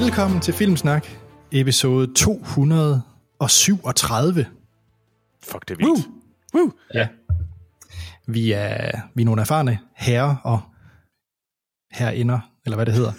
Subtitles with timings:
[0.00, 1.06] Velkommen til Filmsnak,
[1.52, 4.46] episode 237.
[5.44, 5.88] Fuck, det er vildt.
[6.54, 6.54] Woo!
[6.54, 6.72] Woo!
[6.94, 7.08] Ja.
[8.26, 10.60] Vi er, vi er nogle erfarne herrer og
[11.92, 13.12] herinder, eller hvad det hedder.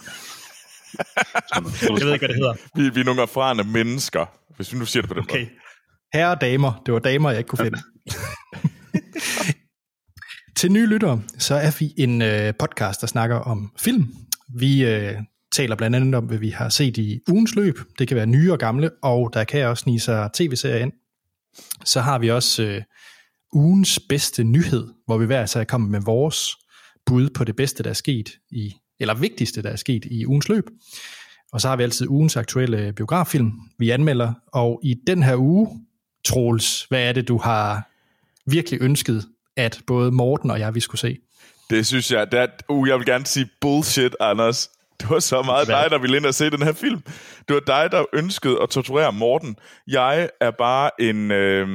[1.55, 2.53] Jeg ved ikke, hvad det hedder.
[2.75, 4.25] Vi, vi er nogle erfarne mennesker,
[4.55, 5.39] hvis vi nu siger det på den Okay.
[5.39, 5.49] måde.
[6.13, 6.81] Herre og damer.
[6.85, 7.79] Det var damer, jeg ikke kunne finde.
[10.55, 14.13] Til nye lyttere, så er vi en øh, podcast, der snakker om film.
[14.59, 15.17] Vi øh,
[15.51, 17.79] taler blandt andet om, hvad vi har set i ugens løb.
[17.99, 20.91] Det kan være nye og gamle, og der kan også snige sig tv-serier ind.
[21.85, 22.81] Så har vi også øh,
[23.53, 26.55] ugens bedste nyhed, hvor vi hver især kommer med vores
[27.05, 30.49] bud på det bedste, der er sket i, eller vigtigste, der er sket i ugens
[30.49, 30.63] løb.
[31.51, 34.33] Og så har vi altid ugens aktuelle biograffilm, vi anmelder.
[34.53, 35.67] Og i den her uge,
[36.25, 37.89] Troels, hvad er det, du har
[38.45, 39.25] virkelig ønsket,
[39.57, 41.17] at både Morten og jeg, vi skulle se?
[41.69, 44.69] Det synes jeg, det er, uh, jeg vil gerne sige bullshit, Anders.
[45.01, 47.01] Det var så meget dig, der ville ind og se den her film.
[47.47, 49.55] Det var dig, der ønskede at torturere Morten.
[49.87, 51.31] Jeg er bare en...
[51.31, 51.67] Øh,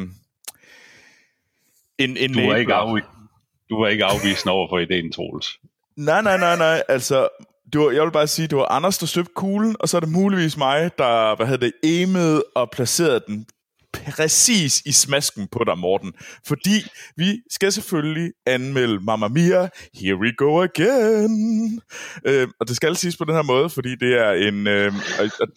[1.99, 5.59] en, en Du var, ikke afvi- du var ikke afvisende over for ideen, Troels.
[5.97, 6.83] Nej, nej, nej, nej.
[6.89, 7.29] Altså,
[7.73, 10.01] det var, jeg vil bare sige, det var Anders, der støbte kuglen, og så er
[10.01, 13.47] det muligvis mig, der hvad hedder det, emede og placerede den
[13.93, 16.13] præcis i smasken på dig, Morten.
[16.47, 16.85] Fordi
[17.17, 19.69] vi skal selvfølgelig anmelde Mamma Mia,
[20.01, 21.81] Here We Go Again.
[22.27, 24.67] Øh, og det skal siges på den her måde, fordi det er en...
[24.67, 24.93] Øh,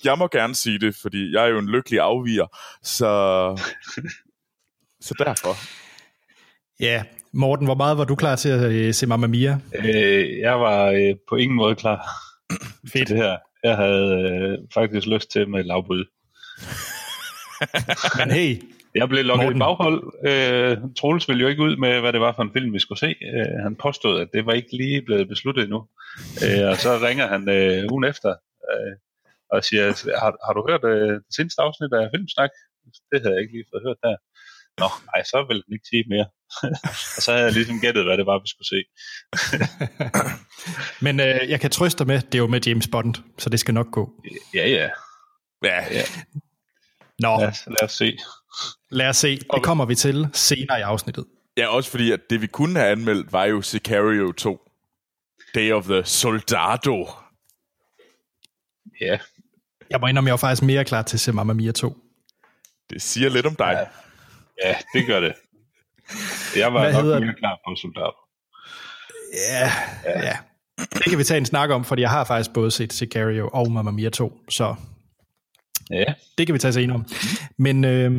[0.04, 2.48] jeg må gerne sige det, fordi jeg er jo en lykkelig afviger.
[2.84, 3.12] Så,
[5.02, 5.56] så derfor.
[6.80, 9.60] Ja, Morten, hvor meget var du klar til at øh, se Mamma Mia?
[9.76, 12.08] Øh, jeg var øh, på ingen måde klar
[12.92, 13.08] Fedt.
[13.08, 13.38] til det her.
[13.64, 16.06] Jeg havde øh, faktisk lyst til med lavbud.
[18.20, 18.52] Men hey,
[18.96, 19.58] Jeg blev lukket Morten.
[19.58, 20.00] i baghold.
[20.30, 23.00] Øh, Troels ville jo ikke ud med, hvad det var for en film, vi skulle
[23.00, 23.16] se.
[23.36, 25.80] Øh, han påstod, at det var ikke lige blevet besluttet endnu.
[26.46, 28.30] Øh, og så ringer han øh, ugen efter
[28.72, 28.94] øh,
[29.54, 29.86] og siger,
[30.22, 32.50] har, har du hørt øh, det seneste afsnit af Filmsnak?
[33.12, 34.16] Det havde jeg ikke lige fået hørt der.
[34.82, 36.28] Nå, nej, så vil han ikke sige mere.
[37.16, 38.82] og så havde jeg ligesom gættet, hvad det var, vi skulle se.
[41.06, 43.60] men øh, jeg kan trøste dig med, det er jo med James Bond, så det
[43.60, 44.04] skal nok gå.
[44.54, 44.90] Ja, ja.
[45.64, 46.04] Ja, ja.
[47.20, 48.18] Nå, Lad os, lad os se.
[48.92, 49.38] lad os se.
[49.54, 51.26] Det kommer vi til senere i afsnittet.
[51.58, 54.60] Ja, også fordi, at det vi kunne have anmeldt, var jo Sicario 2.
[55.56, 57.08] Day of the Soldado.
[59.02, 59.18] Ja,
[59.90, 61.98] Jeg må indrømme, jeg var faktisk mere klar til at se Mamma Mia 2.
[62.90, 63.88] Det siger lidt om dig.
[64.64, 64.68] Ja.
[64.70, 65.34] ja, det gør det.
[66.58, 68.14] Jeg var Hvad nok mere klar på soldat.
[69.50, 69.72] Ja,
[70.12, 70.38] ja, ja.
[70.94, 73.72] Det kan vi tage en snak om, fordi jeg har faktisk både set Sicario og
[73.72, 74.76] Mamma Mia 2, så
[75.90, 77.06] Ja, det kan vi tage senere om.
[77.58, 78.16] Men øhm,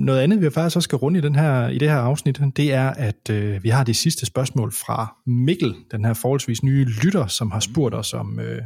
[0.00, 2.72] noget andet, vi faktisk også skal runde i, den her, i det her afsnit, det
[2.72, 7.26] er, at øh, vi har de sidste spørgsmål fra Mikkel, den her forholdsvis nye lytter,
[7.26, 8.62] som har spurgt os om øh,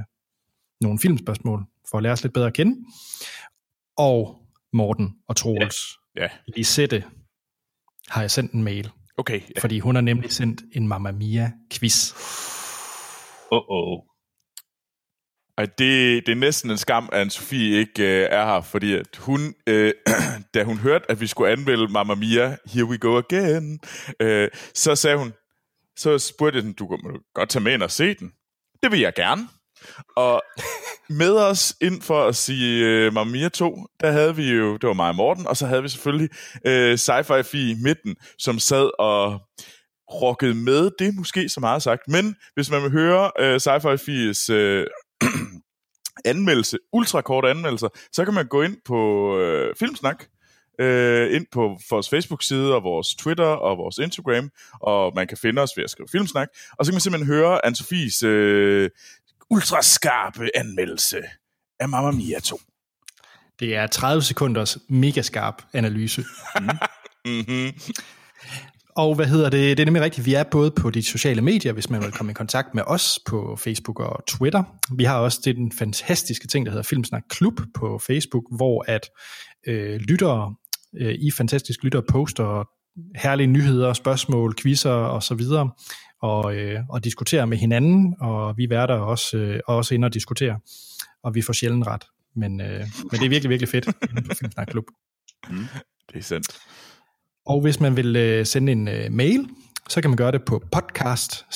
[0.81, 2.77] nogle filmspørgsmål, for at lære os lidt bedre at kende.
[3.99, 4.37] Og
[4.73, 5.77] Morten og Troels,
[6.17, 7.05] Ja, Lisette,
[8.09, 9.41] har jeg sendt en mail, okay.
[9.57, 9.61] Ja.
[9.61, 12.15] fordi hun har nemlig sendt en Mamma Mia-quiz.
[13.53, 14.01] åh, oh, oh.
[15.59, 19.17] Ej, det, det er næsten en skam, at Sofie ikke øh, er her, fordi at
[19.19, 19.93] hun, øh,
[20.55, 23.81] da hun hørte, at vi skulle anmelde Mamma Mia, Here We Go Again,
[24.21, 25.33] øh, så sagde hun,
[25.97, 26.99] så spurgte den, du kan
[27.35, 28.33] godt tage med ind og se den.
[28.83, 29.49] Det vil jeg gerne.
[30.17, 30.43] Og
[31.09, 34.87] med os ind for at sige øh, Mamma Mia 2, der havde vi jo, det
[34.87, 36.31] var mig og Morten, og så havde vi selvfølgelig
[36.67, 39.41] øh, Sci-Fi Fi i midten, som sad og
[40.13, 43.95] rockede med, det er måske så meget sagt, men hvis man vil høre øh, Sci-Fi
[43.95, 44.87] Fi's øh,
[46.25, 50.25] anmeldelse, ultrakort anmeldelser, så kan man gå ind på øh, Filmsnak,
[50.81, 55.63] øh, ind på vores Facebook-side og vores Twitter og vores Instagram, og man kan finde
[55.63, 56.49] os ved at skrive Filmsnak,
[56.79, 58.91] og så kan man simpelthen høre Anne-Sophies øh,
[59.51, 61.23] ultraskarpe anmeldelse
[61.81, 62.61] af Mamma Mia 2.
[63.61, 66.25] Det er 30 sekunders mega skarp analyse.
[67.27, 67.73] Mm-hmm.
[68.97, 69.77] Og hvad hedder det?
[69.77, 70.27] Det er nemlig rigtigt.
[70.27, 73.19] Vi er både på de sociale medier, hvis man vil komme i kontakt med os
[73.27, 74.63] på Facebook og Twitter.
[74.97, 79.09] Vi har også det den fantastiske ting, der hedder Filmsnak Klub på Facebook, hvor at
[79.67, 80.55] øh, lyttere
[81.01, 82.69] øh, i fantastisk lyttere poster
[83.17, 85.71] herlige nyheder, spørgsmål, quizzer og så videre,
[86.23, 90.57] og, øh, og diskuterer med hinanden, og vi værter også, øh, også inde og diskuterer,
[91.23, 92.05] og vi får sjældent ret.
[92.37, 92.81] Men, øh,
[93.11, 93.85] men det er virkelig, virkelig fedt
[94.29, 94.85] på Filmsnak Klub.
[95.51, 95.67] Mm.
[96.13, 96.47] Det er sandt.
[97.47, 99.49] Og hvis man vil øh, sende en øh, mail,
[99.89, 101.47] så kan man gøre det på podcast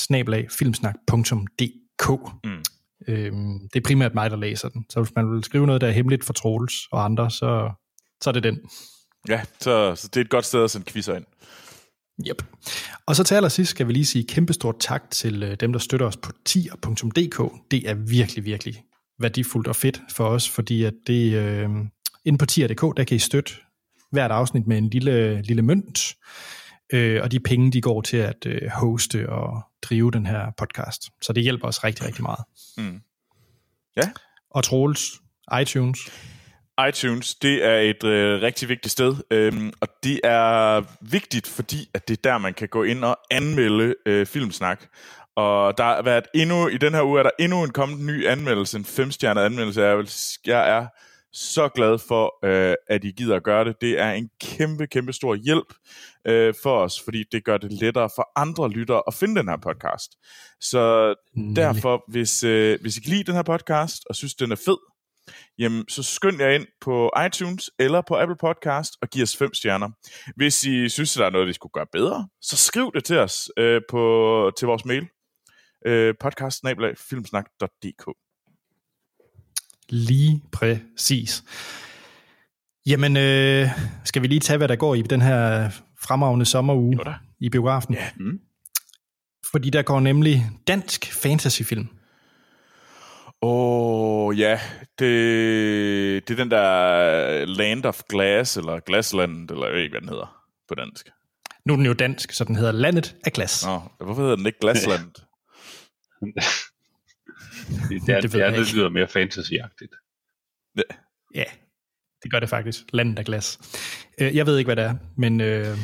[2.43, 2.63] Mm.
[3.07, 4.85] Øhm, det er primært mig, der læser den.
[4.89, 7.71] Så hvis man vil skrive noget, der er hemmeligt for Troels og andre, så,
[8.21, 8.59] så er det den.
[9.29, 11.25] Ja, så, så det er et godt sted at sende quizzer ind.
[12.27, 12.43] Yep.
[13.05, 16.05] Og så til allersidst skal vi lige sige kæmpestort tak til øh, dem, der støtter
[16.05, 17.51] os på tier.dk.
[17.71, 18.83] Det er virkelig, virkelig
[19.19, 21.69] værdifuldt og fedt for os, fordi at det, øh,
[22.25, 23.53] inde på tier.dk, der kan I støtte
[24.11, 26.15] hvert afsnit med en lille, lille mønt,
[26.93, 31.03] øh, og de penge, de går til at øh, hoste og drive den her podcast.
[31.21, 32.43] Så det hjælper os rigtig, rigtig meget.
[32.77, 33.01] Mm.
[33.97, 34.09] Ja.
[34.51, 35.01] Og Troels,
[35.61, 35.99] iTunes.
[36.89, 42.07] iTunes, det er et øh, rigtig vigtigt sted, øhm, og det er vigtigt, fordi at
[42.07, 44.85] det er der, man kan gå ind og anmelde øh, Filmsnak.
[45.35, 48.27] Og der har været endnu, i den her uge er der endnu en kommet ny
[48.27, 49.81] anmeldelse, en femstjernet anmeldelse.
[49.81, 50.11] Jeg, vil,
[50.45, 50.87] jeg er
[51.33, 53.75] så glad for, øh, at I gider at gøre det.
[53.81, 55.73] Det er en kæmpe, kæmpe stor hjælp
[56.27, 59.57] øh, for os, fordi det gør det lettere for andre lyttere at finde den her
[59.57, 60.11] podcast.
[60.61, 61.55] Så mm.
[61.55, 64.77] derfor, hvis, øh, hvis I kan lide den her podcast og synes, den er fed,
[65.57, 69.53] jamen så skynd jer ind på iTunes eller på Apple Podcast og giv os fem
[69.53, 69.89] stjerner.
[70.35, 73.49] Hvis I synes, der er noget, vi skulle gøre bedre, så skriv det til os
[73.57, 75.07] øh, på, til vores mail,
[75.85, 78.28] øh, podcast-filmsnak.dk.
[79.89, 81.43] Lige præcis.
[82.85, 83.67] Jamen, øh,
[84.03, 85.69] skal vi lige tage, hvad der går i den her
[86.01, 87.13] fremragende sommeruge Jo da.
[87.39, 87.93] i biografen?
[87.93, 88.09] Ja.
[88.19, 88.39] Mm.
[89.51, 91.87] Fordi der går nemlig dansk fantasyfilm.
[93.41, 94.59] Åh, oh, ja.
[94.99, 100.01] Det, det er den der Land of Glass, eller Glassland, eller jeg ved ikke, hvad
[100.01, 101.09] den hedder på dansk.
[101.65, 103.65] Nu er den jo dansk, så den hedder Landet af Glas.
[103.65, 105.11] Nå, hvorfor hedder den ikke Glassland?
[107.69, 109.95] Det, det, er, Det det, er, jeg det lyder mere fantasyagtigt.
[111.35, 111.43] Ja,
[112.23, 112.83] det gør det faktisk.
[112.93, 113.59] Landet af Glas.
[114.21, 115.77] Øh, jeg ved ikke, hvad det er, men øh,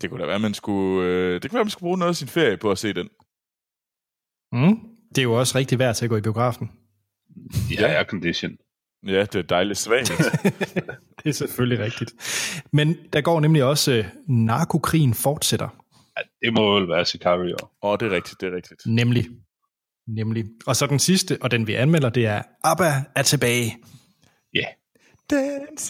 [0.00, 2.16] det kunne da være, man skulle, øh, det kunne være, man skulle bruge noget af
[2.16, 3.08] sin ferie på at se den.
[4.52, 6.70] mm, det er jo også rigtig værd til at gå i biografen.
[7.70, 7.86] Ja, Ja.
[7.86, 8.56] aircondition.
[9.06, 10.08] Ja, det er dejligt svagt.
[11.24, 12.14] Det er selvfølgelig rigtigt.
[12.72, 15.84] Men der går nemlig også øh, narkokrigen fortsætter.
[16.18, 17.56] Ja, det må vel være Sicario.
[17.62, 18.80] Åh, oh, det er rigtigt, det er rigtigt.
[18.86, 19.26] Nemlig.
[20.08, 20.44] Nemlig.
[20.66, 23.76] Og så den sidste, og den vi anmelder, det er ABBA er tilbage.
[24.54, 24.64] Ja,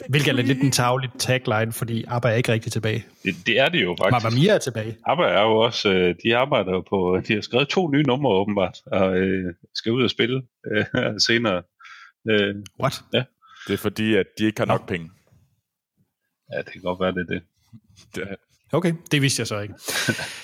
[0.09, 3.07] Hvilket er lidt en taglig tagline, fordi ABBA er ikke rigtig tilbage.
[3.25, 4.25] det, det er det jo faktisk.
[4.25, 4.97] Mamma Mia er tilbage.
[5.07, 8.31] ABBA er jo også, øh, de arbejder jo på, de har skrevet to nye numre
[8.33, 10.43] åbenbart, og øh, skal ud og spille
[10.73, 10.85] øh,
[11.27, 11.63] senere.
[12.31, 13.03] Øh, What?
[13.69, 15.11] Det er fordi, at de ikke har nok penge.
[16.53, 17.43] ja, det kan godt være, det er det.
[18.15, 18.37] Det
[18.73, 19.75] Okay, det vidste jeg så ikke.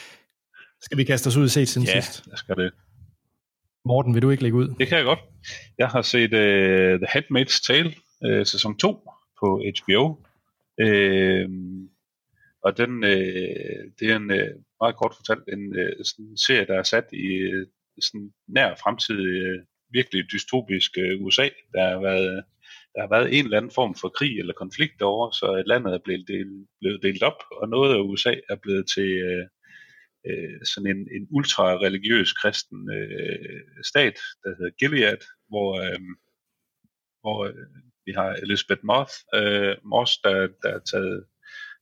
[0.84, 2.00] Skal vi kaste os ud og se siden Ja.
[2.00, 2.26] sidst?
[2.30, 2.72] Jeg skal det.
[3.84, 4.68] Morten, vil du ikke lægge ud?
[4.78, 5.18] Det kan jeg godt.
[5.78, 7.94] Jeg har set uh, The Handmaid's Tale,
[8.26, 10.02] uh, sæson 2 på HBO.
[10.82, 11.48] Uh, øh,
[12.64, 16.66] og den, uh, det er en uh, meget kort fortalt en uh, sådan en serie,
[16.66, 17.66] der er sat i uh,
[18.00, 21.48] sådan nær fremtid uh, virkelig dystopisk uh, USA.
[21.74, 22.44] Der har været
[22.94, 25.98] der har været en eller anden form for krig eller konflikt derovre, så landet er
[26.04, 29.46] blevet delt, blevet delt op, og noget af USA er blevet til øh,
[30.26, 33.60] øh, sådan en, en ultra-religiøs kristen øh,
[33.90, 36.00] stat, der hedder Gilead, hvor, øh,
[37.20, 37.66] hvor øh,
[38.06, 41.24] vi har Elizabeth Moth, øh, Moss, der, der er taget,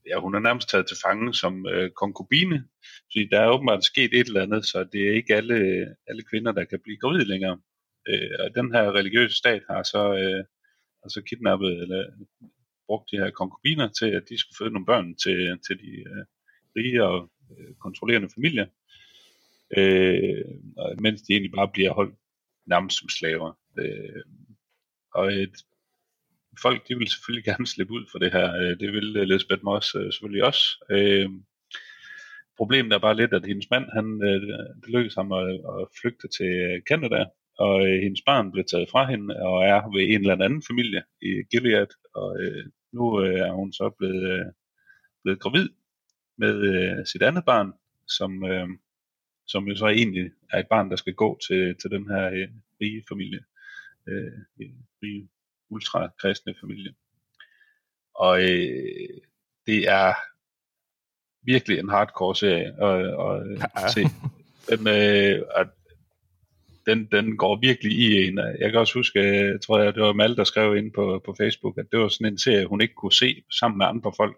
[0.08, 2.58] ja, hun er nærmest taget til fange som øh, konkubine,
[3.10, 5.56] fordi der er åbenbart sket et eller andet, så det er ikke alle,
[6.08, 7.60] alle kvinder, der kan blive gravide længere.
[8.08, 10.44] Øh, og den her religiøse stat har så, øh,
[11.02, 12.02] har så kidnappet eller
[12.86, 16.24] brugt de her konkubiner til, at de skulle føde nogle børn til, til de øh,
[16.76, 18.66] rige og Øh, kontrollerende familier,
[19.76, 20.44] øh,
[21.00, 22.14] mens de egentlig bare bliver holdt
[22.66, 23.58] nærmest som slaver.
[23.78, 24.22] Øh,
[25.14, 25.56] og et,
[26.62, 28.54] folk, de vil selvfølgelig gerne slippe ud for det her.
[28.54, 30.64] Øh, det vil øh, Lisbeth Moss øh, selvfølgelig også.
[30.90, 31.28] Øh,
[32.56, 34.40] problemet er bare lidt, at hendes mand, han, øh,
[34.80, 37.24] det lykkedes ham at, at flygte til Canada,
[37.58, 41.02] og øh, hendes barn blev taget fra hende, og er ved en eller anden familie
[41.22, 44.46] i Gilead, og øh, nu øh, er hun så blevet, øh,
[45.22, 45.68] blevet gravid
[46.40, 47.72] med øh, sit andet barn,
[48.08, 48.68] som, øh,
[49.46, 52.48] som jo så egentlig er et barn, der skal gå til, til den her øh,
[52.80, 53.40] rige familie,
[54.08, 54.32] øh,
[55.02, 55.28] rige
[55.70, 56.94] ultrakristne familie.
[58.14, 59.20] Og øh,
[59.66, 60.14] det er
[61.42, 64.02] virkelig en hardcore serie at, at, at se.
[64.70, 65.68] Den, øh, at
[66.86, 68.38] den, den går virkelig i en.
[68.38, 71.34] Jeg kan også huske, jeg tror jeg, det var Mal, der skrev ind på, på
[71.38, 74.36] Facebook, at det var sådan en serie, hun ikke kunne se sammen med andre folk,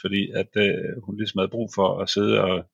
[0.00, 2.70] fordi at øh, hun ligesom havde brug for at sidde og,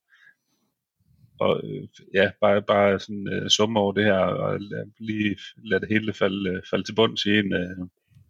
[1.40, 5.80] og øh, ja, bare, bare sådan øh, summe over det her, og øh, lige lade
[5.80, 7.52] det hele falde, øh, falde til bunds i en.
[7.54, 7.76] Øh,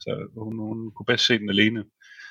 [0.00, 1.84] så hun, hun kunne bedst se den alene.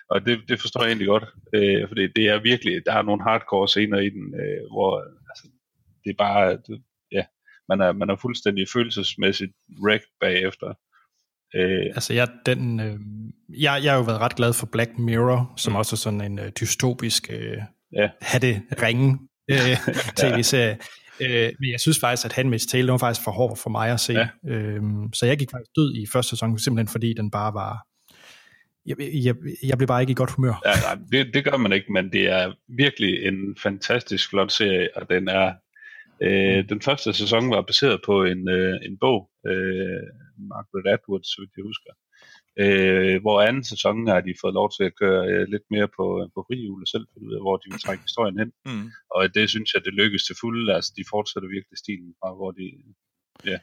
[0.10, 1.25] Og det, det forstår jeg egentlig godt,
[1.56, 4.91] øh, fordi det er virkelig, der er nogle hardcore scener i den, øh, hvor
[5.30, 5.48] altså,
[6.03, 7.25] det er bare, det, ja,
[7.70, 9.53] man er, man er fuldstændig følelsesmæssigt
[9.84, 10.74] wrecked bagefter.
[11.55, 13.00] Øh, Altså, jeg, den, øh,
[13.62, 15.77] jeg, jeg har jo været ret glad for Black Mirror, som mm.
[15.77, 17.58] også er sådan en øh, dystopisk øh,
[17.93, 18.10] Ja.
[18.22, 19.20] hatte ringe
[19.51, 19.77] øh,
[20.20, 20.77] tv-serie.
[21.22, 24.00] Øh, men jeg synes faktisk, at Handmaid's Tale var faktisk for hård for mig at
[24.00, 24.13] se.
[24.13, 24.27] Ja.
[24.48, 27.86] Øhm, så jeg gik faktisk død i første sæson, simpelthen fordi den bare var...
[28.86, 30.62] Jeg, jeg, jeg blev bare ikke i godt humør.
[30.65, 34.88] Ja, nej, det, det gør man ikke, men det er virkelig en fantastisk flot serie,
[34.96, 35.53] og den er...
[36.24, 40.03] Øh, den første sæson var baseret på en, øh, en bog, øh,
[40.41, 41.91] Margaret Atwood, så vidt jeg husker.
[42.63, 46.05] Øh, hvor anden sæson har de fået lov til at køre øh, lidt mere på,
[46.36, 48.51] på frihjul og selv finde ud af, hvor de vil trække historien hen.
[48.65, 48.88] Mm.
[49.15, 50.74] Og det synes jeg, det lykkes til fulde.
[50.75, 52.65] Altså, de fortsætter virkelig stilen fra, hvor de,
[53.45, 53.57] ja,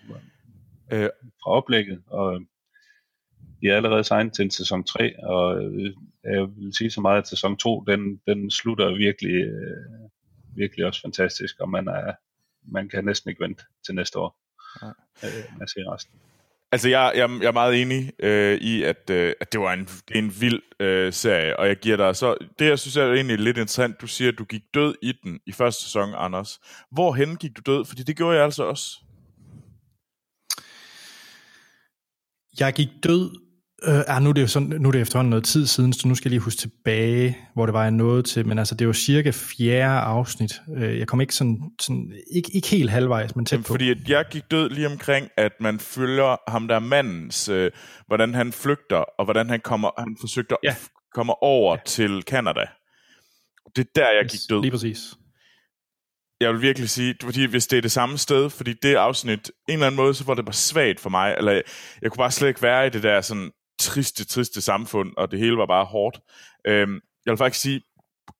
[0.93, 1.11] øh.
[1.43, 2.03] fra oplægget.
[2.07, 2.41] Og
[3.61, 5.95] de er allerede signet til en sæson 3, og øh,
[6.25, 10.09] jeg vil sige så meget, at sæson 2, den, den slutter virkelig, øh,
[10.57, 12.13] virkelig også fantastisk, og man, er,
[12.63, 14.39] man kan næsten ikke vente til næste år.
[14.83, 14.89] Ja.
[15.25, 16.15] Øh, at se resten.
[16.73, 19.85] Altså, jeg, jeg, jeg er meget enig øh, i, at, øh, at det var en,
[19.85, 22.37] det er en vild øh, serie, og jeg giver dig så...
[22.59, 25.41] Det, jeg synes er egentlig lidt interessant, du siger, at du gik død i den
[25.47, 26.61] i første sæson, Anders.
[26.91, 27.85] Hvorhen gik du død?
[27.85, 28.99] Fordi det gjorde jeg altså også.
[32.61, 33.48] Jeg gik død
[33.83, 36.09] Øh, ah, nu, er det jo sådan, nu er det efterhånden noget tid siden, så
[36.09, 38.87] nu skal jeg lige huske tilbage, hvor det var jeg nåede til, men altså det
[38.87, 40.61] var cirka fjerde afsnit.
[40.77, 43.73] Øh, jeg kom ikke sådan, sådan ikke, ikke helt halvvejs, men tæt Jamen, på.
[43.73, 47.71] Fordi at jeg gik død lige omkring, at man følger ham der mandens, øh,
[48.07, 50.77] hvordan han flygter, og hvordan han kommer, han forsøgte ja.
[51.15, 51.81] kommer over ja.
[51.87, 52.67] til Canada.
[53.77, 54.61] Det er der, jeg gik død.
[54.61, 55.15] Lige præcis.
[56.41, 59.73] Jeg vil virkelig sige, fordi hvis det er det samme sted, fordi det afsnit, en
[59.73, 61.63] eller anden måde, så var det bare svagt for mig, eller jeg,
[62.03, 65.39] jeg kunne bare slet ikke være i det der sådan, triste, triste samfund, og det
[65.39, 66.21] hele var bare hårdt.
[66.67, 67.83] Øhm, jeg vil faktisk sige,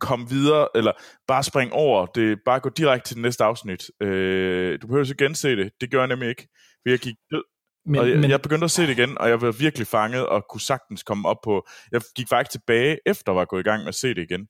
[0.01, 0.93] kom videre, eller
[1.29, 3.91] bare spring over, det bare gå direkte til det næste afsnit.
[4.01, 7.45] Øh, du behøver så gense det, det gør jeg nemlig ikke, for jeg gik død,
[7.87, 8.31] men, og jeg, men...
[8.31, 11.29] jeg begyndte at se det igen, og jeg var virkelig fanget, og kunne sagtens komme
[11.29, 14.09] op på, jeg gik faktisk tilbage, efter jeg var gået i gang med at se
[14.09, 14.49] det igen,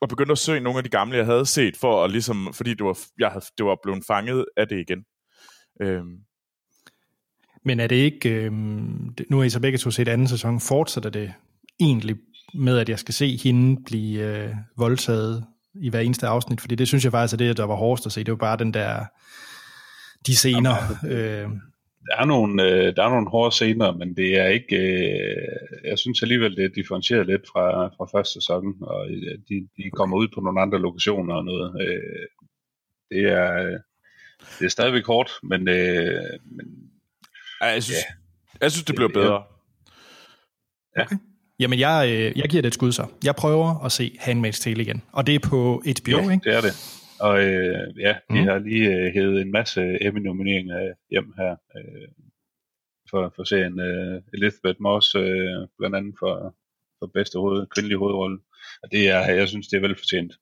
[0.00, 2.74] og begyndte at søge nogle af de gamle, jeg havde set, for at ligesom, fordi
[2.74, 5.04] det var, jeg havde, det var blevet fanget af det igen.
[5.82, 6.18] Øhm,
[7.64, 8.52] men er det ikke, øh,
[9.30, 11.32] nu er I så begge to set anden sæson, fortsætter det
[11.80, 12.16] egentlig
[12.54, 16.60] med, at jeg skal se hende blive øh, voldtaget i hver eneste afsnit?
[16.60, 18.24] Fordi det synes jeg faktisk er det, der var hårdest at se.
[18.24, 19.04] Det var bare den der,
[20.26, 20.74] de scener.
[21.10, 21.50] øh,
[22.06, 25.98] der er nogle, øh, der er nogle hårde scener, men det er ikke, øh, jeg
[25.98, 30.16] synes alligevel, det er differentieret lidt fra, fra første sæson, og øh, de, de kommer
[30.16, 31.82] ud på nogle andre lokationer og noget.
[31.82, 32.26] Øh,
[33.10, 33.78] det er,
[34.58, 36.66] det er stadigvæk hårdt, men, øh, men
[37.66, 38.14] jeg synes, ja.
[38.60, 39.42] jeg synes det bliver bedre.
[40.96, 41.02] Ja.
[41.02, 41.16] Okay.
[41.58, 43.06] Jamen, jeg, øh, jeg giver det et skud så.
[43.24, 45.02] Jeg prøver at se Handmaid's Tale igen.
[45.12, 46.44] Og det er på HBO, ja, ikke?
[46.44, 47.02] det er det.
[47.20, 48.46] Og øh, ja, de mm.
[48.46, 52.08] har lige øh, hævet en masse Emmy-nomineringer hjem her øh,
[53.10, 53.80] for, for serien.
[53.80, 56.54] Øh, Elizabeth Moss, øh, blandt andet for,
[56.98, 58.38] for bedste hoved, kvindelige hovedrolle.
[58.82, 60.32] Og det er, jeg synes, det er velfortjent.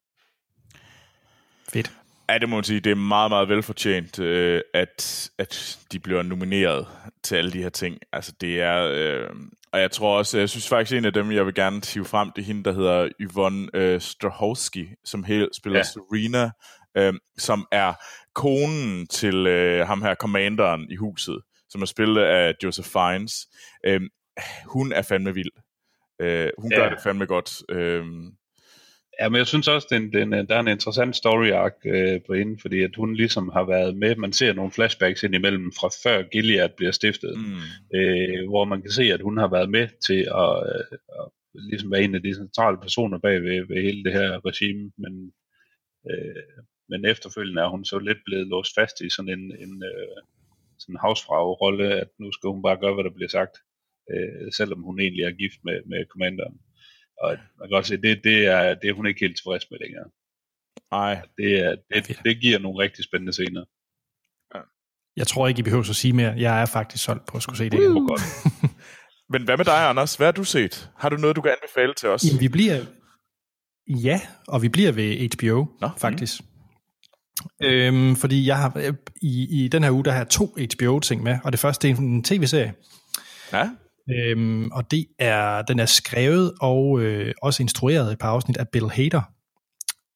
[1.68, 1.92] Fedt.
[2.30, 2.80] Ja, det må man sige.
[2.80, 6.86] Det er meget, meget velfortjent, øh, at, at de bliver nomineret
[7.22, 7.98] til alle de her ting.
[8.12, 8.90] Altså, det er...
[8.94, 9.30] Øh,
[9.72, 12.32] og jeg tror også, jeg synes faktisk, en af dem, jeg vil gerne tive frem,
[12.36, 15.82] det er hende, der hedder Yvonne øh, Strahovski, som helt spiller ja.
[15.82, 16.50] Serena,
[16.96, 17.92] øh, som er
[18.34, 23.46] konen til øh, ham her, commanderen i huset, som er spillet af Joseph Fiennes.
[23.86, 24.00] Øh,
[24.66, 25.52] hun er fandme vild.
[26.20, 26.78] Øh, hun ja.
[26.78, 27.52] gør det fandme godt.
[27.68, 28.04] Øh,
[29.20, 32.34] Ja, men jeg synes også, den, den, der er en interessant story arc øh, på
[32.34, 35.88] hende, fordi at hun ligesom har været med, man ser nogle flashbacks ind imellem fra
[36.04, 37.98] før Gilead bliver stiftet, mm.
[37.98, 41.26] øh, hvor man kan se, at hun har været med til at, øh, at
[41.70, 45.32] ligesom være en af de centrale personer bag ved, ved hele det her regime, men,
[46.10, 46.42] øh,
[46.88, 50.16] men efterfølgende er hun så lidt blevet låst fast i sådan en, en øh,
[50.78, 53.54] sådan havsfrag-rolle, at nu skal hun bare gøre, hvad der bliver sagt,
[54.12, 56.60] øh, selvom hun egentlig er gift med, med kommanderen.
[57.20, 59.78] Og man kan godt se, det, det, er, det er hun ikke helt tilfreds med
[59.84, 60.06] længere.
[60.90, 61.14] Nej.
[61.38, 63.64] Det, er, det, det giver nogle rigtig spændende scener.
[64.54, 64.60] Ja.
[65.16, 66.34] Jeg tror ikke, I behøver at sige mere.
[66.36, 68.06] Jeg er faktisk solgt på at skulle se det igen.
[68.08, 68.22] godt.
[69.32, 70.16] Men hvad med dig, Anders?
[70.16, 70.90] Hvad har du set?
[70.96, 72.24] Har du noget, du kan anbefale til os?
[72.24, 72.84] Jamen, vi bliver...
[73.88, 76.40] Ja, og vi bliver ved HBO, Nå, faktisk.
[76.40, 76.46] Mm.
[77.66, 81.38] Øhm, fordi jeg har i, i den her uge, der har jeg to HBO-ting med,
[81.44, 82.74] og det første er en tv-serie.
[83.52, 83.70] Ja.
[84.14, 88.68] Øhm, og det er, den er skrevet og øh, også instrueret et par afsnit af
[88.68, 89.22] Bill Hader.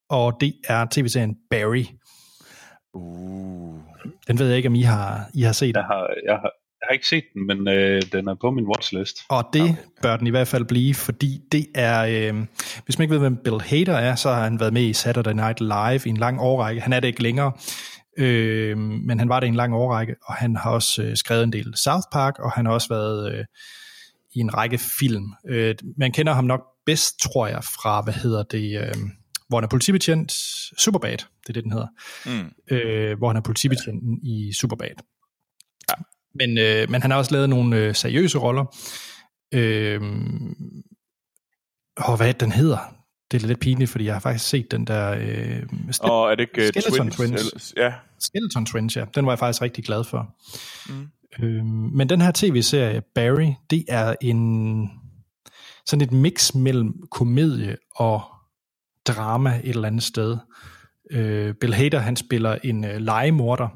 [0.08, 1.84] Og det er tv-serien Barry.
[2.94, 3.80] Uh.
[4.28, 5.76] Den ved jeg ikke, om I har, I har set.
[5.76, 8.66] Jeg har, jeg har, jeg har ikke set den, men øh, den er på min
[8.66, 9.16] watchlist.
[9.28, 9.74] Og det okay.
[10.02, 12.46] bør den i hvert fald blive, fordi det er, øh,
[12.84, 15.32] hvis man ikke ved, hvem Bill Hader er, så har han været med i Saturday
[15.32, 16.80] Night Live i en lang årrække.
[16.80, 17.52] Han er det ikke længere,
[18.18, 21.42] øh, men han var det i en lang årrække, og han har også øh, skrevet
[21.42, 23.44] en del South Park, og han har også været øh,
[24.34, 25.32] i en række film.
[25.48, 28.94] Øh, man kender ham nok bedst, tror jeg, fra, hvad hedder det, øh,
[29.48, 30.32] hvor han er politibetjent,
[30.78, 31.86] Superbad, det er det, den hedder,
[32.26, 32.76] Mm.
[32.76, 34.88] øh, hvor han er politibetjenten i Superbad.
[35.90, 35.94] Ja.
[36.34, 38.64] Men, øh, men han har også lavet nogle øh, seriøse roller.
[39.54, 40.00] Øh,
[41.96, 42.78] og hvad den hedder?
[43.30, 45.10] Det er lidt pinligt, fordi jeg har faktisk set den der...
[45.10, 47.40] Øh, Ste- Og er det ikke uh, Skeleton Twins?
[47.40, 47.72] Twins.
[47.76, 47.94] Eller, ja.
[48.18, 49.04] Skeleton Twins, ja.
[49.14, 50.34] Den var jeg faktisk rigtig glad for.
[50.88, 51.06] Mm.
[51.42, 54.90] Øh, men den her tv-serie, Barry, det er en
[55.86, 58.22] sådan et mix mellem komedie og
[59.06, 60.36] drama et eller andet sted.
[61.10, 63.68] Øh, Bill Hader, han spiller en øh, legemorder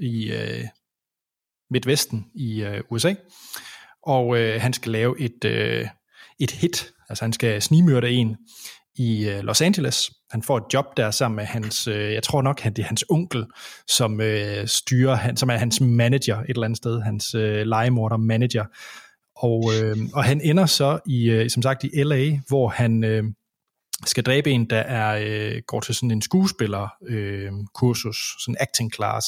[0.00, 0.64] i øh,
[1.70, 3.14] Midtvesten i øh, USA,
[4.02, 5.88] og øh, han skal lave et, øh,
[6.40, 8.36] et hit, altså han skal snigmyrde en
[8.96, 10.10] i øh, Los Angeles.
[10.34, 12.86] Han får et job der sammen med hans, øh, jeg tror nok, han, det er
[12.86, 13.46] hans onkel,
[13.88, 18.16] som øh, styrer, han, som er hans manager et eller andet sted, hans øh, legemorder
[18.16, 18.64] manager.
[19.36, 23.24] Og, øh, og han ender så i, øh, som sagt, i LA, hvor han øh,
[24.06, 28.94] skal dræbe en, der er, øh, går til sådan en skuespiller øh, kursus, sådan acting
[28.94, 29.26] class.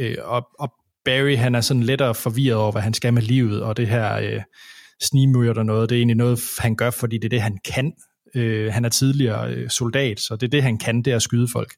[0.00, 0.72] Øh, og, og
[1.04, 4.14] Barry, han er sådan lettere forvirret over, hvad han skal med livet, og det her
[4.14, 4.42] øh,
[5.02, 7.92] snigmyrder og noget, det er egentlig noget, han gør, fordi det er det, han kan.
[8.36, 11.22] Øh, han er tidligere øh, soldat, så det er det, han kan, det er at
[11.22, 11.74] skyde folk.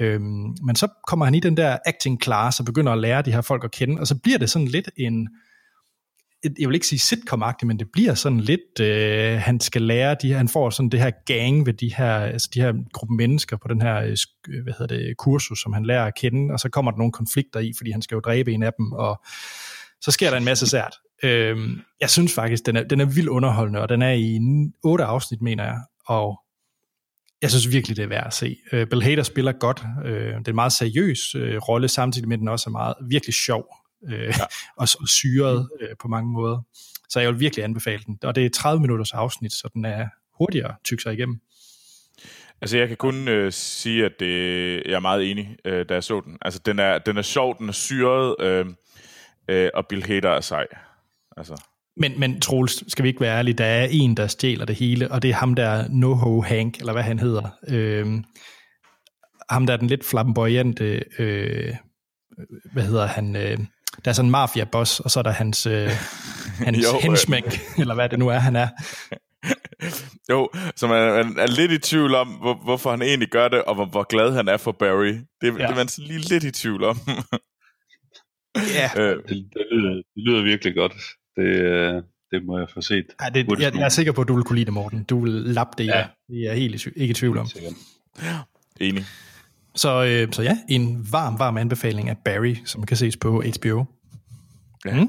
[0.00, 3.32] Øhm, men så kommer han i den der acting class og begynder at lære de
[3.32, 5.28] her folk at kende, og så bliver det sådan lidt en,
[6.44, 10.16] et, jeg vil ikke sige sitcom men det bliver sådan lidt, øh, han skal lære,
[10.22, 13.14] de her, han får sådan det her gang ved de her, altså de her gruppe
[13.14, 14.16] mennesker på den her, øh,
[14.48, 17.12] øh, hvad hedder det, kursus, som han lærer at kende, og så kommer der nogle
[17.12, 19.22] konflikter i, fordi han skal jo dræbe en af dem, og
[20.00, 20.96] så sker der en masse sært.
[21.24, 24.40] Øhm, jeg synes faktisk, den er, den er vildt underholdende, og den er i
[24.84, 26.40] otte afsnit, mener jeg, og
[27.42, 28.56] jeg synes virkelig, det er værd at se.
[28.72, 29.82] Øh, Bill Hader spiller godt.
[30.04, 32.94] Øh, det er en meget seriøs øh, rolle, samtidig med, at den også er meget
[33.10, 33.76] virkelig sjov
[34.08, 34.44] øh, ja.
[34.80, 36.62] og, og syret øh, på mange måder.
[37.08, 38.18] Så jeg vil virkelig anbefale den.
[38.22, 41.40] Og det er 30 minutters afsnit, så den er hurtigere tykke sig igennem.
[42.60, 46.04] Altså, jeg kan kun øh, sige, at det, jeg er meget enig, øh, da jeg
[46.04, 46.38] så den.
[46.42, 48.66] Altså, den er, den er sjov, den er syret, øh,
[49.48, 50.66] øh, og Bill Hader er sej.
[51.36, 51.62] Altså.
[51.96, 55.10] Men, men Troels, skal vi ikke være ærlige, der er en, der stjæler det hele,
[55.10, 57.48] og det er ham der, Noho Hank, eller hvad han hedder.
[57.68, 58.06] Øh,
[59.50, 61.74] ham der er den lidt flamboyante, øh,
[62.72, 63.58] hvad hedder han, øh,
[64.04, 65.90] der er sådan en mafia-boss, og så er der hans, øh,
[66.66, 67.02] hans Jo, øh.
[67.02, 67.44] henchman,
[67.78, 68.68] eller hvad det nu er, han er.
[70.30, 73.64] Jo, så man, man er lidt i tvivl om, hvor, hvorfor han egentlig gør det,
[73.64, 75.06] og hvor, hvor glad han er for Barry.
[75.12, 75.50] Det, ja.
[75.50, 76.96] det er man lige lidt i tvivl om.
[78.78, 80.94] Ja, øh, Det, det, lyder, det lyder virkelig godt.
[81.36, 83.06] Det, øh, det må jeg få set.
[83.22, 85.02] ja det, jeg, jeg er sikker på, at du vil kunne lide det, Morten.
[85.04, 85.98] Du vil lappe det Ja.
[85.98, 86.06] ja.
[86.28, 87.46] Det er jeg helt ikke i tvivl om.
[87.46, 87.72] Sikkert.
[88.80, 89.04] enig.
[89.74, 93.84] Så, øh, så ja, en varm, varm anbefaling af Barry, som kan ses på HBO.
[94.84, 94.94] Ja.
[95.00, 95.08] Mm.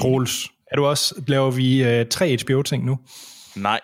[0.00, 2.98] Troels, er du også, laver vi øh, tre HBO-ting nu?
[3.56, 3.80] Nej.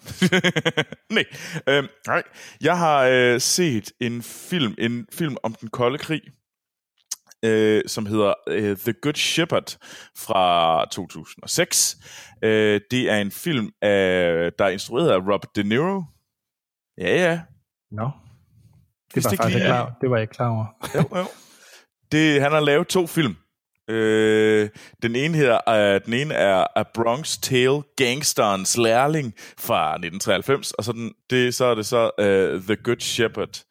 [1.10, 1.24] nej.
[1.68, 2.22] Øhm, nej.
[2.60, 6.20] Jeg har øh, set en film, en film om den kolde krig,
[7.44, 9.76] øh, som hedder øh, The Good Shepherd
[10.18, 11.96] fra 2006.
[12.44, 16.02] Øh, det er en film, af, der er instrueret af Robert De Niro.
[16.98, 17.40] Ja, ja.
[17.90, 18.04] Nå.
[18.04, 20.66] Det Vidste var, ikke faktisk lige- klar, det var jeg ikke klar over.
[20.94, 21.24] Jo, jo.
[22.12, 23.36] Det, han har lavet to film.
[23.90, 24.68] Øh,
[25.02, 25.58] den ene hedder,
[25.96, 31.54] uh, den ene er A Bronx Tale, Gangsterens Lærling fra 1993, og så, den, det,
[31.54, 33.62] så er det så uh, The Good Shepherd.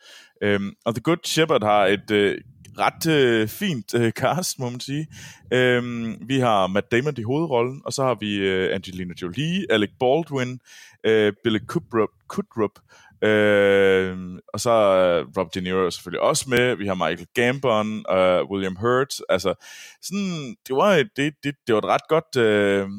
[0.46, 2.42] Um, og The Good Shepherd har et uh,
[2.80, 5.08] ret øh, fint øh, cast, må man sige.
[5.54, 9.90] Øhm, vi har Matt Damon i hovedrollen, og så har vi øh, Angelina Jolie, Alec
[10.00, 10.60] Baldwin,
[11.04, 12.80] øh, Billy Kudrup, Kudrup
[13.22, 16.76] Øh, og så er Rob De Niro selvfølgelig også med.
[16.76, 19.16] Vi har Michael Gambon og William Hurt.
[19.30, 19.54] Altså,
[20.02, 22.36] sådan, det var et, det, det, det var et ret godt...
[22.36, 22.90] Øh,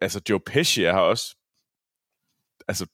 [0.00, 1.36] altså, Joe Pesci er her også.
[2.68, 2.86] Altså,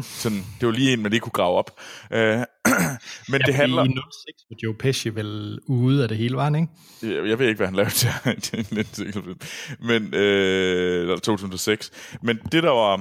[0.00, 1.80] sådan, det var lige en, man lige kunne grave op.
[2.12, 2.38] Øh,
[3.32, 3.84] men det handler...
[3.84, 6.68] I 06 var Joe Pesci vel ude af det hele, var han, ikke?
[7.02, 7.92] Jeg, jeg ved ikke, hvad han lavede
[8.40, 9.36] til, til.
[9.80, 12.16] Men, øh, eller 2006.
[12.22, 12.96] Men det, der var,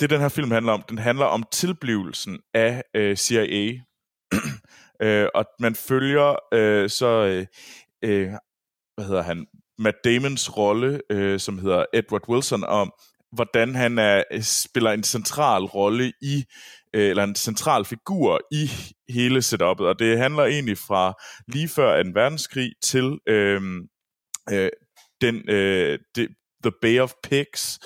[0.00, 3.80] det, den her film handler om, den handler om tilblivelsen af øh, CIA.
[5.02, 7.46] øh, og man følger øh, så, øh,
[8.04, 8.30] øh,
[8.94, 9.46] hvad hedder han,
[9.78, 12.92] Matt Damons rolle, øh, som hedder Edward Wilson, om
[13.34, 16.44] hvordan han er, øh, spiller en central rolle i,
[16.94, 18.70] øh, eller en central figur i
[19.08, 19.86] hele setupet.
[19.86, 21.14] Og det handler egentlig fra
[21.48, 22.10] lige før 2.
[22.14, 23.62] verdenskrig til øh,
[24.52, 24.70] øh,
[25.20, 26.28] den, øh, det,
[26.62, 27.78] The Bay of Pigs,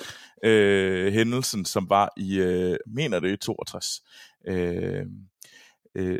[0.43, 4.01] øh, hændelsen, som var i, øh, mener det, i 62,
[4.47, 5.05] øh,
[5.95, 6.19] øh,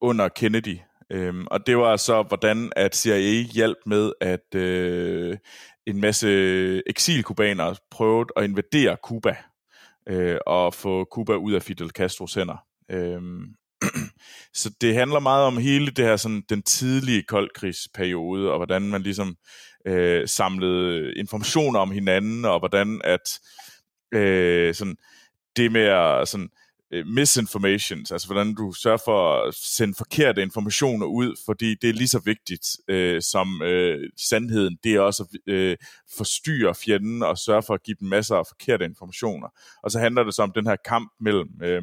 [0.00, 0.78] under Kennedy.
[1.12, 5.38] Øhm, og det var så, hvordan at CIA hjalp med, at øh,
[5.86, 6.28] en masse
[6.88, 9.36] eksilkubanere prøvet at invadere Cuba
[10.08, 12.64] øh, og få Cuba ud af Fidel Castros hænder.
[12.90, 13.22] Øh,
[14.60, 19.02] så det handler meget om hele det her sådan den tidlige koldkrigsperiode og hvordan man
[19.02, 19.36] ligesom
[19.86, 23.40] øh, samlede informationer om hinanden og hvordan at
[24.14, 24.96] øh, sådan
[25.56, 26.61] det med at sådan øh,
[26.92, 31.94] Øh, misinformations, altså hvordan du sørger for at sende forkerte informationer ud, fordi det er
[31.94, 35.76] lige så vigtigt øh, som øh, sandheden, det er også at øh,
[36.16, 39.48] forstyrre fjenden og sørge for at give dem masser af forkerte informationer.
[39.82, 41.82] Og så handler det så om den her kamp mellem øh,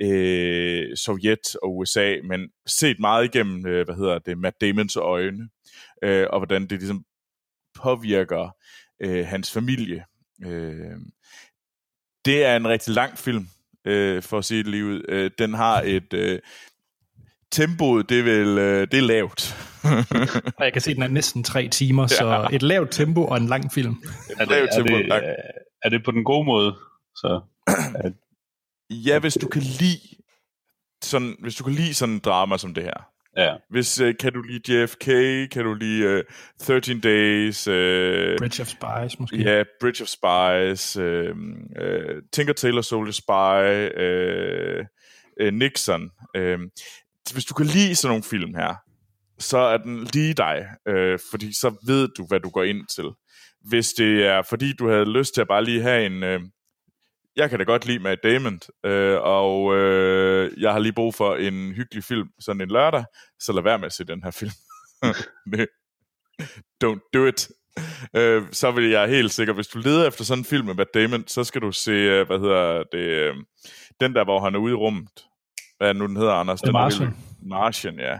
[0.00, 5.48] øh, Sovjet og USA, men set meget igennem, øh, hvad hedder det, Matt Damons øjne,
[6.02, 7.04] øh, og hvordan det ligesom
[7.74, 8.56] påvirker
[9.00, 10.04] øh, hans familie.
[10.44, 10.96] Øh,
[12.24, 13.48] det er en rigtig lang film,
[13.84, 15.02] øh, for at sige det lige ud.
[15.08, 16.12] Øh, den har et...
[16.12, 16.38] Øh,
[17.52, 19.56] tempoet, det er vel øh, det er lavt.
[20.58, 22.56] og jeg kan se, at den er næsten tre timer, så ja.
[22.56, 24.02] et lavt tempo og en lang film.
[24.40, 25.24] Er det, er, det, lang.
[25.82, 26.74] er det på den gode måde?
[27.16, 27.40] Så,
[28.04, 28.12] at...
[28.90, 30.00] Ja, hvis du kan lide
[31.02, 33.11] sådan, hvis du kan lide sådan en drama som det her.
[33.36, 33.54] Ja.
[33.70, 35.04] Hvis, uh, kan du lide JFK,
[35.52, 36.20] kan du lide uh,
[36.58, 37.68] 13 Days.
[37.68, 39.36] Uh, Bridge of Spies måske.
[39.36, 40.96] Ja, Bridge of Spies.
[40.96, 43.58] Uh, uh, Tinker Tailor Soldier Spy.
[44.02, 44.86] Uh,
[45.46, 46.10] uh, Nixon.
[46.38, 46.60] Uh,
[47.32, 48.74] hvis du kan lide sådan nogle film her,
[49.38, 53.04] så er den lige dig, uh, fordi så ved du, hvad du går ind til.
[53.68, 56.22] Hvis det er, fordi du havde lyst til at bare lige have en...
[56.22, 56.48] Uh,
[57.36, 61.36] jeg kan da godt lide Matt Damon, øh, og øh, jeg har lige brug for
[61.36, 63.04] en hyggelig film sådan en lørdag,
[63.40, 64.50] så lad være med at se den her film.
[66.84, 67.48] Don't do it.
[68.16, 70.94] Øh, så vil jeg helt sikkert, hvis du leder efter sådan en film med Matt
[70.94, 73.34] Damon, så skal du se, øh, hvad hedder det, øh,
[74.00, 75.24] den der, hvor han er ude i rummet.
[75.78, 76.60] Hvad er nu, den hedder, Anders?
[76.60, 77.16] The Martian.
[77.42, 78.18] Martian, ja.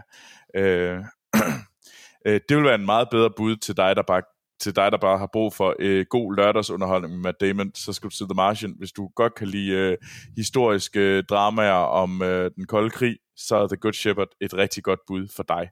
[0.55, 0.99] Øh,
[2.27, 4.21] øh, det vil være en meget bedre bud til dig, der bare
[4.63, 8.09] til dig, der bare har brug for øh, god lørdagsunderholdning med Matt Damon, så skal
[8.09, 8.75] du se The Martian.
[8.77, 9.97] Hvis du godt kan lide øh,
[10.37, 14.83] historiske øh, dramaer om øh, den kolde krig, så er The Good Shepherd et rigtig
[14.83, 15.69] godt bud for dig.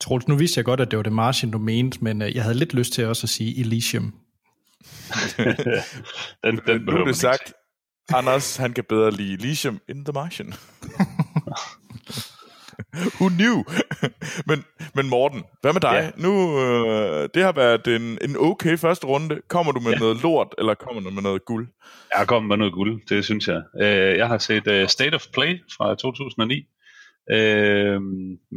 [0.00, 2.42] Troels, nu vidste jeg godt, at det var The Martian, du mente, men øh, jeg
[2.42, 4.14] havde lidt lyst til også at sige Elysium.
[6.44, 7.52] den, den nu er det sagt,
[8.12, 10.52] Anders, han kan bedre lide Elysium end The Martian.
[13.18, 13.56] Who knew?
[14.48, 16.12] men, men Morten, hvad med dig?
[16.16, 16.22] Ja.
[16.22, 19.40] Nu, øh, det har været en, en okay første runde.
[19.48, 19.98] Kommer du med ja.
[19.98, 21.68] noget lort, eller kommer du med noget guld?
[22.18, 23.62] Jeg kommer med noget guld, det synes jeg.
[23.82, 26.54] Øh, jeg har set uh, State of Play fra 2009,
[27.30, 28.00] øh,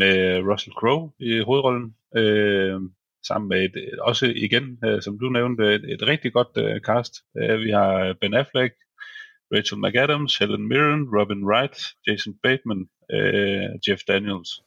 [0.02, 1.94] med Russell Crowe i hovedrollen.
[2.18, 2.80] Øh,
[3.28, 7.14] sammen med et, også igen, øh, som du nævnte, et, et rigtig godt øh, cast.
[7.42, 8.74] Øh, vi har Ben Affleck,
[9.56, 14.64] Rachel McAdams, Helen Mirren, Robin Wright, Jason Bateman, øh, Jeff Daniels.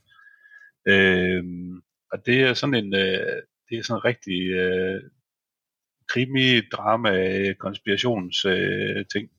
[0.88, 1.44] Øh,
[2.12, 5.02] og det er sådan en, øh, det er sådan en rigtig øh,
[6.08, 7.12] krimi, drama,
[7.52, 9.30] konspirations øh, ting.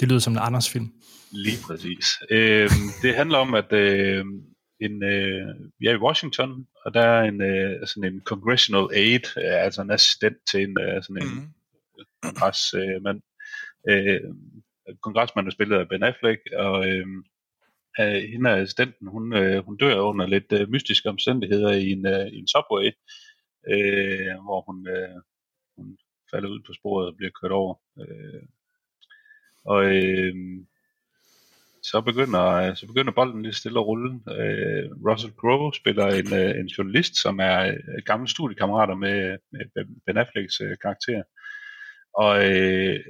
[0.00, 0.92] Det lyder som en Anders film.
[1.32, 2.06] Lige præcis.
[2.30, 2.70] Øh,
[3.02, 4.24] det handler om, at øh,
[4.80, 5.46] en, øh,
[5.78, 9.82] vi er i Washington, og der er en, øh, sådan en congressional aide, øh, altså
[9.82, 11.48] en assistent til en, øh, sådan en mm.
[12.22, 13.20] kongresmand.
[13.90, 14.20] Øh,
[15.02, 17.06] kongresmanden er spillet af Ben Affleck, og øh,
[17.98, 22.06] af hende af assistenten, hun, øh, hun dør under lidt øh, mystiske omstændigheder i en,
[22.06, 22.90] øh, i en subway,
[23.68, 25.16] øh, hvor hun, øh,
[25.76, 25.98] hun
[26.30, 27.74] falder ud på sporet og bliver kørt over.
[28.00, 28.42] Øh,
[29.64, 30.34] og øh,
[31.82, 34.10] så begynder, så begynder bolden lidt stille at rulle.
[34.14, 39.84] Øh, Russell Crowe spiller en, øh, en journalist, som er øh, gamle studiekammerater med, med
[40.06, 41.22] Ben Afflecks øh, karakter.
[42.16, 43.00] Og øh,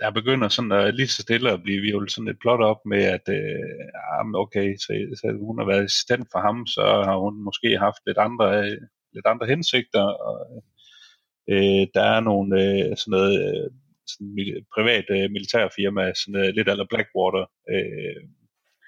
[0.00, 3.02] der begynder sådan at lige så stille at blive virvlet sådan et plot op med,
[3.16, 7.78] at øh, okay, så, så hun har været assistent for ham, så har hun måske
[7.78, 8.70] haft lidt andre,
[9.14, 10.64] lidt andre hensigter, og
[11.50, 13.70] øh, der er nogle øh, sådan noget øh,
[14.06, 18.22] sådan privat øh, militærfirma, sådan øh, lidt eller Blackwater, øh,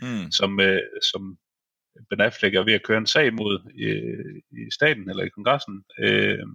[0.03, 0.31] mm.
[0.31, 1.22] som, øh, som
[2.11, 3.55] Ben Affleck er ved at køre en sag mod
[3.87, 3.88] i,
[4.61, 6.46] i staten eller i kongressen, øh,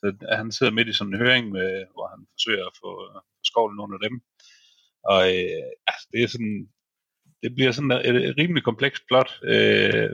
[0.00, 0.06] så
[0.40, 3.80] han sidder midt i sådan en høring, med, hvor han forsøger at få øh, skovlen
[3.80, 4.14] under dem.
[5.12, 6.68] Og øh, altså, det er sådan,
[7.42, 10.10] det bliver sådan et, et rimelig komplekst plot, øh,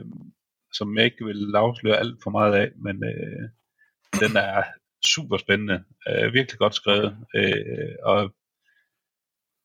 [0.73, 3.43] som jeg ikke vil afsløre alt for meget af, men øh,
[4.21, 4.63] den er
[5.05, 8.33] super spændende, øh, virkelig godt skrevet, øh, og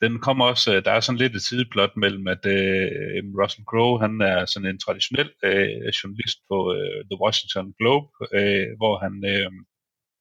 [0.03, 4.01] den kommer også, øh, der er sådan lidt et sideplot mellem, at øh, Russell Crowe,
[4.01, 9.15] han er sådan en traditionel øh, journalist på øh, The Washington Globe, øh, hvor han
[9.35, 9.51] øh,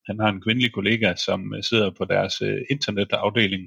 [0.08, 3.63] han har en kvindelig kollega, som øh, sidder på deres øh, internetafdeling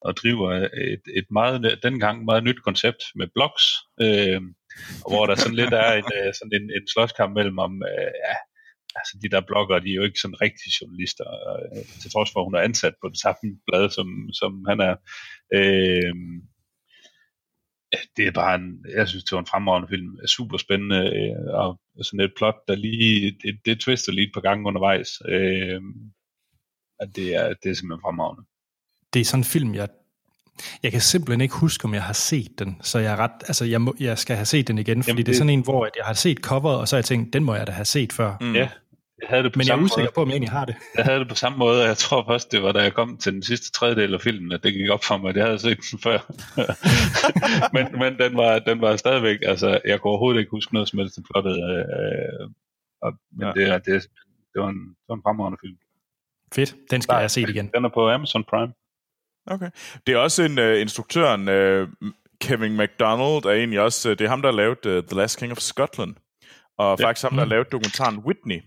[0.00, 3.64] og driver øh, et, et meget, dengang meget nyt koncept med blogs,
[4.04, 4.40] øh,
[5.10, 8.34] hvor der sådan lidt er en, øh, sådan en, en slåskamp mellem om, øh, ja,
[8.98, 12.40] altså de der blogger, de er jo ikke sådan rigtige journalister, øh, til trods for,
[12.40, 14.08] at hun er ansat på det samme blad, som,
[14.40, 14.94] som han er.
[15.56, 16.14] Øh,
[18.16, 20.26] det er bare en, jeg synes, det var en fremragende film.
[20.26, 24.40] Super spændende, øh, og sådan et plot, der lige, det, det twister lige et par
[24.40, 25.08] gange undervejs.
[25.28, 25.80] Øh,
[27.00, 28.42] at det er, det er simpelthen fremragende.
[29.12, 29.88] Det er sådan en film, jeg
[30.82, 33.64] jeg kan simpelthen ikke huske, om jeg har set den, så jeg er ret, altså
[33.64, 35.60] jeg, må, jeg skal have set den igen, fordi Jamen det, det er sådan en,
[35.60, 37.84] hvor jeg har set coveret, og så har jeg tænkt, den må jeg da have
[37.84, 38.36] set før.
[38.40, 38.54] Mm.
[38.54, 38.68] Ja,
[39.22, 40.12] jeg havde det på Men jeg er usikker måde.
[40.14, 40.76] på, om jeg egentlig har det.
[40.96, 43.16] Jeg havde det på samme måde, og jeg tror først, det var, da jeg kom
[43.16, 45.58] til den sidste tredjedel af filmen, at det gik op for mig, at jeg havde
[45.58, 46.18] set den før.
[47.74, 50.98] men men den, var, den var stadigvæk, altså, jeg kunne overhovedet ikke huske noget som
[50.98, 52.50] helst til plottet, øh,
[53.02, 53.52] og, men ja.
[53.52, 54.02] det, er, det,
[54.52, 55.76] det, var en, det var en fremragende film.
[56.54, 57.70] Fedt, den skal Nej, jeg se igen.
[57.74, 58.72] Den er på Amazon Prime.
[59.46, 59.70] Okay.
[60.06, 61.88] Det er også en uh, instruktøren, uh,
[62.40, 65.38] Kevin MacDonald, er egentlig også, uh, det er ham, der har lavet uh, The Last
[65.38, 66.14] King of Scotland,
[66.78, 67.06] og ja.
[67.06, 68.60] faktisk ham, der har lavet dokumentaren Whitney,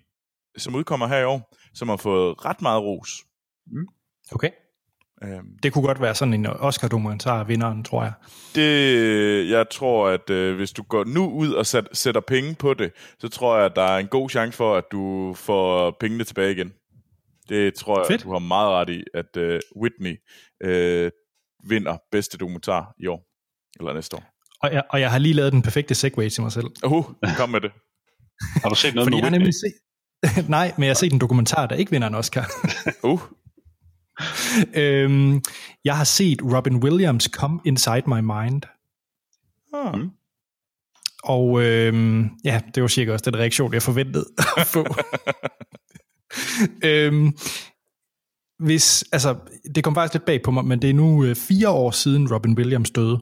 [0.57, 3.09] som udkommer her i år, som har fået ret meget ros.
[3.67, 3.87] Mm.
[4.31, 4.49] Okay.
[5.23, 8.13] Um, det kunne godt være sådan en Oscar-dokumentar vinderen, tror jeg.
[8.55, 12.73] Det, jeg tror, at uh, hvis du går nu ud og sat, sætter penge på
[12.73, 16.23] det, så tror jeg, at der er en god chance for, at du får pengene
[16.23, 16.73] tilbage igen.
[17.49, 18.23] Det tror jeg, Fedt.
[18.23, 20.15] du har meget ret i, at uh, Whitney
[20.65, 21.11] uh,
[21.69, 23.27] vinder bedste dokumentar i år,
[23.79, 24.23] eller næste år.
[24.61, 26.67] Og jeg, og jeg har lige lavet den perfekte segue til mig selv.
[26.85, 27.05] Uh,
[27.37, 27.71] kom med det.
[28.63, 29.73] har du set noget Fordi med jeg har nemlig set,
[30.49, 32.51] Nej, men jeg har set en dokumentar, der ikke vinder en Oscar.
[33.04, 33.21] uh.
[34.73, 35.41] øhm,
[35.86, 38.62] jeg har set Robin Williams Come Inside My Mind.
[39.73, 39.95] Ah.
[39.95, 40.10] Mm.
[41.23, 44.25] Og øhm, ja, det var cirka også den reaktion, jeg forventede
[44.58, 44.86] at få.
[46.84, 47.38] øhm,
[48.60, 49.36] hvis, altså,
[49.75, 52.34] det kom faktisk lidt bag på mig, men det er nu øh, fire år siden
[52.34, 53.19] Robin Williams døde.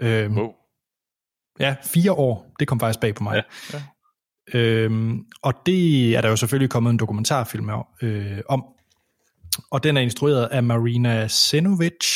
[0.00, 0.50] Øhm, oh.
[1.60, 2.54] Ja, fire år.
[2.58, 3.34] Det kom faktisk bag på mig.
[3.34, 3.82] Ja, ja.
[4.54, 7.70] Øhm, og det er der jo selvfølgelig kommet en dokumentarfilm
[8.02, 8.64] øh, om.
[9.70, 12.06] Og den er instrueret af Marina Senovic.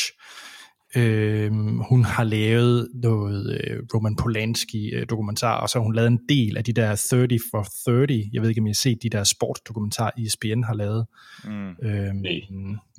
[0.96, 6.06] Øhm, hun har lavet noget øh, Roman Polanski øh, dokumentar, og så har hun lavet
[6.06, 8.30] en del af de der 30 for 30.
[8.32, 11.06] Jeg ved ikke, om I har set de der sportsdokumentar, ESPN har lavet.
[11.44, 11.70] Mm.
[11.70, 12.40] Øhm, nej.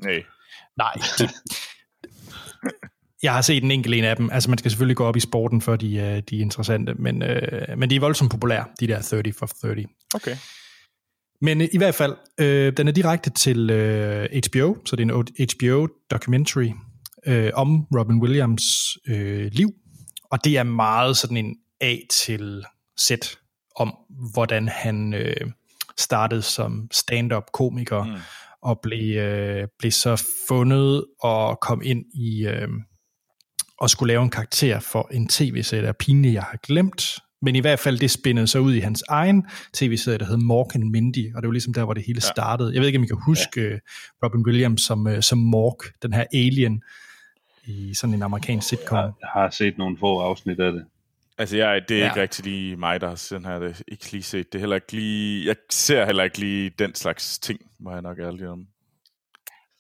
[0.02, 0.24] Nej.
[0.78, 0.94] Nej.
[3.24, 4.30] Jeg har set en enkelt en af dem.
[4.32, 7.24] Altså, man skal selvfølgelig gå op i sporten, for de, øh, de er interessante, men,
[7.24, 9.86] øh, men de er voldsomt populære, de der 30 for 30.
[10.16, 10.38] Okay.
[11.42, 15.14] Men øh, i hvert fald, øh, den er direkte til øh, HBO, så det er
[15.14, 16.72] en HBO-documentary
[17.28, 18.64] øh, om Robin Williams
[19.08, 19.70] øh, liv,
[20.32, 22.64] og det er meget sådan en A til
[23.00, 23.12] Z
[23.76, 23.94] om,
[24.34, 25.52] hvordan han øh,
[25.98, 28.14] startede som stand-up komiker, mm.
[28.62, 32.48] og blev, øh, blev så fundet og kom ind i...
[32.48, 32.68] Øh,
[33.78, 37.20] og skulle lave en karakter for en tv-serie, der er pinligt, jeg har glemt.
[37.42, 40.76] Men i hvert fald, det spændede sig ud i hans egen tv-serie, der hed Mork
[40.76, 42.74] and Mindy, og det var ligesom der, hvor det hele startede.
[42.74, 43.68] Jeg ved ikke, om I kan huske ja.
[43.68, 43.80] Øh,
[44.24, 46.84] Robin Williams som, uh, som Mork, den her alien,
[47.66, 48.98] i sådan en amerikansk sitcom.
[48.98, 50.86] Jeg har set nogle få afsnit af det.
[51.38, 52.10] Altså, jeg, det er ja.
[52.10, 54.54] ikke rigtig lige mig, der har sådan her, det ikke lige set.
[54.54, 58.02] Det er heller ikke lige, jeg ser heller ikke lige den slags ting, må jeg
[58.02, 58.68] nok ærlig om.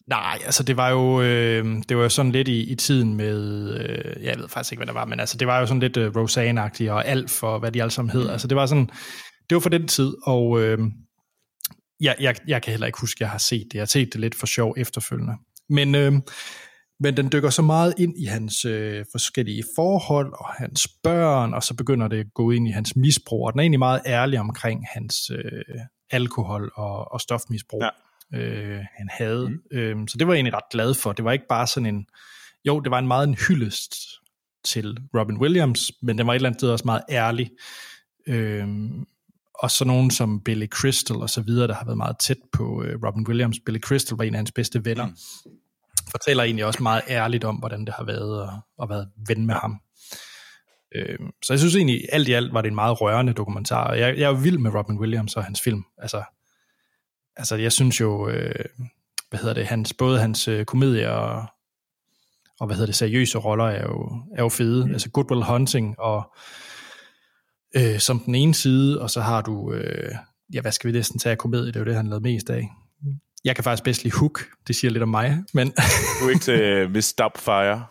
[0.07, 3.69] Nej, altså det var jo øh, det var jo sådan lidt i, i tiden med,
[3.79, 5.97] øh, jeg ved faktisk ikke, hvad det var, men altså det var jo sådan lidt
[5.97, 8.23] øh, Roseanne-agtigt og Alf og hvad de alle sammen hed.
[8.23, 8.29] Mm.
[8.29, 8.89] Altså det var sådan,
[9.49, 10.79] det var for den tid, og øh,
[11.99, 13.73] jeg, jeg, jeg kan heller ikke huske, at jeg har set det.
[13.73, 15.33] Jeg har set det lidt for sjov efterfølgende.
[15.69, 16.13] Men, øh,
[16.99, 21.63] men den dykker så meget ind i hans øh, forskellige forhold og hans børn, og
[21.63, 24.39] så begynder det at gå ind i hans misbrug, og den er egentlig meget ærlig
[24.39, 25.79] omkring hans øh,
[26.11, 27.81] alkohol og, og stofmisbrug.
[27.83, 27.89] Ja
[28.33, 29.49] øh, han havde.
[29.49, 29.77] Mm.
[29.77, 31.11] Øhm, så det var jeg egentlig ret glad for.
[31.11, 32.05] Det var ikke bare sådan en...
[32.65, 33.95] Jo, det var en meget en hyldest
[34.63, 37.49] til Robin Williams, men den var et eller andet sted også meget ærlig.
[38.27, 39.05] Øhm,
[39.53, 42.83] og så nogen som Billy Crystal og så videre, der har været meget tæt på
[42.83, 43.59] øh, Robin Williams.
[43.65, 45.05] Billy Crystal var en af hans bedste venner.
[45.05, 45.15] Mm.
[46.11, 48.49] Fortæller egentlig også meget ærligt om, hvordan det har været at,
[48.83, 49.81] at være ven med ham.
[50.95, 53.93] Øhm, så jeg synes egentlig, alt i alt var det en meget rørende dokumentar.
[53.93, 55.83] Jeg, jeg er vild med Robin Williams og hans film.
[55.97, 56.23] Altså,
[57.37, 58.65] altså jeg synes jo, øh,
[59.29, 61.45] hvad hedder det, hans, både hans øh, komedier og,
[62.59, 64.85] og hvad hedder det, seriøse roller er jo, er jo fede.
[64.85, 64.91] Mm.
[64.91, 66.35] Altså Good Will Hunting og
[67.75, 70.15] øh, som den ene side, og så har du, øh,
[70.53, 72.49] ja hvad skal vi næsten tage af komedie, det er jo det, han lavede mest
[72.49, 72.69] af.
[73.45, 75.67] Jeg kan faktisk bedst lide Hook, det siger lidt om mig, men...
[76.21, 77.85] du er ikke til Miss Doubtfire?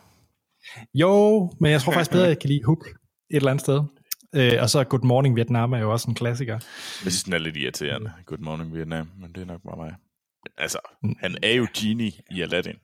[0.93, 2.95] Jo, men jeg tror faktisk bedre, at jeg kan lide Hook et
[3.29, 3.83] eller andet sted.
[4.37, 6.53] Øh, og så Good Morning Vietnam er jo også en klassiker.
[6.53, 6.61] Jeg
[7.11, 9.95] synes, den er lidt irriterende, Good Morning Vietnam, men det er nok bare mig.
[10.57, 11.15] Altså, mm.
[11.19, 12.75] han er jo genie i Aladdin.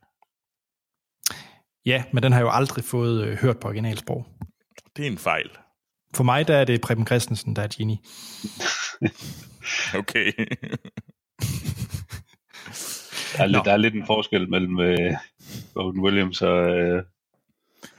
[1.86, 4.26] Ja, men den har jo aldrig fået øh, hørt på originalsprog.
[4.98, 5.50] Det er en fejl.
[6.16, 7.98] For mig, der er det Preben Christensen, der er genie.
[10.00, 10.32] okay.
[13.38, 15.14] der, er lidt, der er lidt en forskel mellem øh,
[15.76, 17.04] Robin Williams og øh,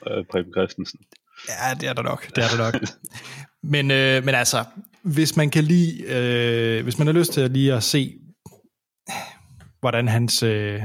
[0.06, 1.00] øh, Preben Christensen.
[1.48, 2.26] Ja, det er der nok.
[2.36, 2.74] Det er der nok.
[3.74, 4.64] men, øh, men altså,
[5.02, 8.18] hvis man kan lide, øh, hvis man har lyst til at lige at se,
[9.80, 10.82] hvordan hans øh,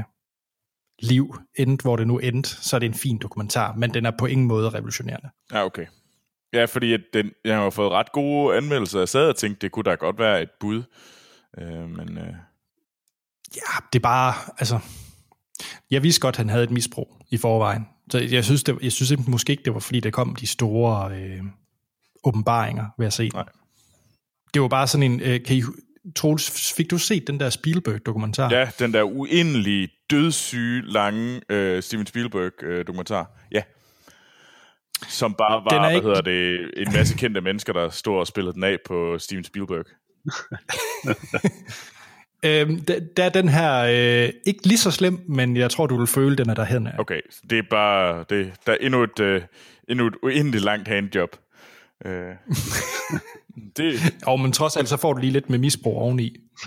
[1.02, 4.10] liv endte, hvor det nu endte, så er det en fin dokumentar, men den er
[4.18, 5.28] på ingen måde revolutionerende.
[5.52, 5.86] Ja, okay.
[6.52, 8.98] Ja, fordi at den, jeg har fået ret gode anmeldelser.
[8.98, 10.82] Jeg sad og tænkte, det kunne da godt være et bud.
[11.58, 12.18] Øh, men...
[12.18, 12.34] Øh...
[13.56, 14.78] Ja, det er bare, altså...
[15.90, 17.86] Jeg vidste godt, at han havde et misbrug i forvejen.
[18.10, 21.16] Så jeg synes, det, jeg synes måske ikke, det var fordi, der kom de store
[21.16, 21.42] øh,
[22.24, 23.44] åbenbaringer ved at se Nej.
[24.54, 25.20] Det var bare sådan en...
[25.20, 25.62] Øh, kan I,
[26.16, 28.50] Troels, fik du set den der Spielberg-dokumentar?
[28.50, 33.20] Ja, den der uendelige, dødssyge, lange øh, Steven Spielberg-dokumentar.
[33.20, 33.62] Øh, ja.
[35.08, 36.06] Som bare var, hvad ikke...
[36.06, 39.84] hedder det, en masse kendte mennesker, der stod og spillede den af på Steven Spielberg.
[42.42, 45.98] øhm, der, der er den her øh, ikke lige så slem, men jeg tror, du
[45.98, 46.92] vil føle, den er derhen af.
[46.98, 49.42] Okay, det er bare, det, der er endnu et, øh,
[49.88, 51.36] endnu et uendeligt langt handjob.
[52.04, 52.34] Øh.
[53.76, 54.00] det...
[54.26, 56.36] Og men trods alt, så får du lige lidt med misbrug oveni.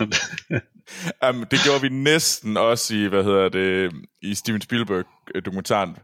[1.28, 5.96] um, det gjorde vi næsten også i, hvad hedder det, i Steven Spielberg-dokumentaren.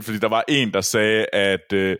[0.00, 1.96] Fordi der var en, der sagde, at øh,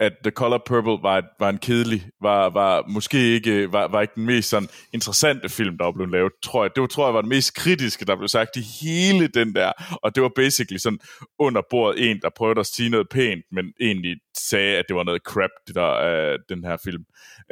[0.00, 4.14] at The Color Purple var, var en kedelig, var, var måske ikke, var, var ikke
[4.14, 6.70] den mest sådan interessante film, der blev lavet, tror jeg.
[6.74, 9.72] Det var, tror jeg var den mest kritiske, der blev sagt i hele den der,
[10.02, 10.98] og det var basically sådan
[11.38, 15.04] under bordet en, der prøvede at sige noget pænt, men egentlig sagde, at det var
[15.04, 17.04] noget crap, det der, uh, den her film.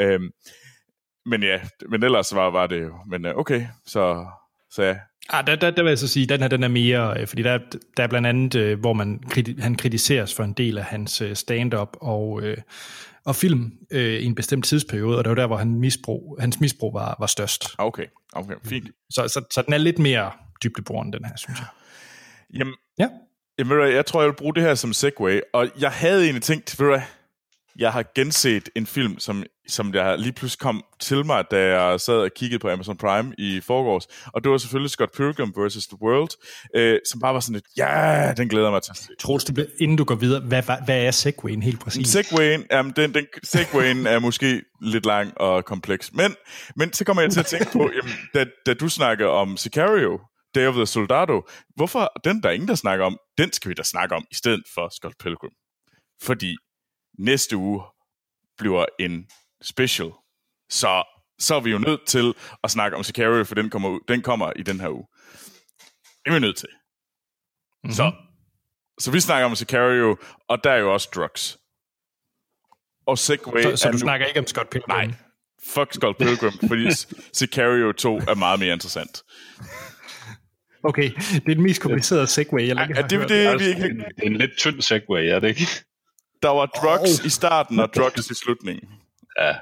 [0.03, 0.31] Um,
[1.27, 4.27] men ja, men ellers var, var det jo, men uh, okay, så,
[4.71, 4.97] så ja,
[5.31, 7.27] Ah, der, der, der vil jeg så sige, at den her den er mere, øh,
[7.27, 7.59] fordi der,
[7.97, 9.21] der er blandt andet, øh, hvor man
[9.59, 12.43] han kritiseres for en del af hans øh, stand-up og,
[13.25, 16.61] og film øh, i en bestemt tidsperiode, og det var der, hvor han misbrug, hans
[16.61, 17.75] misbrug var, var størst.
[17.79, 18.91] Okay, okay, fint.
[19.11, 20.31] Så, så, så den er lidt mere
[20.65, 21.67] dybdeborende, den her, synes jeg.
[22.55, 23.09] Jamen, ja.
[23.59, 26.81] jamen, jeg tror, jeg vil bruge det her som segue, og jeg havde egentlig tænkt,
[26.81, 27.01] ved du
[27.79, 32.01] jeg har genset en film, som, som jeg lige pludselig kom til mig, da jeg
[32.01, 35.87] sad og kiggede på Amazon Prime i forgårs, og det var selvfølgelig Scott Pilgrim vs.
[35.87, 36.31] The World,
[36.75, 39.09] øh, som bare var sådan et, ja, den glæder mig til at se.
[39.21, 42.09] Troels, det bliver, inden du går videre, hvad, hvad, hvad er Segwayen helt præcis?
[42.09, 46.35] Segwayen, jamen, den, den, Segwayen er måske lidt lang og kompleks, men,
[46.77, 50.21] men så kommer jeg til at tænke på, jamen, da, da du snakker om Sicario,
[50.55, 53.75] Day of the Soldado, hvorfor den der er ingen, der snakker om, den skal vi
[53.75, 55.53] da snakke om, i stedet for Scott Pilgrim.
[56.23, 56.57] Fordi
[57.19, 57.83] næste uge
[58.59, 59.27] bliver en
[59.63, 60.11] special.
[60.71, 61.05] Så,
[61.39, 64.53] så er vi jo nødt til at snakke om Sicario, for den kommer, den kommer
[64.57, 65.07] i den her uge.
[66.25, 66.69] Det er vi nødt til.
[66.69, 67.93] Mm-hmm.
[67.93, 68.13] Så,
[68.99, 70.17] så vi snakker om Sicario,
[70.49, 71.59] og der er jo også drugs.
[73.07, 73.99] Og Segway Så, så du nu...
[73.99, 74.97] snakker ikke om Scott Pilgrim?
[74.97, 75.15] Nej,
[75.65, 76.91] fuck Scott Pilgrim, fordi
[77.39, 79.23] Sicario 2 er meget mere interessant.
[80.83, 83.97] Okay, det er den mest komplicerede segway, jeg længe har det, det, det, det, det,
[83.97, 85.67] det, er en lidt tynd segway, er det ikke?
[86.43, 87.27] Der var drugs oh.
[87.27, 88.89] i starten og drugs i slutningen.
[89.41, 89.55] Ja.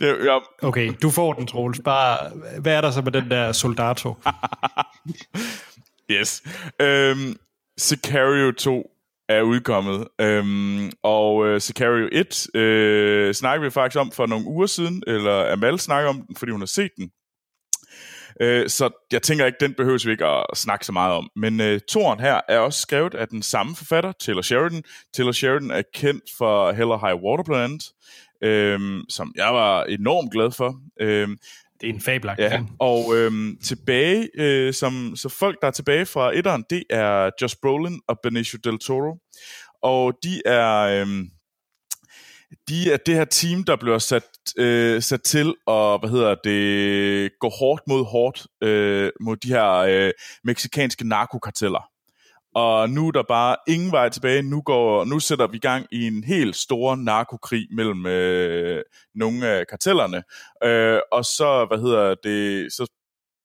[0.00, 0.38] Det, ja.
[0.62, 1.80] Okay, du får den, Troels.
[1.84, 2.30] Bare,
[2.60, 4.14] hvad er der så med den der soldato?
[6.14, 6.42] yes.
[6.80, 7.36] Øhm,
[7.78, 8.90] Sicario 2
[9.28, 14.66] er udkommet, øhm, og uh, Sicario 1 øh, snakker vi faktisk om for nogle uger
[14.66, 17.10] siden, eller Amal snakker om den, fordi hun har set den.
[18.40, 21.30] Øh, så jeg tænker ikke, den behøver vi ikke at snakke så meget om.
[21.36, 24.82] Men øh, toren her er også skrevet af den samme forfatter, Taylor Sheridan.
[25.14, 27.84] Taylor Sheridan er kendt for Hell or High Water blandt andet,
[28.42, 30.76] øh, som jeg var enormt glad for.
[31.00, 31.28] Øh,
[31.80, 36.06] det er en fabelagt ja, Og øhm, tilbage, øh, som, så folk, der er tilbage
[36.06, 39.18] fra etteren, det er Josh Brolin og Benicio Del Toro.
[39.82, 41.28] Og de er, øhm,
[42.68, 44.24] de er det her team, der bliver sat,
[44.58, 49.70] øh, sat til at hvad hedder det, gå hårdt mod hårdt øh, mod de her
[49.72, 50.12] øh,
[50.44, 51.90] meksikanske narkokarteller.
[52.54, 54.42] Og nu er der bare ingen vej tilbage.
[54.42, 58.82] Nu, går, nu sætter vi i gang i en helt stor narkokrig mellem øh,
[59.14, 60.22] nogle af kartellerne.
[60.64, 62.86] Øh, og så, hvad hedder det, så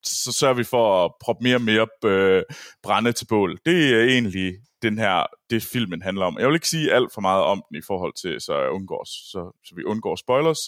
[0.04, 2.44] så sørger vi for at proppe mere og mere øh,
[2.84, 3.60] brænde til bål.
[3.66, 6.38] Det er egentlig den her, det filmen handler om.
[6.40, 9.06] Jeg vil ikke sige alt for meget om den i forhold til, så, jeg undgår,
[9.06, 10.60] så, så vi undgår spoilers.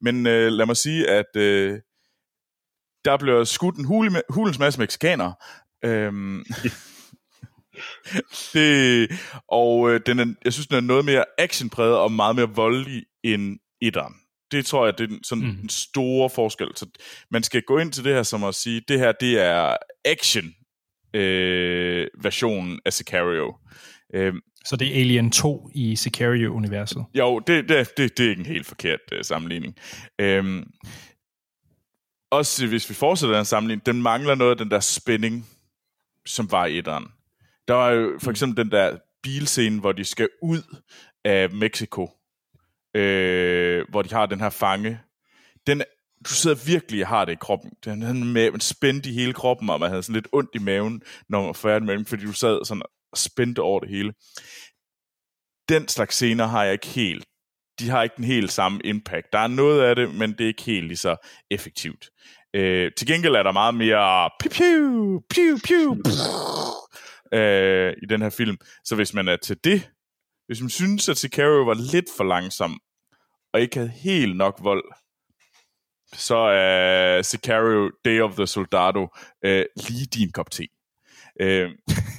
[0.00, 1.78] Men øh, lad mig sige, at øh,
[3.04, 5.34] der bliver skudt en hule, hulens masse mexikanere.
[5.84, 6.44] Øhm,
[8.54, 9.10] det,
[9.48, 13.04] og øh, den er, jeg synes, den er noget mere actionpræget og meget mere voldelig
[13.24, 14.14] end etteren.
[14.50, 15.58] Det tror jeg, det er sådan mm.
[15.62, 16.68] en stor forskel.
[16.76, 16.86] Så
[17.30, 20.54] man skal gå ind til det her som at sige, det her, det er action
[21.14, 23.56] øh, versionen af Sicario.
[24.14, 24.34] Øh,
[24.64, 27.04] så det er Alien 2 i Sicario-universet?
[27.14, 29.76] Jo, det, det, det, det er ikke en helt forkert øh, sammenligning.
[30.18, 30.62] Øh,
[32.30, 35.46] også hvis vi fortsætter den sammenligning, den mangler noget af den der spænding,
[36.26, 37.06] som var i etteren.
[37.68, 40.76] Der var jo for eksempel den der bilscene, hvor de skal ud
[41.24, 42.10] af Mexico,
[42.94, 45.00] øh, hvor de har den her fange.
[45.66, 45.82] Den,
[46.28, 47.70] du sidder virkelig og har det i kroppen.
[47.84, 51.02] Den havde med spændt i hele kroppen, og man havde sådan lidt ondt i maven,
[51.28, 54.12] når man var færdig med den, fordi du sad sådan og spændte over det hele.
[55.68, 57.24] Den slags scener har jeg ikke helt.
[57.78, 59.32] De har ikke den helt samme impact.
[59.32, 61.16] Der er noget af det, men det er ikke helt lige så
[61.50, 62.10] effektivt.
[62.54, 66.02] Øh, til gengæld er der meget mere piu, piu, piu, piu,
[67.38, 68.58] øh, i den her film.
[68.84, 69.90] Så hvis man er til det,
[70.46, 72.80] hvis man synes, at Sicario var lidt for langsom,
[73.52, 74.84] og ikke havde helt nok vold,
[76.14, 79.08] så er Sicario Day of the Soldado
[79.44, 80.66] øh, lige din kop te.
[81.40, 81.70] Øh,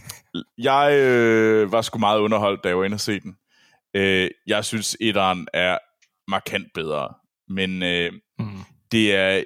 [0.58, 3.36] jeg øh, var sgu meget underholdt, da jeg var inde og se den.
[3.96, 5.78] Øh, jeg synes, etteren er
[6.28, 7.14] markant bedre,
[7.48, 8.60] men øh, mm.
[8.92, 9.44] det er...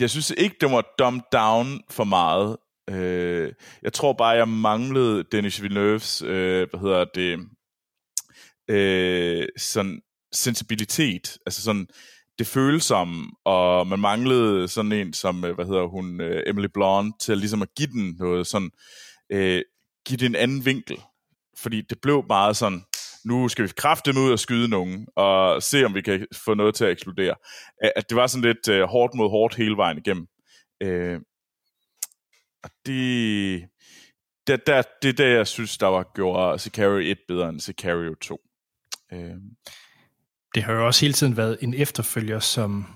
[0.00, 2.56] Jeg synes ikke, det var dumbed down for meget.
[2.90, 7.38] Øh, jeg tror bare, jeg manglede Denis Villeneuve's, øh, hvad hedder det,
[8.68, 11.86] øh, sådan sensibilitet, altså sådan
[12.42, 17.20] det følsomme, og man manglede sådan en som, øh, hvad hedder hun, øh, Emily Blunt,
[17.20, 18.70] til ligesom at give den noget sådan,
[19.32, 19.62] øh,
[20.06, 21.00] give det en anden vinkel.
[21.58, 22.84] Fordi det blev meget sådan,
[23.24, 26.74] nu skal vi kræfte ud og skyde nogen, og se om vi kan få noget
[26.74, 27.34] til at eksplodere.
[27.96, 30.26] At det var sådan lidt øh, hårdt mod hårdt hele vejen igennem.
[30.82, 31.20] Øh,
[32.64, 33.68] og det,
[34.46, 38.14] det, der, det er det, jeg synes, der var gjort Sicario 1 bedre end Sicario
[38.14, 38.40] 2.
[39.12, 39.36] Øh.
[40.54, 42.86] Det har jo også hele tiden været en efterfølger, som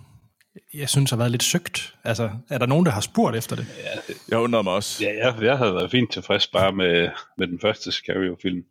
[0.75, 1.95] jeg synes har været lidt søgt.
[2.05, 3.67] Altså, er der nogen, der har spurgt efter det?
[3.79, 5.05] Ja, jeg undrede mig også.
[5.05, 8.65] Ja, jeg, jeg havde været fint tilfrieds bare med, med den første Sicario-film.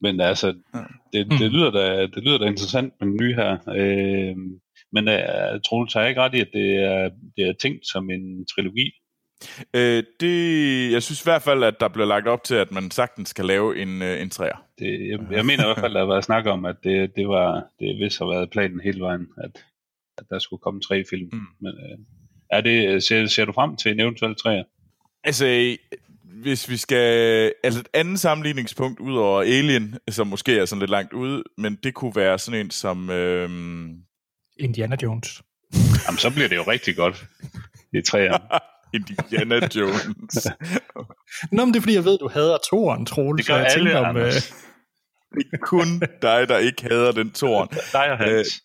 [0.00, 0.46] Men altså,
[1.12, 1.56] det, det, mm.
[1.56, 3.52] lyder da, det lyder da interessant med den nye her.
[3.76, 4.36] Øh,
[4.92, 8.46] men uh, Troels har ikke ret i, at det er, det er tænkt som en
[8.46, 8.90] trilogi.
[9.74, 12.90] Øh, det, jeg synes i hvert fald, at der bliver lagt op til, at man
[12.90, 14.64] sagtens kan lave en, øh, en træer.
[14.78, 17.16] Det, jeg, jeg mener i hvert fald, at der har været snak om, at det,
[17.16, 19.64] det var det vist har været planen hele vejen, at,
[20.18, 21.28] at der skulle komme tre film.
[21.32, 21.40] Mm.
[21.60, 21.98] Men, øh,
[22.50, 24.64] er det, ser, ser du frem til en eventuel træer?
[25.24, 25.76] Altså,
[26.42, 27.52] hvis vi skal...
[27.64, 31.78] Altså et andet sammenligningspunkt ud over Alien, som måske er sådan lidt langt ude, men
[31.82, 33.10] det kunne være sådan en som...
[33.10, 33.50] Øh...
[34.56, 35.42] Indiana Jones.
[36.06, 37.26] Jamen, så bliver det jo rigtig godt
[37.92, 38.44] i træerne.
[38.92, 40.48] Indiana Jones.
[41.52, 43.46] Nå, men det er fordi, jeg ved, du hader toren, Troels.
[43.46, 44.32] Det gør jeg alle, om, øh...
[45.34, 47.68] Det er kun dig, der ikke hader den toren.
[47.92, 48.62] dig og Hans.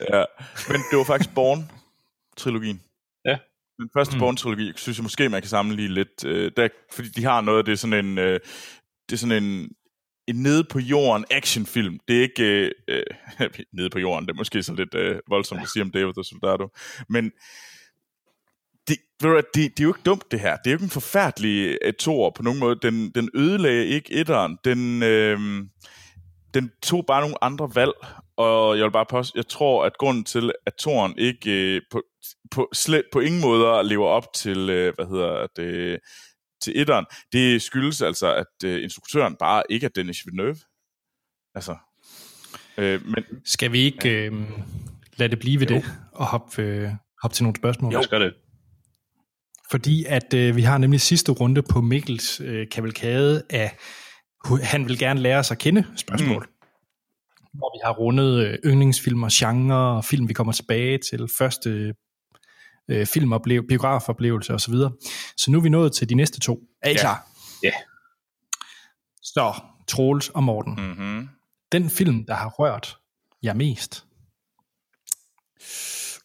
[0.00, 0.24] Øh, ja.
[0.68, 2.80] Men det var faktisk Born-trilogien.
[3.24, 3.38] Ja.
[3.78, 4.22] Den første mm.
[4.22, 6.24] Born-trilogi, synes jeg måske, man kan sammenligne lidt.
[6.24, 8.18] Øh, der, fordi de har noget, det er sådan en...
[8.18, 8.40] Øh,
[9.08, 9.68] det er sådan en,
[10.28, 11.98] en nede på jorden actionfilm.
[12.08, 13.02] Det er ikke øh, øh,
[13.76, 16.24] nede på jorden, det er måske så lidt øh, voldsomt at sige om David the
[16.24, 16.68] Soldado.
[17.08, 17.32] Men
[19.20, 20.56] det, det, det er jo ikke dumt, det her.
[20.56, 22.78] Det er jo ikke en forfærdelig uh, tor på nogen måde.
[22.82, 24.58] Den, den ødelagde ikke etteren.
[24.64, 25.38] Den, øh,
[26.54, 27.92] den tog bare nogle andre valg,
[28.36, 32.02] og jeg vil bare påstå, jeg tror, at grunden til, at toren ikke øh, på,
[32.50, 35.98] på, slet, på ingen måde lever op til, øh, hvad hedder det,
[36.62, 40.56] til etteren, det skyldes altså, at øh, instruktøren bare ikke er Dennis Villeneuve.
[41.54, 41.76] Altså,
[42.78, 44.32] øh, men, Skal vi ikke øh,
[45.16, 45.74] lade det blive ved jo.
[45.74, 46.90] det, og hoppe, øh,
[47.22, 47.92] hoppe til nogle spørgsmål?
[47.92, 48.34] Jo, skal det.
[49.70, 53.76] Fordi at øh, vi har nemlig sidste runde på Mikkels øh, kavalkade af,
[54.62, 56.46] han vil gerne lære sig at kende spørgsmål.
[56.50, 56.66] Mm.
[57.54, 61.94] Hvor vi har rundet øh, yndlingsfilmer, genre og film, vi kommer tilbage til, første
[62.90, 64.74] øh, filmoplevelse, biografoplevelse osv.
[64.74, 64.90] Så,
[65.36, 66.60] så nu er vi nået til de næste to.
[66.82, 67.00] Er I ja.
[67.00, 67.26] klar?
[67.62, 67.68] Ja.
[67.68, 67.80] Yeah.
[69.22, 69.54] Så,
[69.88, 70.74] Troels og Morten.
[70.74, 71.28] Mm-hmm.
[71.72, 72.98] Den film, der har rørt
[73.42, 74.04] jer mest?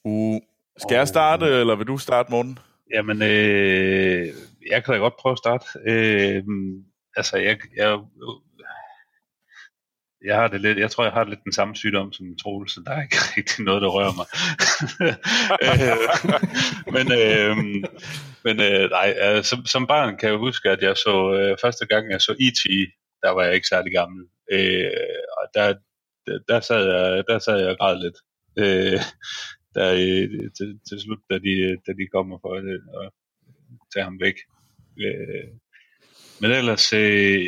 [0.03, 0.39] Uh,
[0.77, 2.59] skal jeg starte, eller vil du starte, Morten?
[2.93, 4.27] Jamen, øh,
[4.71, 5.65] jeg kan da godt prøve at starte.
[5.87, 6.43] Øh,
[7.15, 7.99] altså, jeg, jeg,
[10.25, 12.81] jeg har det lidt, jeg tror, jeg har lidt den samme sygdom som Troels, så
[12.85, 14.27] der er ikke rigtig noget, der rører mig.
[16.95, 17.57] men øh,
[18.45, 21.85] men øh, nej, øh, som, som barn kan jeg huske, at jeg så øh, første
[21.85, 22.63] gang, jeg så E.T.,
[23.23, 24.25] der var jeg ikke særlig gammel.
[24.51, 24.91] Øh,
[25.37, 25.73] og der,
[26.27, 28.17] der, der, sad jeg, der sad jeg og græd lidt.
[28.61, 28.99] Øh,
[29.75, 31.53] der øh, til, til slut, da de,
[31.87, 32.65] da de kommer for at,
[32.99, 33.07] at
[33.93, 34.37] tage ham væk.
[35.05, 35.47] Øh,
[36.41, 37.45] men ellers, øh,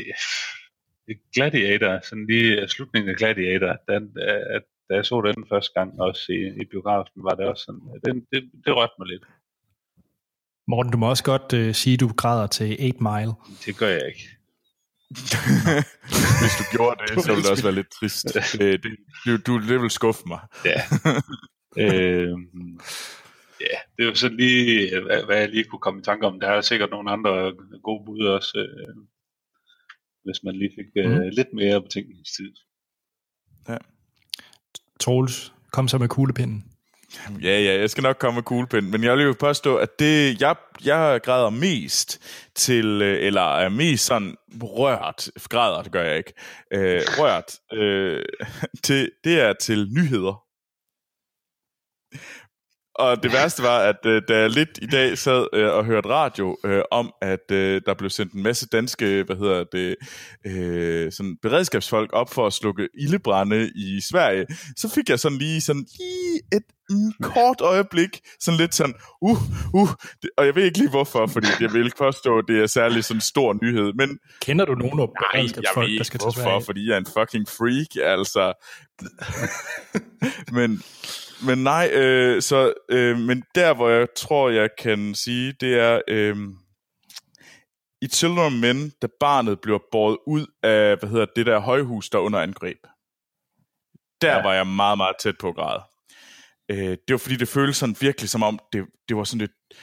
[1.35, 4.03] Gladiator, sådan lige slutningen af Gladiator, den,
[4.55, 7.81] at, da jeg så den første gang også i, i biografen, var det også sådan,
[8.05, 9.23] den, det, det rørte mig lidt.
[10.67, 13.33] Morten, du må også godt uh, sige, at du græder til 8 Mile.
[13.65, 14.29] Det gør jeg ikke.
[16.41, 18.25] Hvis du gjorde det, så ville det også være lidt trist.
[18.33, 20.39] Det, det, du, du, det vil skuffe mig.
[20.65, 20.81] Ja.
[21.79, 22.29] øh,
[23.61, 26.39] ja, det er jo sådan lige, hvad, hvad jeg lige kunne komme i tanke om.
[26.39, 27.53] Der er sikkert nogle andre
[27.83, 28.57] gode bud også.
[28.57, 28.95] Øh,
[30.23, 31.11] hvis man lige fik mm.
[31.11, 32.53] øh, lidt mere betænkningstid.
[33.69, 33.77] Ja.
[34.99, 36.63] Troels, kom så med kuglepinden.
[37.43, 40.41] Ja, ja, jeg skal nok komme med kuglepind, men jeg vil jo påstå, at det,
[40.41, 40.55] jeg,
[40.85, 42.21] jeg græder mest
[42.55, 46.33] til, øh, eller er mest sådan rørt, græder, det gør jeg ikke,
[46.73, 48.25] øh, rørt, øh,
[48.85, 50.46] til, det er til nyheder.
[52.97, 56.09] Og det værste var, at øh, da jeg lidt i dag sad øh, og hørte
[56.09, 59.95] radio øh, om, at øh, der blev sendt en masse danske, hvad hedder det,
[60.45, 64.45] øh, sådan beredskabsfolk op for at slukke ildebrænde i Sverige,
[64.77, 69.37] så fik jeg sådan lige sådan lige et mm, kort øjeblik, sådan lidt sådan, uh,
[69.73, 69.89] uh,
[70.21, 72.67] det, og jeg ved ikke lige hvorfor, fordi jeg vil ikke påstå, at det er
[72.67, 74.19] særlig sådan stor nyhed, men...
[74.41, 77.07] Kender du nogen af Nej, jeg ved ikke, der skal hvorfor, fordi jeg er en
[77.17, 78.53] fucking freak, altså.
[80.57, 80.81] men
[81.45, 86.01] men nej, øh, så, øh, men der, hvor jeg tror, jeg kan sige, det er
[86.07, 86.37] øh,
[88.01, 92.09] i Children of Men, da barnet bliver båret ud af, hvad hedder det der højhus,
[92.09, 92.77] der under angreb.
[94.21, 94.41] Der ja.
[94.41, 95.81] var jeg meget, meget tæt på grad.
[96.71, 99.77] Øh, det var fordi, det føltes sådan virkelig som om, det, det var sådan et,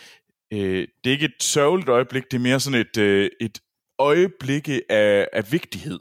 [0.53, 3.59] øh, det er ikke et sørgeligt øjeblik, det er mere sådan et, øh, et
[3.99, 6.01] øjeblik af, af vigtighed.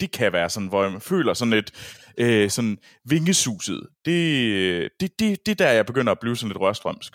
[0.00, 1.70] Det kan være sådan, hvor man føler sådan et,
[2.18, 3.86] øh, sådan vingesuset.
[4.04, 7.12] Det, det, det, det der, jeg begynder at blive sådan lidt rørstrømsk.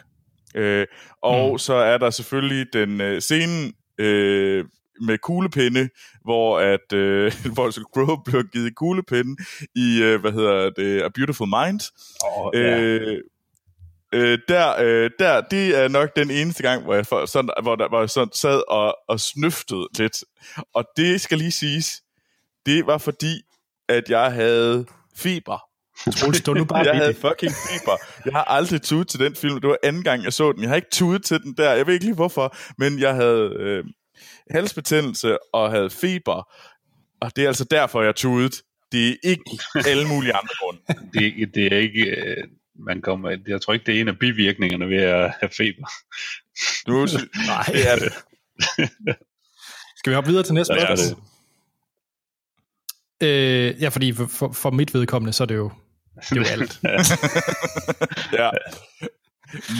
[0.56, 0.88] Øh,
[1.24, 1.58] og mm.
[1.58, 4.66] så er der selvfølgelig den øh, scene øh,
[5.02, 5.90] med kuglepinde,
[6.24, 9.36] hvor at øh, hvor Grove bliver givet kuglepinde
[9.76, 11.82] i, øh, hvad hedder det, A Beautiful Mind.
[12.24, 12.82] Oh, yeah.
[12.84, 13.18] øh,
[14.14, 17.76] Øh, der, øh, der, det er nok den eneste gang, hvor jeg, for, sådan, hvor
[17.76, 20.24] der, hvor jeg sådan sad og, og snøftede lidt.
[20.74, 22.02] Og det skal lige siges,
[22.66, 23.42] det var fordi,
[23.90, 24.86] at jeg havde
[25.16, 25.60] feber.
[26.12, 27.98] Troels, du nu bare Jeg havde fucking feber.
[28.26, 29.62] Jeg har aldrig tudet til den film.
[29.62, 30.62] Det var anden gang, jeg så den.
[30.62, 31.74] Jeg har ikke tudet til den der.
[31.74, 33.84] Jeg ved ikke lige hvorfor, men jeg havde øh,
[34.52, 36.54] halsbetændelse og havde feber.
[37.22, 38.62] Og det er altså derfor, jeg tudet.
[38.92, 40.82] Det er ikke alle mulige andre grunde.
[41.14, 42.02] Det, det er ikke...
[42.06, 42.44] Øh,
[42.86, 45.88] man kommer, jeg tror ikke, det er en af bivirkningerne ved at have feber.
[46.88, 47.06] Du,
[47.48, 48.14] nej, det er det.
[49.98, 51.24] Skal vi hoppe videre til næste spørgsmål?
[53.24, 55.72] Øh, ja, fordi for, for, for mit vedkommende, så er det jo,
[56.16, 56.80] det er jo alt.
[58.40, 58.50] ja.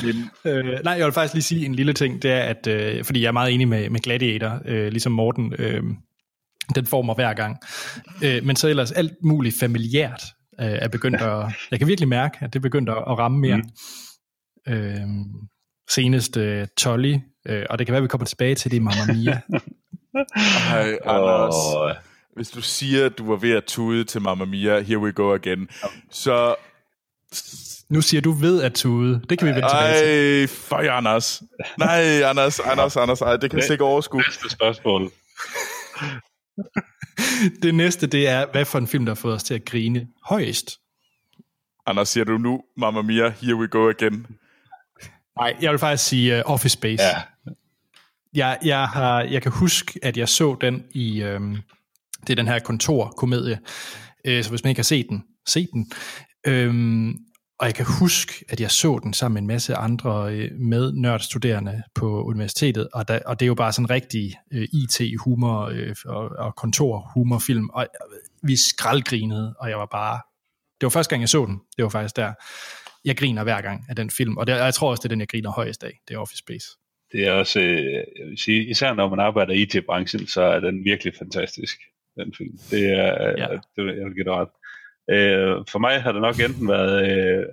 [0.04, 3.06] Men, øh, nej, jeg vil faktisk lige sige en lille ting, det er, at øh,
[3.06, 5.84] fordi jeg er meget enig med, med Gladiator, øh, ligesom Morten, øh,
[6.76, 7.58] den får mig hver gang.
[8.24, 10.24] Øh, men så ellers alt muligt familiært
[10.62, 13.40] øh, er begyndt at, jeg kan virkelig mærke, at det er begyndt at, at ramme
[13.40, 13.58] mere.
[14.68, 14.74] Mm.
[14.74, 15.00] Øh,
[15.92, 17.18] senest øh, Tolly,
[17.48, 19.42] øh, og det kan være, at vi kommer tilbage til det i Mamma Mia.
[20.70, 21.56] Hej, Anders.
[21.76, 22.09] Oh
[22.40, 25.34] hvis du siger, at du var ved at tude til Mamma Mia, Here We Go
[25.34, 25.70] Again,
[26.10, 26.56] så...
[27.90, 29.22] Nu siger du ved at tude.
[29.30, 30.42] Det kan vi vende tilbage til.
[30.42, 31.44] Ej, fuck Anders.
[31.78, 34.22] Nej, Anders, Anders, Anders, ej, det kan jeg ikke overskue.
[34.22, 35.12] Næste spørgsmål.
[37.64, 40.08] det næste, det er, hvad for en film, der har fået os til at grine
[40.24, 40.80] højst?
[41.86, 44.28] Anders, siger du nu, Mamma Mia, Here We Go Again?
[45.40, 47.04] Nej, jeg vil faktisk sige uh, Office Space.
[47.04, 47.16] Ja.
[48.34, 51.22] Jeg, jeg, har, jeg kan huske, at jeg så den i...
[51.22, 51.58] Øhm,
[52.22, 53.60] det er den her kontorkomedie.
[54.26, 55.92] Øh, så hvis man ikke har set den, se den.
[56.48, 57.18] Øhm,
[57.60, 60.92] og jeg kan huske, at jeg så den sammen med en masse andre øh, med
[60.92, 65.96] nørdstuderende på universitetet, og, der, og det er jo bare sådan rigtig øh, IT-humor øh,
[66.06, 67.88] og, og kontor-humorfilm, og
[68.44, 70.20] vi skraldgrinede, og jeg var bare...
[70.82, 71.60] Det var første gang, jeg så den.
[71.78, 72.34] Det var faktisk der.
[73.06, 75.10] Jeg griner hver gang af den film, og, det, og jeg tror også, det er
[75.10, 76.00] den, jeg griner højest af.
[76.08, 76.68] Det er Office Space.
[77.12, 80.60] Det er også, øh, jeg vil sige, især når man arbejder i IT-branchen, så er
[80.60, 81.78] den virkelig fantastisk
[82.20, 82.58] den film.
[82.72, 83.48] Det er, ja.
[83.76, 84.54] det, jeg vil give dig ret.
[85.14, 87.46] Øh, for mig har det nok enten været øh,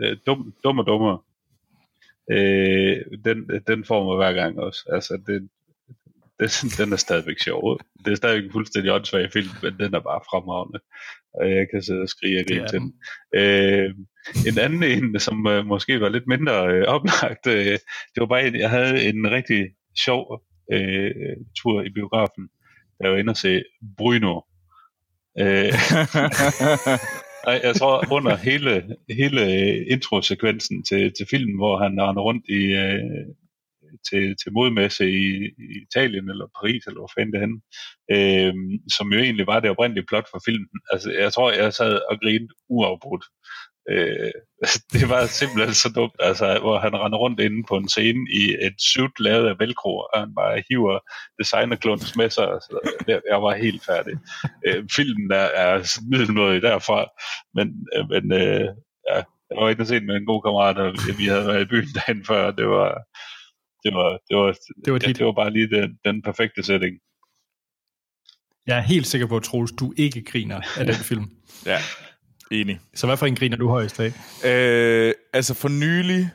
[0.00, 1.18] øh dum, dum og dummere.
[2.30, 4.80] Øh, den, den får mig hver gang også.
[4.92, 5.48] Altså, det,
[6.40, 7.78] det, den er stadigvæk sjov.
[8.04, 10.80] Det er stadigvæk en fuldstændig åndssvag film, men den er bare fremragende.
[11.34, 12.94] Og jeg kan sidde og skrige og grine til den.
[13.34, 13.94] Øh,
[14.48, 17.78] en anden en, som øh, måske var lidt mindre øh, oplagt, øh,
[18.12, 19.62] det var bare en, jeg havde en rigtig
[20.04, 20.42] sjov
[20.72, 22.48] øh, tur i biografen,
[23.04, 23.62] jeg var inde og se
[23.96, 24.40] Bruno.
[25.38, 25.72] Øh,
[27.66, 29.44] jeg tror under hele, hele
[29.86, 33.26] introsekvensen til, til filmen, hvor han render rundt i, øh,
[34.08, 37.60] til, til modmesse i, i Italien eller Paris, eller hvor fanden det henne,
[38.14, 38.54] øh,
[38.96, 40.76] som jo egentlig var det oprindelige plot for filmen.
[40.92, 43.24] Altså, jeg tror, jeg sad og grinede uafbrudt.
[43.90, 44.30] Øh,
[44.94, 48.42] det var simpelthen så dumt, altså, hvor han render rundt inde på en scene i
[48.66, 50.98] et suit lavet af velcro, og han bare hiver
[51.38, 52.48] designerklunds med sig.
[52.66, 52.76] Så
[53.30, 54.14] jeg var helt færdig.
[54.66, 57.06] Øh, filmen er, er middelmådig derfra,
[57.54, 57.66] men,
[57.96, 58.68] øh, men øh,
[59.10, 59.18] ja,
[59.50, 61.92] jeg var inde og se med en god kammerat, og vi havde været i byen
[61.98, 62.90] dagen før, det var,
[63.84, 64.50] det var, det var,
[64.84, 66.94] det var, ja, det var bare lige den, den perfekte setting.
[68.66, 71.26] Jeg er helt sikker på, at Troels, du ikke griner af den film.
[71.66, 71.78] Ja,
[72.60, 72.80] enig.
[72.94, 74.12] Så hvad for en griner du højst af?
[74.44, 76.30] Øh, altså for nylig,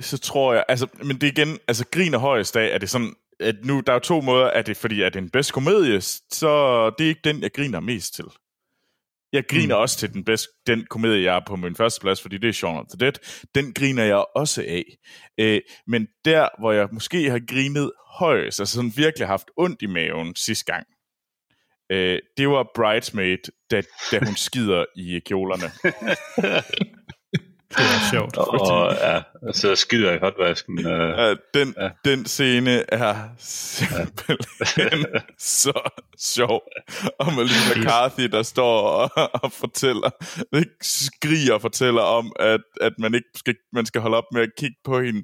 [0.00, 3.56] så tror jeg, altså, men det igen, altså griner højst af, er det sådan, at
[3.64, 6.90] nu, der er to måder, er det fordi, at det er en bedst komedie, så
[6.98, 8.24] det er ikke den, jeg griner mest til.
[9.32, 9.80] Jeg griner mm.
[9.80, 12.52] også til den, bedste, den komedie, jeg er på min første plads, fordi det er
[12.52, 13.12] Shaun of the Dead.
[13.54, 14.84] Den griner jeg også af.
[15.40, 19.86] Øh, men der, hvor jeg måske har grinet højst, altså sådan virkelig haft ondt i
[19.86, 20.86] maven sidste gang,
[21.90, 23.38] øh, det var Bridesmaid,
[23.70, 23.82] da,
[24.12, 25.70] da hun skider i kjolerne.
[27.70, 28.36] Det er sjovt.
[28.36, 29.22] Og ja,
[29.52, 30.78] så skider i hotvasken.
[30.86, 31.90] Øh, Ja, den, ja.
[32.04, 35.06] den scene er simpelthen
[35.38, 36.62] så sjov.
[37.18, 39.10] Og Melissa McCarthy, der står og,
[39.42, 40.10] og fortæller,
[40.56, 44.42] ikke skriger og fortæller om, at, at man ikke skal, man skal holde op med
[44.42, 45.22] at kigge på hende,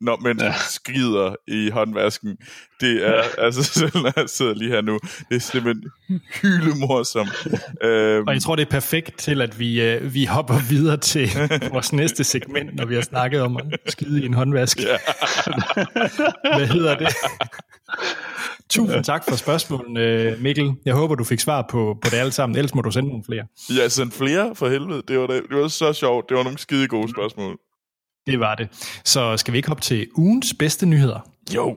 [0.00, 0.54] når man ja.
[0.68, 2.36] skrider i håndvasken.
[2.80, 4.98] Det er, altså selv når jeg sidder lige her nu,
[5.28, 5.84] det er simpelthen
[6.42, 7.46] hylemorsomt.
[7.82, 11.28] Øhm, Og jeg tror, det er perfekt til, at vi, øh, vi hopper videre til
[11.72, 14.78] vores næste segment, når vi har snakket om at skide i en håndvask.
[14.80, 14.96] Ja.
[16.56, 17.08] Hvad hedder det?
[18.70, 20.72] Tusind tak for spørgsmålene, Mikkel.
[20.84, 22.56] Jeg håber, du fik svar på, på det alle sammen.
[22.58, 23.46] Ellers må du sende nogle flere.
[23.78, 25.02] ja, sendt flere for helvede.
[25.08, 26.28] Det var, det, det var så sjovt.
[26.28, 27.58] Det var nogle skide gode spørgsmål.
[28.30, 28.68] Det var det.
[29.04, 31.30] Så skal vi ikke hoppe til ugens bedste nyheder?
[31.54, 31.76] Jo.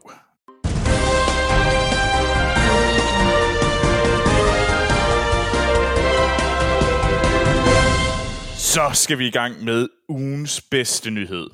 [8.58, 11.47] Så skal vi i gang med ugens bedste nyhed.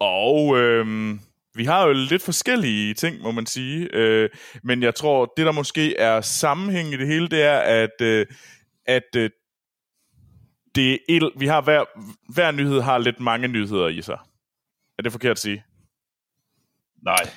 [0.00, 1.20] Og øhm,
[1.54, 3.88] vi har jo lidt forskellige ting, må man sige.
[3.92, 4.30] Øh,
[4.62, 8.26] men jeg tror, det der måske er sammenhæng i det hele, det er, at, øh,
[8.86, 9.30] at øh,
[10.74, 11.84] det er el, vi har hver,
[12.32, 14.18] hver nyhed har lidt mange nyheder i sig.
[14.98, 15.64] Er det forkert at sige?
[17.04, 17.30] nej.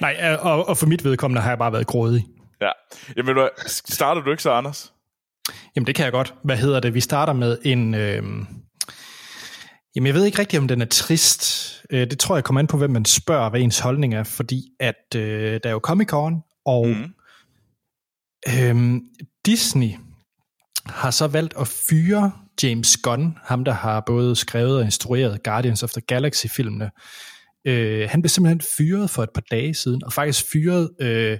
[0.00, 2.26] Nej, og, og for mit vedkommende har jeg bare været grådig.
[2.60, 2.70] Ja.
[3.16, 4.92] Jamen, du starter du ikke så, Anders?
[5.76, 6.34] Jamen, det kan jeg godt.
[6.44, 6.94] Hvad hedder det?
[6.94, 7.94] Vi starter med en...
[7.94, 8.22] Øh...
[9.96, 11.74] Jamen, jeg ved ikke rigtigt, om den er trist.
[11.90, 14.62] Øh, det tror jeg kommer an på, hvem man spørger, hvad ens holdning er, fordi
[14.80, 16.86] at øh, der er jo Comic-Con, og
[18.48, 19.00] øhm,
[19.46, 19.90] Disney
[20.86, 22.32] har så valgt at fyre
[22.62, 26.90] James Gunn, ham der har både skrevet og instrueret Guardians of the Galaxy-filmene.
[27.64, 31.38] Øh, han blev simpelthen fyret for et par dage siden, og faktisk fyret øh,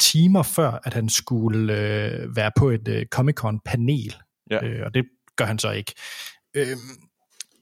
[0.00, 4.16] timer før, at han skulle øh, være på et øh, Comic-Con-panel.
[4.50, 4.64] Ja.
[4.64, 5.04] Øh, og det
[5.36, 5.94] gør han så ikke.
[6.54, 6.76] Øh,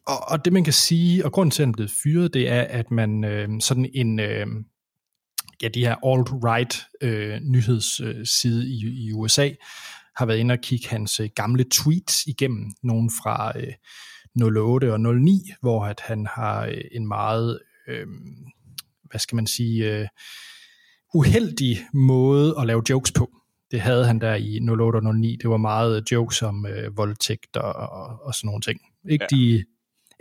[0.07, 2.63] og, og det man kan sige, og grunden til, at han blevet fyret, det er,
[2.63, 4.21] at man øh, sådan en...
[4.21, 4.47] Øh,
[5.63, 9.51] ja, de her alt-right øh, nyhedsside i, i USA
[10.17, 13.73] har været inde og kigge hans øh, gamle tweets igennem, nogle fra øh,
[14.57, 18.07] 08 og 09, hvor at han har øh, en meget, øh,
[19.11, 20.07] hvad skal man sige, øh,
[21.15, 23.31] uheldig måde at lave jokes på.
[23.71, 25.37] Det havde han der i 08 og 09.
[25.43, 28.81] Det var meget jokes om øh, voldtægt og, og, og sådan nogle ting.
[29.11, 29.37] Ikke, Ja.
[29.37, 29.65] de,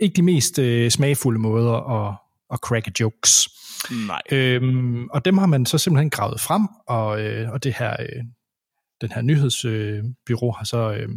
[0.00, 2.16] ikke de mest øh, smagfulde måder at,
[2.52, 3.48] at cracke jokes.
[4.06, 4.22] Nej.
[4.32, 8.24] Øhm, og dem har man så simpelthen gravet frem, og, øh, og det her, øh,
[9.00, 11.08] den her nyhedsbyrå har så, øh,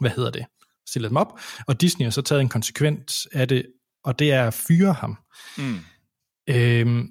[0.00, 0.46] hvad hedder det,
[0.88, 3.66] stillet dem op, og Disney har så taget en konsekvens af det,
[4.04, 5.18] og det er at fyre ham.
[5.58, 5.78] Mm.
[6.48, 7.08] Øhm,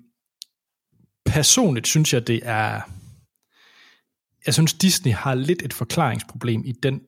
[1.25, 2.81] personligt synes jeg, det er,
[4.45, 7.01] jeg synes Disney har lidt et forklaringsproblem i den,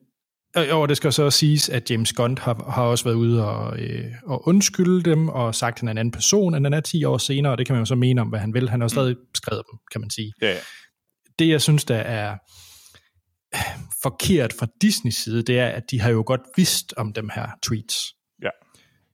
[0.54, 3.78] og det skal så også siges, at James Gunn har, har også været ude og,
[3.78, 6.80] øh, og undskylde dem, og sagt, at han er en anden person, end han er
[6.80, 8.68] 10 år senere, og det kan man jo så mene om, hvad han vil.
[8.68, 10.32] Han har jo stadig skrevet dem, kan man sige.
[10.42, 10.58] Ja, ja.
[11.38, 12.36] Det, jeg synes, der er
[14.02, 17.48] forkert fra Disneys side, det er, at de har jo godt vidst om dem her
[17.62, 18.14] tweets.
[18.42, 18.50] Ja.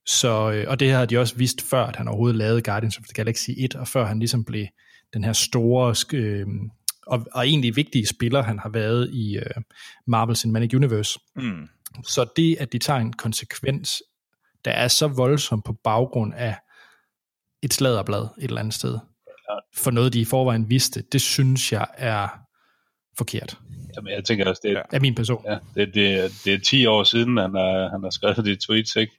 [0.06, 3.04] Så, øh, og det har de også vidst før, at han overhovedet lavede Guardians of
[3.04, 4.66] the Galaxy 1, og før han ligesom blev
[5.14, 6.46] den her store øh,
[7.06, 9.62] og, og egentlig vigtige spiller, han har været i øh,
[10.06, 11.18] Marvel Cinematic Universe.
[11.36, 11.68] Mm.
[12.06, 14.02] Så det, at de tager en konsekvens,
[14.64, 16.56] der er så voldsom på baggrund af
[17.62, 18.98] et sladderblad et eller andet sted,
[19.74, 22.28] for noget, de i forvejen vidste, det synes jeg er
[23.18, 23.58] forkert
[23.96, 25.44] Jamen, jeg tænker også, det er, af min person.
[25.46, 28.56] ja, det, det, er- det er 10 år siden, han har, han har skrevet de
[28.56, 29.12] tweets, ikke?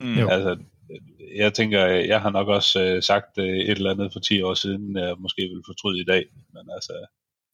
[0.00, 0.14] Mm.
[0.14, 0.28] Jo.
[0.28, 0.58] Altså,
[1.36, 4.54] jeg tænker, jeg har nok også øh, sagt øh, et eller andet for 10 år
[4.54, 7.06] siden, jeg måske vil fortryde i dag, men altså,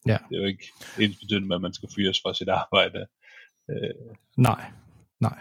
[0.07, 0.19] Ja.
[0.29, 0.65] det er jo ikke
[0.99, 3.07] ens betydende med, at man skal fyres fra sit arbejde.
[3.71, 4.71] Øh, Nej,
[5.21, 5.39] nej.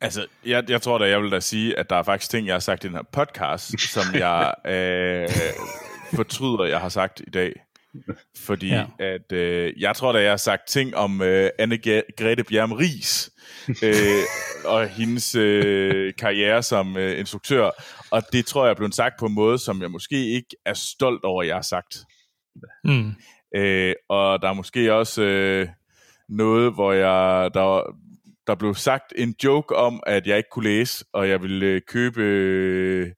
[0.00, 2.54] Altså, jeg, jeg tror da, jeg vil da sige, at der er faktisk ting, jeg
[2.54, 5.28] har sagt i den her podcast, som jeg øh,
[6.14, 7.52] fortryder, jeg har sagt i dag.
[8.36, 8.86] Fordi ja.
[8.98, 13.30] At øh, jeg tror da, jeg har sagt ting om øh, Anne-Grethe Bjerm Ries
[13.82, 14.24] øh,
[14.64, 17.70] og hendes øh, karriere som øh, instruktør.
[18.10, 20.74] Og det tror jeg er blevet sagt på en måde, som jeg måske ikke er
[20.74, 21.98] stolt over, jeg har sagt.
[22.84, 23.12] Mm.
[23.56, 25.68] Øh, og der er måske også øh,
[26.28, 27.94] noget, hvor jeg der,
[28.50, 31.80] der blev sagt en joke om, at jeg ikke kunne læse, og jeg ville øh,
[31.88, 33.10] købe øh,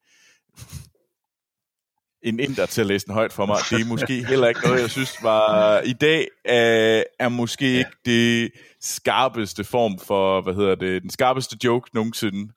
[2.23, 3.57] en inder til at læse den højt for mig.
[3.71, 5.81] Det er måske heller ikke noget, jeg synes var...
[5.81, 7.79] I dag øh, er måske ja.
[7.79, 12.53] ikke det skarpeste form for, hvad hedder det, den skarpeste joke nogensinde.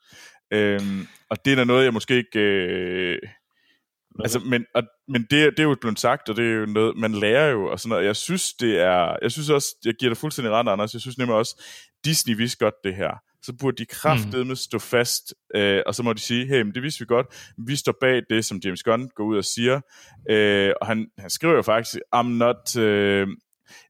[0.54, 2.40] Øhm, og det er da noget, jeg måske ikke...
[2.40, 3.20] Øh,
[4.20, 6.98] altså, men, og, men det, det er jo blevet sagt, og det er jo noget,
[6.98, 8.06] man lærer jo, og sådan noget.
[8.06, 9.16] Jeg synes, det er...
[9.22, 10.94] Jeg synes også, jeg giver dig fuldstændig ret, Anders.
[10.94, 11.64] Jeg synes nemlig også,
[12.06, 13.12] Disney vidste godt det her.
[13.42, 14.56] Så burde de kraftedeme mm.
[14.56, 17.28] stå fast, øh, og så må de sige, hey, men det vidste vi godt,
[17.58, 19.82] vi står bag det, som James Gunn går ud og siger,
[20.30, 23.28] øh, og han, han skriver jo faktisk, I'm not, øh,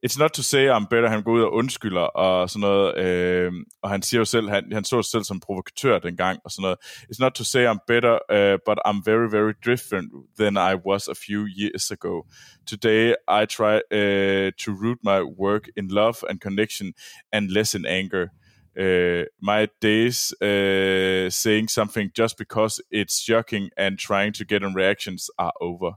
[0.03, 3.51] it's not to say I'm better, han går ud og undskylder, og sådan noget, øh,
[3.81, 6.61] og han siger jo selv, han, han så sig selv som provokatør dengang, og sådan
[6.61, 6.77] noget,
[7.11, 11.07] it's not to say I'm better, uh, but I'm very, very different than I was
[11.07, 12.25] a few years ago.
[12.67, 16.93] Today I try uh, to root my work in love and connection,
[17.33, 18.31] and less in anger
[18.77, 24.73] uh, my days uh, saying something just because it's shocking and trying to get in
[24.73, 25.91] reactions are over.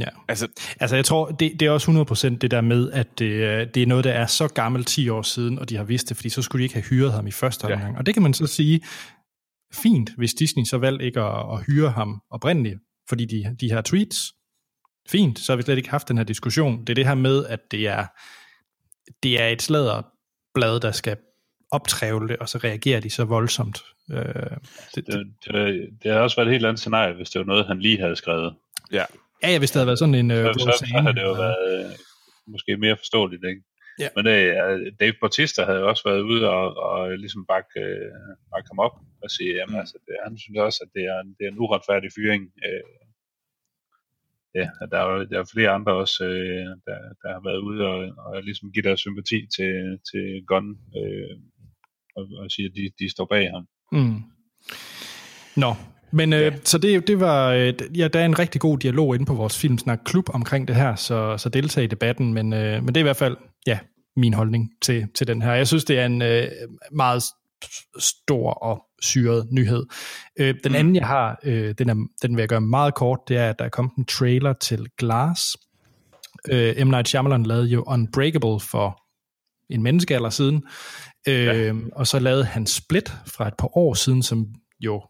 [0.00, 0.48] Ja, altså,
[0.80, 3.86] altså jeg tror, det, det er også 100% det der med, at det, det er
[3.86, 6.42] noget, der er så gammelt 10 år siden, og de har vidst det, fordi så
[6.42, 7.92] skulle de ikke have hyret ham i første omgang.
[7.92, 7.98] Ja.
[7.98, 8.80] Og det kan man så sige,
[9.74, 12.78] fint, hvis Disney så valgte ikke at, at hyre ham oprindeligt,
[13.08, 14.32] fordi de, de her tweets,
[15.08, 16.80] fint, så har vi slet ikke haft den her diskussion.
[16.80, 18.06] Det er det her med, at det er,
[19.22, 21.16] det er et sladderblad, der skal
[21.70, 23.82] optrævle det, og så reagerer de så voldsomt.
[24.10, 24.24] Øh,
[24.94, 27.66] det, det, det, det har også været et helt andet scenarie, hvis det var noget,
[27.66, 28.54] han lige havde skrevet.
[28.92, 29.04] Ja,
[29.42, 30.30] ja, ja hvis det havde været sådan en...
[30.30, 31.90] Øh, så, så, så havde det jo været øh,
[32.46, 33.62] måske mere forståeligt, ikke?
[33.98, 34.08] Ja.
[34.16, 38.12] Men det, Dave Bautista havde også været ude og, og ligesom bakke, øh,
[38.52, 39.80] bakke ham op og sige, jamen mm.
[39.80, 42.42] altså, det, han synes også, at det er, det er en uretfærdig fyring.
[42.66, 42.82] Øh,
[44.54, 47.98] ja, der er, der er flere andre også, øh, der, der har været ude og,
[48.26, 50.70] og ligesom give deres sympati til, til Gunn.
[50.98, 51.36] Øh,
[52.16, 53.68] og, og siger, at de, de står bag ham.
[53.92, 54.20] Mm.
[55.56, 55.74] Nå,
[56.12, 56.52] men øh, ja.
[56.64, 59.58] så det, det var, øh, ja, der er en rigtig god dialog inde på vores
[59.58, 63.00] Filmsnak Klub omkring det her, så, så deltag i debatten, men, øh, men det er
[63.00, 63.36] i hvert fald,
[63.66, 63.78] ja,
[64.16, 65.52] min holdning til, til den her.
[65.52, 66.48] Jeg synes, det er en øh,
[66.92, 67.22] meget
[67.98, 69.86] stor og syret nyhed.
[70.38, 70.76] Øh, den mm.
[70.76, 73.58] anden, jeg har, øh, den, er, den vil jeg gøre meget kort, det er, at
[73.58, 75.56] der er kommet en trailer til Glass.
[76.50, 76.90] Øh, M.
[76.90, 78.98] Night Shyamalan lavede jo Unbreakable for
[79.70, 80.62] en menneskealder siden,
[81.28, 81.72] Øh, ja.
[81.92, 84.46] Og så lavede han Split fra et par år siden, som
[84.80, 85.02] jo,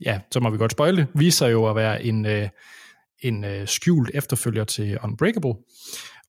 [0.00, 2.48] ja, så må vi godt spøjle, viser jo at være en, øh,
[3.22, 5.54] en øh, skjult efterfølger til Unbreakable.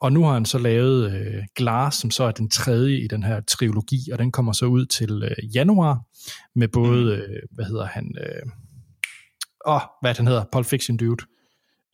[0.01, 3.23] Og nu har han så lavet øh, Glass, som så er den tredje i den
[3.23, 5.99] her trilogi, og den kommer så ud til øh, januar,
[6.55, 7.33] med både, mm.
[7.33, 8.51] øh, hvad hedder han, øh,
[9.67, 11.25] åh, hvad han hedder, Pulp Fiction Dude.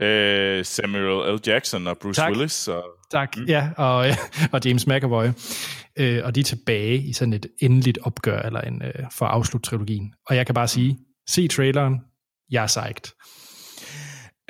[0.02, 1.40] Øh, Samuel L.
[1.48, 2.32] Jackson og Bruce tak.
[2.32, 2.68] Willis.
[2.68, 3.44] Og, tak, mm.
[3.44, 4.06] ja, og,
[4.54, 5.28] og James McAvoy.
[6.00, 9.32] Øh, og de er tilbage i sådan et endeligt opgør, eller en, øh, for at
[9.32, 10.14] afslutte trilogien.
[10.28, 10.98] Og jeg kan bare sige,
[11.30, 12.02] se traileren,
[12.52, 13.14] jeg er psyched.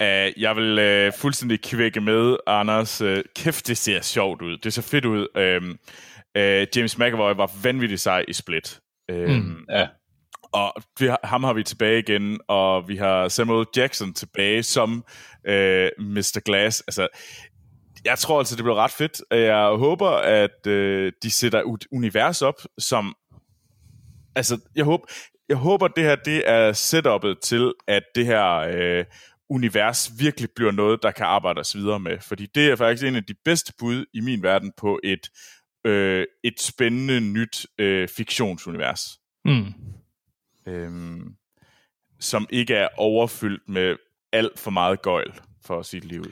[0.02, 3.02] Uh, jeg vil uh, fuldstændig kvække med, Anders.
[3.02, 4.58] Uh, kæft, det ser sjovt ud.
[4.58, 5.28] Det ser fedt ud.
[5.36, 5.70] Uh,
[6.42, 8.80] uh, James McAvoy var vanvittigt sej i Split.
[9.12, 9.66] Uh, mm.
[9.70, 9.88] Ja.
[10.52, 15.04] Og vi har, ham har vi tilbage igen, og vi har Samuel Jackson tilbage som
[15.48, 16.40] øh, Mr.
[16.46, 16.82] Glass.
[16.82, 17.08] Altså,
[18.06, 19.22] jeg tror altså, det bliver ret fedt.
[19.32, 23.16] Jeg håber, at øh, de sætter et univers op, som...
[24.36, 25.06] Altså, jeg håber,
[25.50, 29.06] jeg håber, det her det er setupet til, at det her øh,
[29.50, 32.20] univers virkelig bliver noget, der kan arbejdes videre med.
[32.22, 35.30] Fordi det er faktisk en af de bedste bud i min verden på et,
[35.86, 39.20] øh, et spændende nyt øh, fiktionsunivers.
[39.46, 39.74] Mm
[40.70, 41.34] øhm,
[42.20, 43.96] som ikke er overfyldt med
[44.34, 45.32] alt for meget gøjl,
[45.66, 46.32] for at sige det lige ud.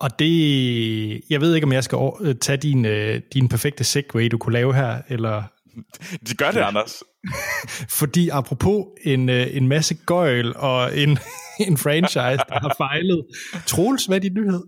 [0.00, 4.28] Og det, jeg ved ikke, om jeg skal øh, tage din, øh, din perfekte segway,
[4.28, 5.42] du kunne lave her, eller...
[6.28, 7.02] Det gør det, Anders.
[8.00, 11.18] Fordi apropos en, øh, en masse gøjl og en,
[11.68, 13.24] en franchise, der har fejlet.
[13.66, 14.62] Troels, hvad er din nyhed?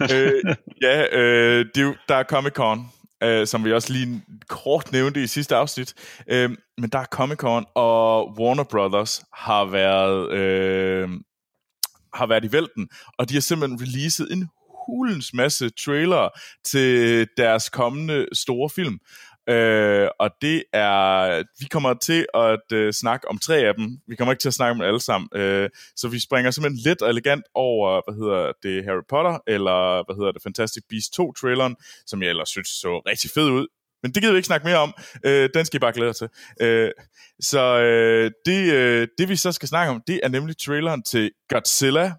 [0.00, 2.80] øh, ja, øh, det, der er Comic-Con,
[3.22, 5.94] øh, som vi også lige kort nævnte i sidste afsnit.
[6.30, 11.08] Øh, men der er Comic-Con, og Warner Brothers har været, øh,
[12.14, 14.48] har været i vælten, og de har simpelthen releaset en
[14.86, 16.28] hulens masse trailer
[16.64, 18.98] til deres kommende store film.
[19.48, 23.98] Øh, og det er, vi kommer til at øh, snakke om tre af dem.
[24.08, 25.28] Vi kommer ikke til at snakke om alle sammen.
[25.34, 30.06] Øh, så vi springer simpelthen lidt og elegant over, hvad hedder det, Harry Potter, eller
[30.06, 31.74] hvad hedder det, Fantastic Beasts 2-traileren,
[32.06, 33.66] som jeg ellers synes så rigtig fed ud.
[34.02, 34.94] Men det gider vi ikke snakke mere om.
[35.24, 36.28] Øh, den skal I bare glæde til.
[36.60, 36.90] Øh,
[37.40, 41.30] så øh, det, øh, det vi så skal snakke om, det er nemlig traileren til
[41.48, 42.12] Godzilla,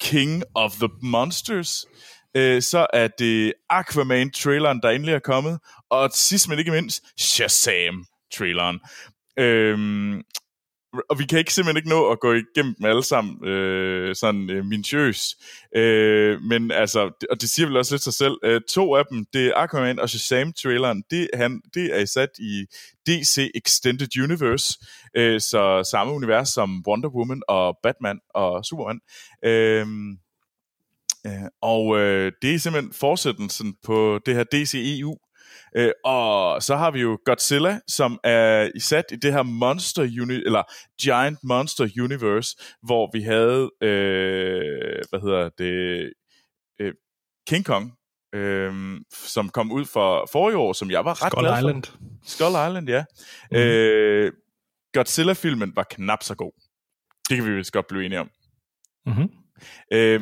[0.00, 1.86] King of the Monsters,
[2.34, 5.58] øh, så er det Aquaman-traileren, der endelig er kommet,
[5.90, 8.78] og sidst men ikke mindst, Shazam-traileren.
[9.38, 10.22] Øhm,
[11.10, 14.50] og vi kan ikke simpelthen ikke nå at gå igennem dem alle sammen øh, sådan
[14.50, 15.36] øh, minutiøs.
[15.76, 19.26] Øh, men altså, og det siger vel også lidt sig selv, øh, to af dem,
[19.32, 22.64] det er Aquaman og Shazam-traileren, det, han, det er sat i
[23.06, 24.78] DC Extended Universe,
[25.16, 29.00] øh, så samme univers som Wonder Woman og Batman og Superman.
[29.44, 29.86] Øh,
[31.26, 35.16] øh, og øh, det er simpelthen fortsættelsen på det her DCEU,
[35.76, 40.34] Øh, og så har vi jo Godzilla, som er sat i det her Monster Uni
[40.34, 40.62] eller
[41.02, 46.12] Giant Monster Universe, hvor vi havde, øh, hvad hedder det,
[46.80, 46.92] øh,
[47.48, 47.92] King Kong,
[48.34, 51.68] øh, som kom ud for forrige år, som jeg var ret Skull glad for.
[51.68, 51.84] Island.
[52.24, 53.04] Skull Island, ja.
[53.50, 53.60] Mhm.
[53.60, 53.66] Mm.
[53.66, 54.32] Øh,
[54.92, 56.52] Godzilla-filmen var knap så god.
[57.28, 58.30] Det kan vi vist godt blive enige om.
[59.06, 59.30] Mm-hmm.
[59.92, 60.20] Øh,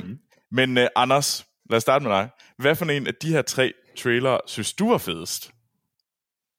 [0.52, 2.28] men øh, Anders, lad os starte med dig.
[2.58, 5.50] Hvad for en af de her tre trailer synes du var fedest?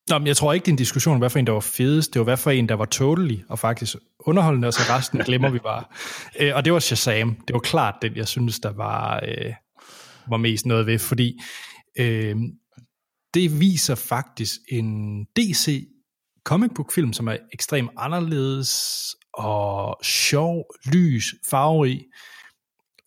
[0.10, 1.60] Nå, men jeg tror ikke, det er en diskussion om, hvad for en, der var
[1.60, 2.14] fedest.
[2.14, 5.50] Det var, hvad for en, der var totally og faktisk underholdende, og så resten glemmer
[5.50, 5.84] vi bare.
[6.40, 7.36] Øh, og det var Shazam.
[7.48, 9.54] Det var klart den, jeg synes, der var, øh,
[10.30, 11.40] var mest noget ved, fordi
[12.00, 12.36] øh,
[13.34, 15.88] det viser faktisk en DC
[16.46, 22.02] comic book film, som er ekstremt anderledes og sjov, lys, farverig.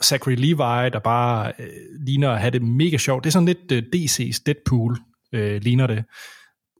[0.05, 1.67] Zachary Levi, der bare øh,
[2.07, 3.25] ligner at have det mega sjovt.
[3.25, 4.97] Det er sådan lidt øh, DC's Deadpool,
[5.33, 6.05] øh, ligner det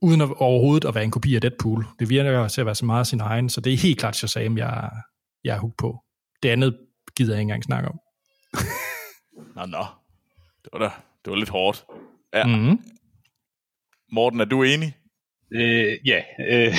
[0.01, 1.85] uden at, overhovedet at være en kopi af Deadpool.
[1.99, 4.57] Det virker til at være så meget sin egen, så det er helt klart Shazam,
[4.57, 4.89] jeg,
[5.43, 6.03] jeg er hooked på.
[6.43, 6.77] Det andet
[7.15, 7.99] gider jeg ikke engang snakke om.
[9.55, 9.85] Nå, nå.
[10.63, 10.89] Det var da,
[11.25, 11.85] det var lidt hårdt.
[12.33, 12.45] Ja.
[12.45, 12.79] Mm-hmm.
[14.11, 14.95] Morten, er du enig?
[15.51, 16.73] Øh, ja, øh,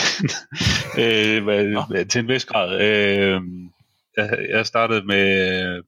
[0.98, 2.80] øh, hvad, til en vis grad.
[2.80, 3.40] Øh,
[4.16, 5.82] jeg, jeg startede med,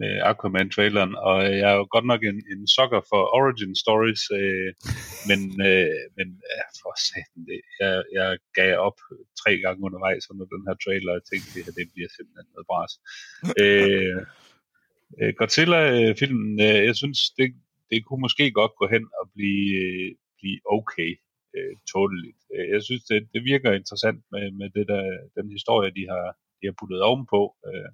[0.00, 4.70] med Aquaman-traileren, og jeg er jo godt nok en, en sucker for origin stories, øh,
[5.30, 5.40] men,
[5.70, 8.28] øh, men ja, for satan, det, jeg, jeg
[8.58, 8.98] gav op
[9.42, 12.68] tre gange undervejs under den her trailer, og tænkte, det her det bliver simpelthen noget
[12.70, 12.92] bras.
[13.62, 14.20] øh,
[15.20, 17.48] øh, Godzilla-filmen, øh, jeg synes, det,
[17.90, 21.12] det kunne måske godt gå hen og blive, øh, blive okay
[21.58, 21.74] øh.
[22.54, 25.04] Øh, Jeg synes, det, det virker interessant med, med det der,
[25.38, 26.26] den historie, de har,
[26.58, 27.40] de har puttet ovenpå.
[27.68, 27.90] Øh,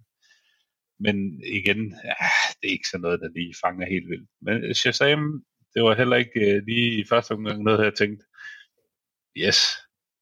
[1.01, 2.15] men igen, ja,
[2.59, 4.29] det er ikke sådan noget, der lige fanger helt vildt.
[4.43, 5.45] Men Shazam,
[5.75, 8.25] det var heller ikke øh, lige i første omgang noget, jeg tænkte,
[9.45, 9.59] yes,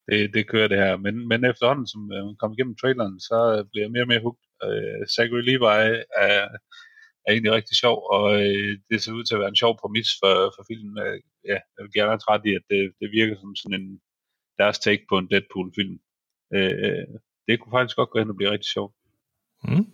[0.09, 0.97] det, det kører det her.
[0.97, 3.39] Men, men efterhånden, som øh, man kom igennem traileren, så
[3.70, 4.45] bliver jeg mere og mere hooked.
[4.66, 5.68] Øh, Zachary Levi
[6.31, 6.49] er,
[7.27, 10.11] er egentlig rigtig sjov, og øh, det ser ud til at være en sjov præmis
[10.20, 10.95] for, for filmen.
[11.07, 11.18] Øh,
[11.51, 14.01] ja, jeg vil gerne have ret i, at det, det virker som sådan en
[14.59, 15.97] deres take på en Deadpool-film.
[16.57, 17.07] Øh,
[17.47, 18.95] det kunne faktisk godt gå hen og blive rigtig sjovt.
[19.68, 19.87] Mm.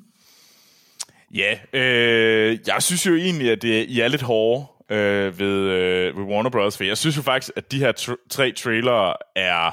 [1.35, 4.67] Ja, øh, jeg synes jo egentlig, at det, I er lidt hårde
[4.97, 6.77] øh, ved, øh, ved Warner Bros.
[6.77, 9.71] For jeg synes jo faktisk, at de her tr- tre trailere er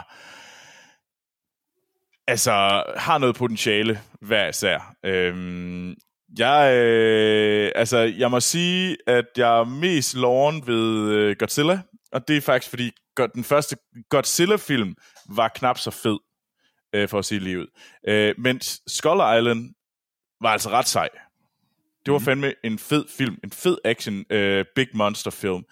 [2.28, 4.96] altså har noget potentiale hver især.
[5.06, 5.96] Øhm,
[6.38, 11.82] jeg, øh, altså, jeg må sige, at jeg er mest loven ved øh, Godzilla,
[12.12, 13.78] og det er faktisk fordi, God, den første
[14.10, 14.96] Godzilla-film
[15.36, 16.18] var knap så fed,
[16.96, 17.68] øh, for at sige livet.
[18.08, 19.74] Øh, mens Skull Island
[20.42, 21.10] var altså ret sej.
[22.08, 25.64] Det var fandme en fed film, en fed action, øh, big monster film.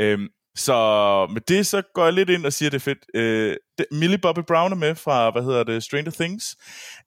[0.00, 2.98] Øhm, så med det, så går jeg lidt ind og siger, det er fedt.
[3.14, 6.56] Øh, det, Millie Bobby Brown er med fra, hvad hedder det, Stranger Things.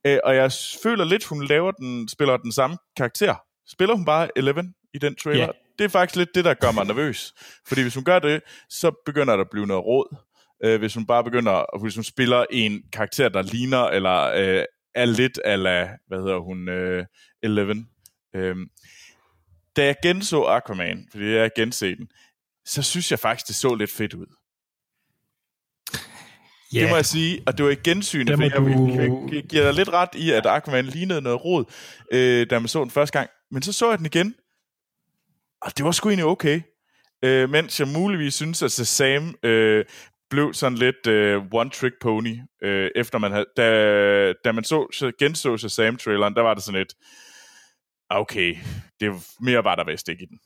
[0.05, 0.51] Øh, og jeg
[0.83, 3.35] føler lidt, hun laver den, spiller den samme karakter.
[3.69, 5.43] Spiller hun bare Eleven i den trailer?
[5.43, 5.51] Ja.
[5.79, 7.33] Det er faktisk lidt det, der gør mig nervøs.
[7.67, 10.15] Fordi hvis hun gør det, så begynder der at blive noget råd.
[10.63, 14.63] Øh, hvis hun bare begynder, hvis hun spiller en karakter, der ligner, eller øh,
[14.95, 17.05] er lidt ala, hvad hedder hun, øh,
[17.43, 17.87] Eleven.
[18.35, 18.67] Øhm,
[19.75, 22.07] da jeg genså Aquaman, fordi jeg har genset den,
[22.65, 24.25] så synes jeg faktisk, det så lidt fedt ud.
[26.73, 29.63] Ja, Det må jeg sige, og det var i gensynet, for jeg, du- jeg, giver
[29.63, 31.65] dig lidt ret i, at Aquaman lignede noget rod,
[32.11, 33.29] øh, da man så den første gang.
[33.51, 34.35] Men så så jeg den igen,
[35.61, 36.61] og det var sgu egentlig okay.
[37.23, 39.85] Øh, mens jeg muligvis synes, at Shazam øh,
[40.29, 45.11] blev sådan lidt øh, one-trick pony, øh, efter man havde, da, da man så, så
[45.19, 46.93] genså Shazam-traileren, der var det sådan lidt,
[48.09, 48.55] okay,
[48.99, 50.39] det mere var der vist ikke i den.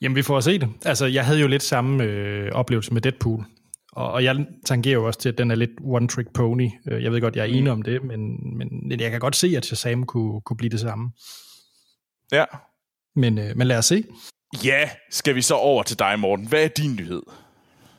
[0.00, 0.68] Jamen, vi får se det.
[0.84, 3.44] Altså, jeg havde jo lidt samme øh, oplevelse med Deadpool.
[3.92, 6.70] Og, og jeg tangerer jo også til, at den er lidt one-trick pony.
[6.90, 9.54] Øh, Jeg ved godt, jeg er enig om det, men, men jeg kan godt se,
[9.56, 11.10] at Shazam kunne, kunne blive det samme.
[12.32, 12.44] Ja.
[13.16, 14.04] Men, øh, men lad os se.
[14.64, 16.48] Ja, skal vi så over til dig, Morten.
[16.48, 17.22] Hvad er din nyhed?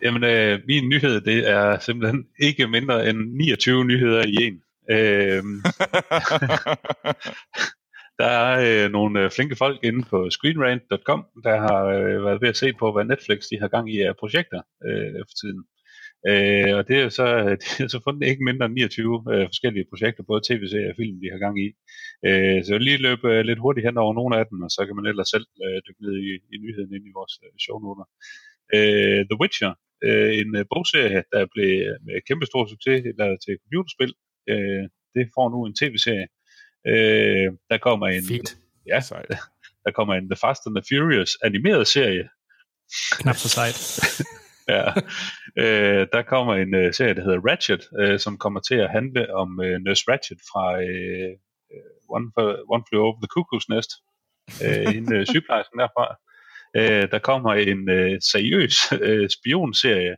[0.04, 4.54] Jamen, øh, min nyhed, det er simpelthen ikke mindre end 29 nyheder i en.
[4.92, 5.44] Øh,
[8.20, 12.50] der er øh, nogle øh, flinke folk inde på screenrant.com, der har øh, været ved
[12.50, 15.62] at se på, hvad Netflix de har gang i af projekter øh, for tiden.
[16.30, 17.26] Øh, og det er så,
[17.62, 21.18] de har så fundet ikke mindre end 29 øh, forskellige projekter, både tv-serier og film,
[21.24, 21.68] de har gang i.
[22.28, 24.82] Øh, så jeg lige løbe øh, lidt hurtigt hen over nogle af dem, og så
[24.86, 28.06] kan man ellers selv øh, dykke ned i, i nyheden inde i vores øh, shownoter.
[28.78, 29.74] Øh, The Witcher,
[30.08, 31.72] øh, en øh, bogserie, der blev
[32.06, 34.14] med kæmpe stor succes lavet til computerspil.
[34.50, 34.84] Øh,
[35.16, 36.28] det får nu en tv-serie.
[36.88, 38.24] Øh, der kommer en...
[38.28, 38.58] Fedt.
[38.88, 39.00] Ja,
[39.86, 42.30] der kommer en The Fast and the Furious animeret serie.
[43.20, 43.78] Knap så sejt.
[44.74, 44.86] ja.
[45.64, 49.36] Øh, der kommer en uh, serie, der hedder Ratchet, uh, som kommer til at handle
[49.36, 51.32] om uh, Nurse Ratchet fra uh,
[52.16, 52.28] One,
[52.76, 53.92] One Flew Over the Cuckoo's Nest.
[54.66, 56.06] Uh, en uh, sygeplejersken derfra.
[56.80, 58.76] Uh, der kommer en uh, seriøs
[59.08, 60.16] uh, spionserie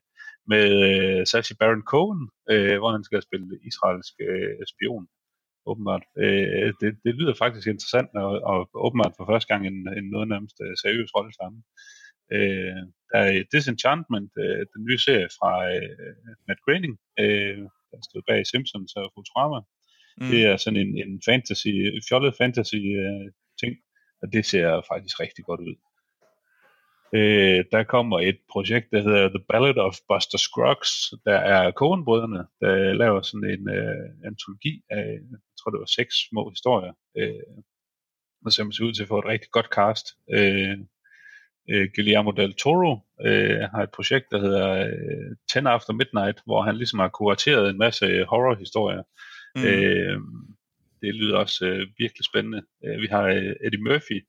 [0.47, 2.21] med uh, Sacha Baron Cohen,
[2.53, 5.07] uh, hvor han skal spille israelsk uh, spion
[5.65, 6.03] åbenbart.
[6.17, 10.27] Øh, det, det lyder faktisk interessant, og, og åbenbart for første gang en, en noget
[10.27, 11.61] nærmest seriøs rolle sammen.
[12.35, 12.81] Øh,
[13.11, 16.15] der er Disenchantment, øh, den nye serie fra øh,
[16.47, 19.59] Matt Groening, øh, der stod bag Simpsons og Futurama.
[20.17, 20.29] Mm.
[20.31, 21.73] Det er sådan en, en fantasy,
[22.09, 23.27] fjollet fantasy øh,
[23.61, 23.73] ting,
[24.21, 25.75] og det ser faktisk rigtig godt ud.
[27.15, 31.13] Øh, der kommer et projekt, der hedder The Ballad of Buster Scruggs.
[31.25, 36.15] Der er Coen-brødrene, der laver sådan en øh, antologi af, jeg tror det var seks
[36.29, 37.55] små historier, øh,
[38.45, 40.07] og ser ud til at få et rigtig godt cast.
[40.33, 40.77] Øh,
[41.69, 46.61] øh, Guillermo del Toro øh, har et projekt, der hedder øh, Ten After Midnight, hvor
[46.61, 49.03] han ligesom har kurateret en masse horrorhistorier.
[49.55, 49.63] Mm.
[49.63, 50.19] Øh,
[51.01, 52.61] det lyder også øh, virkelig spændende.
[52.85, 54.25] Øh, vi har øh, Eddie Murphy,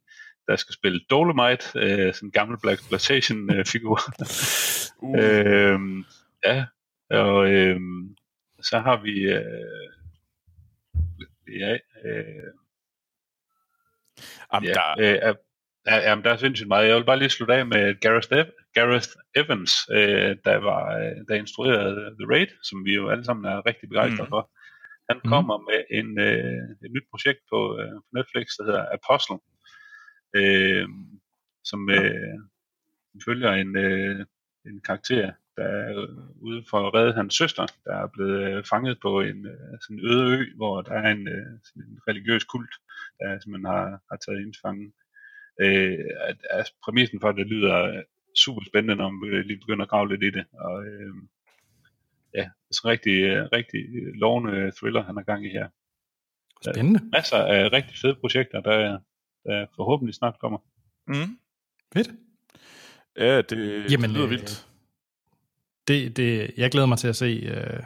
[0.52, 4.00] der skal spille Dolomite, øh, sådan en gammel Black Exploitation øh, figur.
[5.02, 5.18] uh.
[5.18, 5.80] øh,
[6.46, 6.64] ja,
[7.10, 7.80] og øh,
[8.62, 9.90] så har vi øh,
[11.60, 11.72] ja,
[12.04, 12.52] øh,
[14.52, 15.28] Jamen, ja, der...
[15.28, 15.34] øh,
[15.86, 16.88] Ja, jamen, der er sindssygt meget.
[16.88, 21.16] Jeg vil bare lige slutte af med Gareth, Ev- Gareth Evans, øh, der, var, øh,
[21.28, 24.34] der instruerede The Raid, som vi jo alle sammen er rigtig begejstrede mm.
[24.34, 24.50] for.
[25.10, 25.30] Han mm.
[25.30, 29.38] kommer med en, øh, et nyt projekt på, øh, på Netflix, der hedder Apostle,
[30.34, 30.88] øh,
[31.64, 32.38] som øh,
[33.24, 34.26] følger en, øh,
[34.66, 36.06] en karakter, der er
[36.40, 40.00] ude for at redde hans søster, der er blevet øh, fanget på en øh, sådan
[40.04, 42.74] øde ø, hvor der er en, øh, sådan en religiøs kult,
[43.20, 44.92] der simpelthen har, har taget ind fangen
[45.60, 48.02] øh, at, at præmissen for det lyder
[48.44, 50.44] super spændende, når man lige begynder at grave lidt i det.
[50.52, 51.14] Og, øh,
[52.34, 53.80] ja, er en rigtig, rigtig
[54.14, 55.68] lovende thriller, han har gang i her.
[56.64, 56.98] Spændende.
[56.98, 58.98] Der er masser af rigtig fede projekter, der,
[59.44, 60.58] der forhåbentlig snart kommer.
[61.08, 61.38] Mm.
[61.94, 62.08] Fedt.
[63.18, 64.66] Ja, det, Jamen, det lyder vildt.
[65.88, 67.26] Det, det, jeg glæder mig til at se.
[67.26, 67.82] Øh,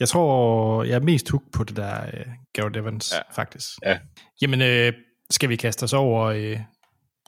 [0.00, 3.34] jeg tror, jeg er mest hooked på det der uh, Garrett Evans, ja.
[3.34, 3.68] faktisk.
[3.82, 3.98] Ja.
[4.42, 4.92] Jamen, øh,
[5.30, 6.60] skal vi kaste os over øh,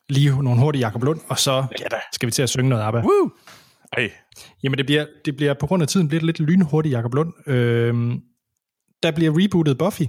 [0.08, 2.98] lige nogle hurtige Jakob Lund, og så ja, skal vi til at synge noget ABBA.
[2.98, 3.30] Woo!
[3.92, 4.10] Ej.
[4.62, 7.48] Jamen, det bliver, det bliver på grund af tiden bliver det lidt lynhurtigt, Jakob Lund.
[7.48, 8.20] Øhm,
[9.02, 10.02] der bliver rebootet Buffy.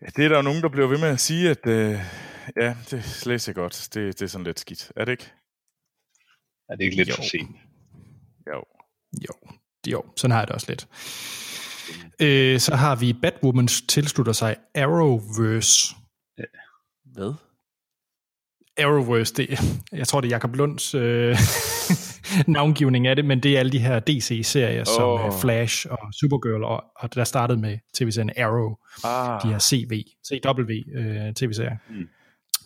[0.00, 2.00] Det er der jo nogen, der bliver ved med at sige, at øh,
[2.56, 3.88] ja, det er slet ikke godt.
[3.94, 4.92] Det, det er sådan lidt skidt.
[4.96, 5.32] Er det ikke?
[6.68, 7.14] Er det ikke lidt jo.
[7.14, 7.56] for sent?
[8.46, 8.64] Jo.
[9.28, 9.50] Jo,
[9.86, 10.88] jo, sådan har jeg det også lidt.
[12.20, 15.94] Øh, så har vi Batwoman tilslutter sig Arrowverse.
[17.04, 17.34] Hvad?
[18.78, 19.60] Arrowverse, det,
[19.92, 21.36] jeg tror det er Jacob Lunds øh,
[22.56, 24.86] navngivning af det, men det er alle de her DC-serier oh.
[24.86, 28.74] som uh, Flash og Supergirl, og, og der startede med tv-serien Arrow,
[29.04, 29.42] ah.
[29.42, 31.76] de her CV, CW øh, tv-serier.
[31.90, 32.08] Mm.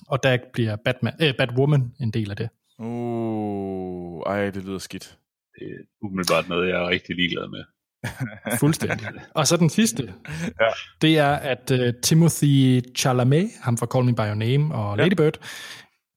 [0.09, 2.49] Og der bliver Batman, øh, Batwoman en del af det.
[2.79, 5.19] Uh, ej, det lyder skidt.
[5.55, 7.65] Det er umiddelbart noget, jeg er rigtig ligeglad med.
[8.61, 9.07] Fuldstændig.
[9.35, 10.15] Og så den sidste,
[10.61, 10.67] ja.
[11.03, 15.03] det er, at uh, Timothy Chalamet, ham fra Call Me By Your Name og ja.
[15.03, 15.39] Lady Bird,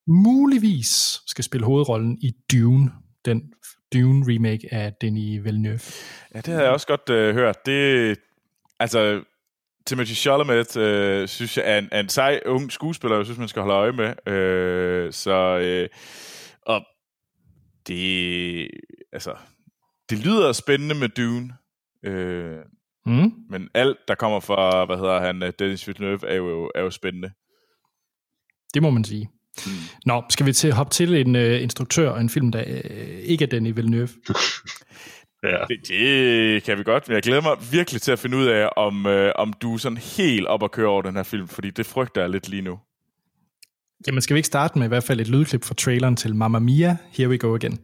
[0.08, 2.92] muligvis skal spille hovedrollen i Dune,
[3.26, 3.54] den
[3.94, 5.82] Dune remake af Denis Villeneuve.
[6.36, 7.66] Ja, det har jeg også godt uh, hørt.
[7.66, 8.18] Det,
[8.80, 9.24] altså,
[9.86, 13.48] Timothy Chalamet uh, synes jeg er en, er en sej ung skuespiller, jeg synes, man
[13.48, 14.10] skal holde øje med.
[15.08, 15.98] Uh, så, uh,
[16.62, 16.86] og
[17.88, 18.70] det,
[19.12, 19.36] altså,
[20.10, 21.54] det lyder spændende med Dune.
[22.04, 22.58] Øh,
[23.06, 23.32] mm.
[23.50, 26.90] Men alt, der kommer fra, hvad hedder han, øh, Dennis Villeneuve, er jo, er jo
[26.90, 27.32] spændende.
[28.74, 29.30] Det må man sige.
[29.66, 29.72] Mm.
[30.06, 33.44] Nå, skal vi til hoppe til en uh, instruktør og en film, der uh, ikke
[33.44, 34.10] er Denis Villeneuve?
[35.44, 35.58] ja.
[35.70, 38.70] Det, det kan vi godt, men jeg glæder mig virkelig til at finde ud af,
[38.78, 41.70] om, uh, om du er sådan helt op at køre over den her film, fordi
[41.70, 42.80] det frygter jeg lidt lige nu.
[44.08, 46.60] Jamen, skal vi ikke starte med i hvert fald et lydklip fra traileren til Mamma
[46.60, 46.98] Mia?
[47.18, 47.80] Here we go again.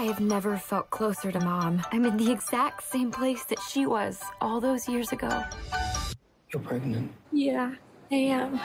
[0.00, 1.80] I have never felt closer to Mom.
[1.92, 5.30] I'm in the exact same place that she was all those years ago.
[6.52, 7.10] You're pregnant?
[7.32, 7.70] Yeah.
[8.12, 8.60] I am.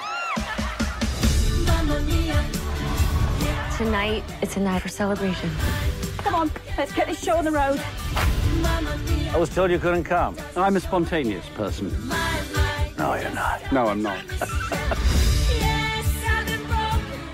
[3.77, 5.49] Tonight, it's a night for celebration.
[6.17, 7.79] Come on, let's get this show on the road.
[9.33, 10.35] I was told you couldn't come.
[10.55, 11.91] I'm a spontaneous person.
[12.97, 13.71] No, you're not.
[13.71, 14.17] No, I'm not.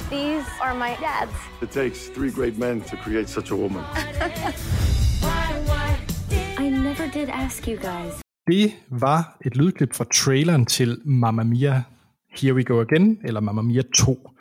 [0.09, 1.31] These are my dad's.
[1.61, 3.83] It takes three great men to create such a woman.
[6.57, 8.21] I never did ask you guys.
[8.47, 11.83] Det var et lydklip fra traileren til Mamma Mia
[12.37, 14.31] Here We Go Again, eller Mamma Mia 2.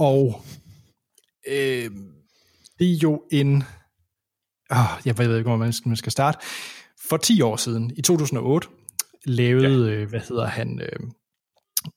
[0.00, 0.42] Og
[1.48, 1.90] øh,
[2.78, 3.62] det er jo en...
[4.70, 6.38] Oh, jeg ved ikke, hvor man skal, starte.
[7.08, 8.68] For 10 år siden, i 2008,
[9.26, 9.94] lavede, ja.
[9.94, 11.10] øh, hvad hedder han, øh,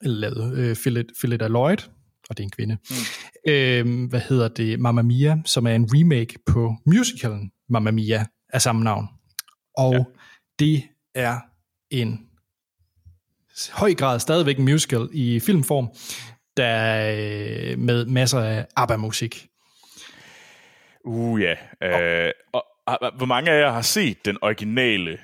[0.02, 1.78] lavede øh, Philip Lloyd,
[2.30, 3.52] og det er en kvinde, mm.
[3.52, 8.62] øh, hvad hedder det, Mamma Mia, som er en remake på musicalen Mamma Mia af
[8.62, 9.08] samme navn.
[9.78, 10.04] Og ja.
[10.60, 10.84] det
[11.16, 11.40] er
[11.92, 12.20] en
[13.72, 15.90] høj grad stadigvæk en musical i filmform,
[16.58, 19.48] der øh, med masser af ABBA-musik.
[21.06, 21.56] Uh ja.
[22.28, 25.18] Øh, og, og, hvor mange af jer har set den originale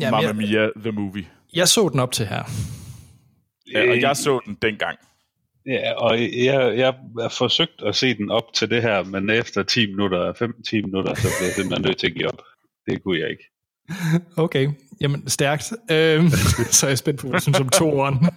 [0.00, 1.26] Jamen, Mamma jeg- Mia The Movie?
[1.54, 2.42] Jeg så den op til her.
[3.74, 4.98] Ja, og jeg så den dengang.
[5.66, 9.62] Ja, og jeg, jeg har forsøgt at se den op til det her, men efter
[9.62, 12.40] 10 minutter, 15-10 minutter, så blev jeg simpelthen nødt til at give op.
[12.86, 13.44] Det kunne jeg ikke.
[14.44, 14.68] Okay,
[15.00, 15.72] jamen stærkt.
[15.90, 16.30] Øhm,
[16.78, 18.16] så er jeg spændt på, hvad du synes om toeren.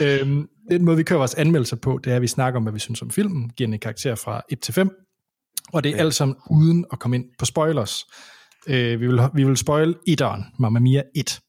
[0.00, 0.18] ja.
[0.20, 2.72] øhm, den måde, vi kører vores anmeldelser på, det er, at vi snakker om, hvad
[2.72, 4.90] vi synes om filmen, giver en karakter fra 1 til 5,
[5.72, 6.02] og det er ja.
[6.02, 8.04] alt sammen uden at komme ind på spoilers.
[8.66, 11.40] Øh, vi, vil, vi vil spoil etteren, Mamma Mia 1,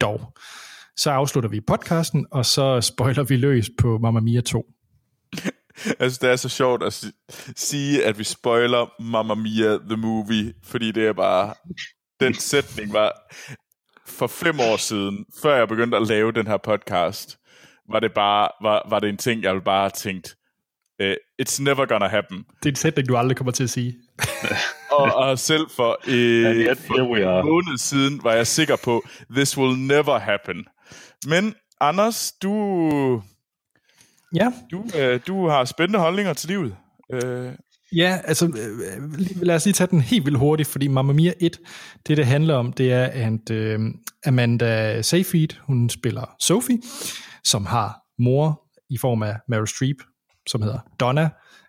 [0.00, 0.32] dog.
[0.96, 4.66] Så afslutter vi podcasten, og så spoiler vi løs på Mamma Mia 2.
[6.00, 7.12] Altså, det er så sjovt at si-
[7.56, 11.54] sige, at vi spoiler Mamma Mia The Movie, fordi det er bare...
[12.20, 13.12] Den sætning var...
[14.06, 17.38] For fem år siden, før jeg begyndte at lave den her podcast,
[17.90, 20.36] var det bare var, var det en ting, jeg ville bare have tænkt,
[21.02, 21.12] uh,
[21.42, 22.38] it's never gonna happen.
[22.38, 23.94] Det er en sætning, du aldrig kommer til at sige.
[24.90, 27.40] Og, og selv for, And øh, yet, for here we are.
[27.40, 30.64] en måned siden var jeg sikker på, this will never happen.
[31.26, 33.22] Men Anders, du,
[34.34, 36.76] Ja, du, øh, du har spændende holdninger til livet.
[37.12, 37.52] Øh,
[37.92, 41.32] Ja, altså øh, lige- lad os lige tage den helt vildt hurtigt, fordi Mamma Mia
[41.40, 41.58] 1,
[42.06, 43.80] det det handler om, det er, at øh,
[44.26, 46.78] Amanda Seyfried, hun spiller Sophie,
[47.44, 49.96] som har mor i form af Meryl Streep,
[50.46, 51.28] som hedder Donna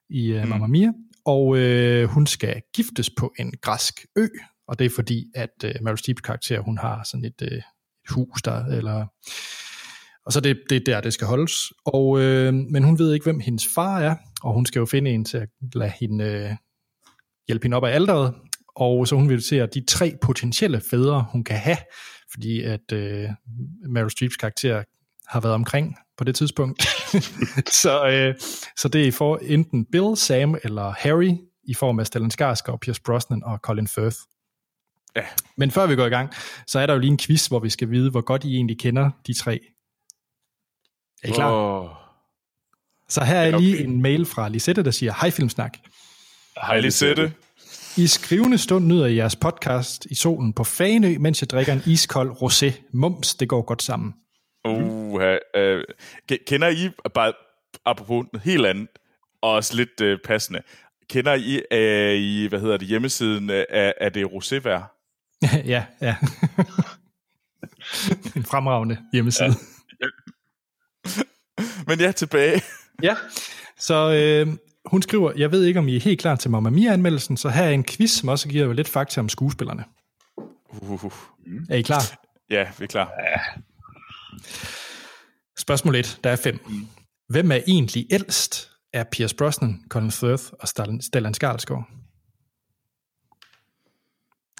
[0.10, 0.92] i øh, Mamma Mia,
[1.26, 4.28] og øh, hun skal giftes på en græsk ø,
[4.68, 7.64] og det er fordi, at øh, Meryl Streeps karakter, hun har sådan et, øh, et
[8.10, 9.06] hus der, eller
[10.28, 11.74] og så det, det er der, det skal holdes.
[11.86, 15.12] Og, øh, men hun ved ikke, hvem hendes far er, og hun skal jo finde
[15.12, 16.52] en til at lade hende, øh,
[17.48, 18.34] hjælpe hende op af alderet.
[18.76, 21.78] Og så hun vil se de tre potentielle fædre, hun kan have,
[22.32, 23.30] fordi at øh,
[23.90, 24.84] Meryl Streeps karakter
[25.28, 26.84] har været omkring på det tidspunkt.
[27.82, 28.36] så, øh,
[28.78, 31.32] så det er for enten Bill, Sam eller Harry,
[31.68, 34.18] i form af Stellan Skarsgård, Pierce Brosnan og Colin Firth.
[35.16, 35.24] Ja.
[35.58, 36.34] Men før vi går i gang,
[36.68, 38.80] så er der jo lige en quiz, hvor vi skal vide, hvor godt I egentlig
[38.80, 39.60] kender de tre.
[41.28, 41.52] Er I klar?
[41.52, 41.90] Åh.
[43.10, 45.78] Så her er lige en mail fra Lisette, der siger, hej Filmsnak.
[46.62, 47.34] Hej Lisette.
[47.98, 52.32] I skrivende stund nyder jeres podcast i solen på Faneø, mens jeg drikker en iskold
[52.32, 52.74] rosé.
[52.94, 54.14] Mums, det går godt sammen.
[54.66, 55.82] Uh, uh,
[56.48, 57.34] kender I, bare
[57.86, 58.88] apropos helt andet,
[59.42, 60.62] og også lidt uh, passende,
[61.10, 64.82] kender I, uh, I, hvad hedder det, hjemmesiden uh, af, af det rosévær?
[65.74, 66.16] ja, ja.
[68.36, 69.48] en fremragende hjemmeside.
[69.48, 69.77] Ja.
[71.88, 72.62] Men ja, tilbage.
[73.04, 73.16] ja.
[73.80, 77.38] Så øh, hun skriver, jeg ved ikke, om I er helt klar til Mamma Mia-anmeldelsen,
[77.38, 79.84] så her er en quiz, som også giver lidt fakta om skuespillerne.
[80.70, 81.12] Uh,
[81.70, 82.02] Er I klar?
[82.50, 83.12] ja, vi er klar.
[85.58, 86.60] Spørgsmål 1, der er fem.
[87.30, 91.88] Hvem er egentlig ældst af Pierce Brosnan, Colin Firth og Stellan- Stellan Skarsgård?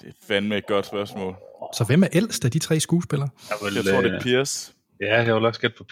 [0.00, 1.36] Det er fandme et godt spørgsmål.
[1.74, 3.28] Så hvem er ældst af de tre skuespillere?
[3.50, 4.74] Jeg, vil, Jeg tror, det er øh, Piers.
[5.00, 5.84] Ja, jeg vil også gætte på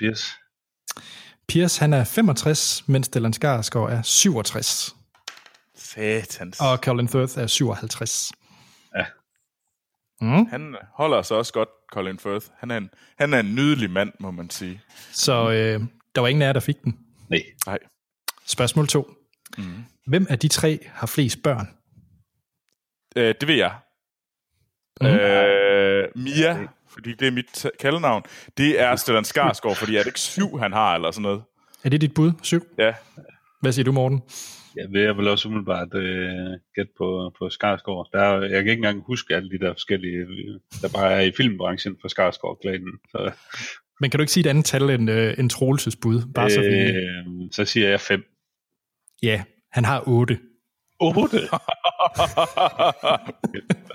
[0.97, 1.47] Piers.
[1.49, 4.97] Pierce han er 65, mens Stellan Skarsgård er 67.
[5.75, 6.61] Satans.
[6.61, 8.33] Og Colin Firth er 57.
[8.97, 9.07] Ja.
[10.21, 10.47] Mm.
[10.47, 12.47] Han holder sig også godt, Colin Firth.
[12.59, 14.81] Han er en, han er en nydelig mand, må man sige.
[15.13, 15.81] Så øh,
[16.15, 16.99] der var ingen af jer, der fik den.
[17.29, 17.43] Nej.
[17.67, 17.79] Nej.
[18.47, 19.11] Spørgsmål 2.
[19.59, 19.85] Mm.
[20.07, 21.69] Hvem af de tre har flest børn?
[23.17, 23.75] Øh, det ved jeg.
[25.01, 25.11] Mhm.
[25.11, 28.23] Øh, Mia, fordi det er mit kaldenavn,
[28.59, 31.43] det er Stellan Skarsgård, fordi er det ikke syv, han har, eller sådan noget?
[31.85, 32.33] Er det dit bud?
[32.43, 32.67] 7?
[32.79, 32.93] Ja.
[33.61, 34.23] Hvad siger du, Morten?
[34.77, 38.09] Jeg vil jeg vil også umiddelbart øh, gætte på, på Skarsgård.
[38.13, 41.21] Der er, jeg kan ikke engang huske alle de der forskellige, øh, der bare er
[41.21, 42.93] i filmbranchen for Skarsgård-klanen.
[43.11, 43.33] Så
[44.01, 46.23] Men kan du ikke sige et andet tal end, øh, end Troelses bud?
[46.35, 48.25] Bare så, vi, Øh, så siger jeg 5.
[49.23, 49.43] ja,
[49.73, 50.39] han har 8.
[51.01, 51.39] 8?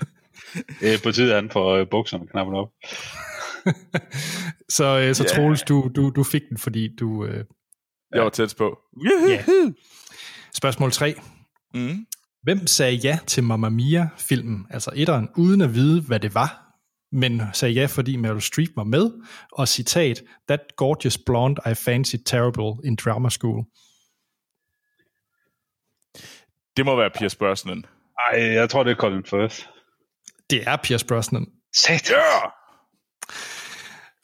[0.80, 2.68] Det er på tide, han får øh, bukserne knappet op.
[4.76, 5.28] Så, øh, så Ja.
[5.36, 7.24] Troels, du, du, du fik den, fordi du...
[7.24, 7.44] Øh,
[8.14, 8.78] Jeg var tæt på.
[9.28, 9.44] ja.
[10.54, 11.14] Spørgsmål 3.
[11.74, 12.06] Mm.
[12.42, 16.62] Hvem sagde ja til Mamma Mia-filmen, altså etteren, uden at vide, hvad det var,
[17.12, 19.10] men sagde ja, fordi Meryl Streep var med,
[19.52, 23.64] og citat, That gorgeous blonde I fancied terrible in drama school.
[26.76, 27.84] Det må være Pierce Brosnan.
[28.32, 29.56] Ej, jeg tror, det er Colin Firth.
[30.52, 31.46] Det er Pierce Brosnan.
[31.76, 32.16] Satan!
[32.16, 32.48] Ja!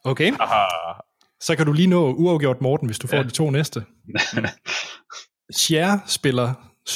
[0.04, 0.94] Okay, Ah,
[1.40, 3.22] så kan du lige nå uafgjort Morten, hvis du får Ja.
[3.22, 3.84] de to næste.
[5.60, 6.54] Cher spiller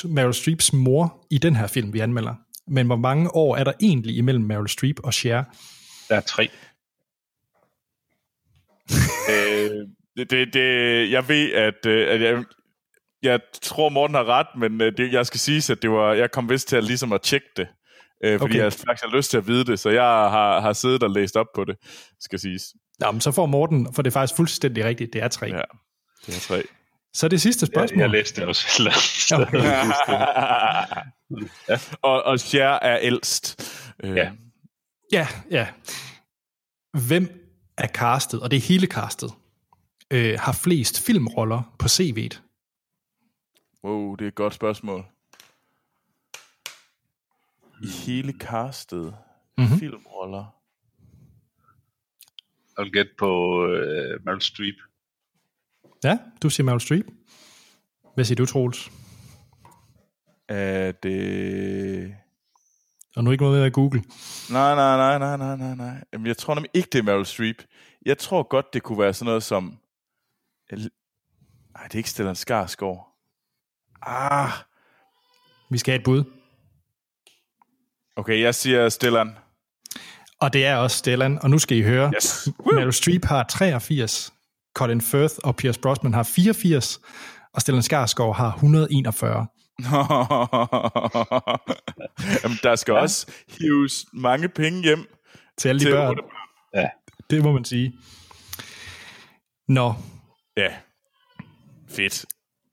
[0.08, 2.34] Meryl Streeps mor i den her film, vi anmelder.
[2.68, 5.44] Men hvor mange år er der egentlig imellem Meryl Streep og Cher?
[6.08, 6.42] Der er tre.
[9.30, 9.70] øh,
[10.16, 12.44] det, det, det, jeg ved, at, øh, at jeg,
[13.22, 16.30] jeg tror, Morten har ret, men øh, det, jeg skal sige, at det var, jeg
[16.30, 17.68] kom vist til at, ligesom at tjekke det.
[18.24, 18.62] Øh, fordi Okay.
[18.64, 21.36] jeg faktisk har lyst til at vide det, så jeg har, har siddet og læst
[21.36, 21.76] op på det,
[22.20, 22.62] skal siges.
[22.98, 25.46] Nå, men så får Morten, for det er faktisk fuldstændig rigtigt, det er tre.
[25.46, 25.60] Ja,
[26.26, 26.62] det er tre.
[27.14, 28.00] Så det sidste spørgsmål.
[28.00, 28.66] jeg læste det også.
[29.32, 29.64] Okay.
[31.68, 31.78] Ja.
[32.02, 33.72] og, og Cher er ældst.
[34.04, 34.30] Øh, Ja.
[35.12, 35.66] Ja, ja.
[37.06, 37.28] Hvem
[37.78, 39.30] af castet, og det er hele castet,
[40.10, 42.38] øh, har flest filmroller på CV'et?
[43.84, 45.04] Wow, det er et godt spørgsmål.
[47.82, 49.16] I hele castet.
[49.58, 49.78] Mm-hmm.
[49.78, 50.44] Filmroller.
[52.76, 54.74] Jeg vil gætte på uh, Meryl Streep.
[56.04, 57.06] Ja, du siger Meryl Streep.
[58.14, 58.90] Hvad siger du, Troels?
[60.48, 62.16] Er det...
[63.16, 64.04] Og nu ikke noget med at google.
[64.50, 66.04] Nej, nej, nej, nej, nej, nej, nej.
[66.12, 67.56] Jamen, jeg tror nemlig ikke, det er Meryl Streep.
[68.06, 69.78] Jeg tror godt, det kunne være sådan noget som...
[70.70, 73.08] Nej, det er ikke Stellan Skarsgård.
[74.02, 74.50] Ah,
[75.70, 76.24] Vi skal have et bud.
[78.16, 79.36] Okay, jeg siger Stellan.
[80.40, 82.12] Og det er også Stellan, og nu skal I høre.
[82.16, 82.48] Yes.
[82.60, 82.74] Woo!
[82.78, 84.32] Meryl Streep har 83,
[84.74, 87.00] Colin Firth og Pierce Brosnan har 84,
[87.54, 89.46] og Stellan Skarsgård har 141.
[92.42, 93.00] Jamen, der skal ja.
[93.00, 93.26] også
[93.58, 95.06] hives mange penge hjem
[95.58, 96.16] Til alle de til børn.
[96.74, 96.88] Ja.
[97.30, 97.92] Det må man sige.
[99.68, 99.94] Nå,
[100.56, 100.68] Ja.
[101.90, 102.26] Fedt.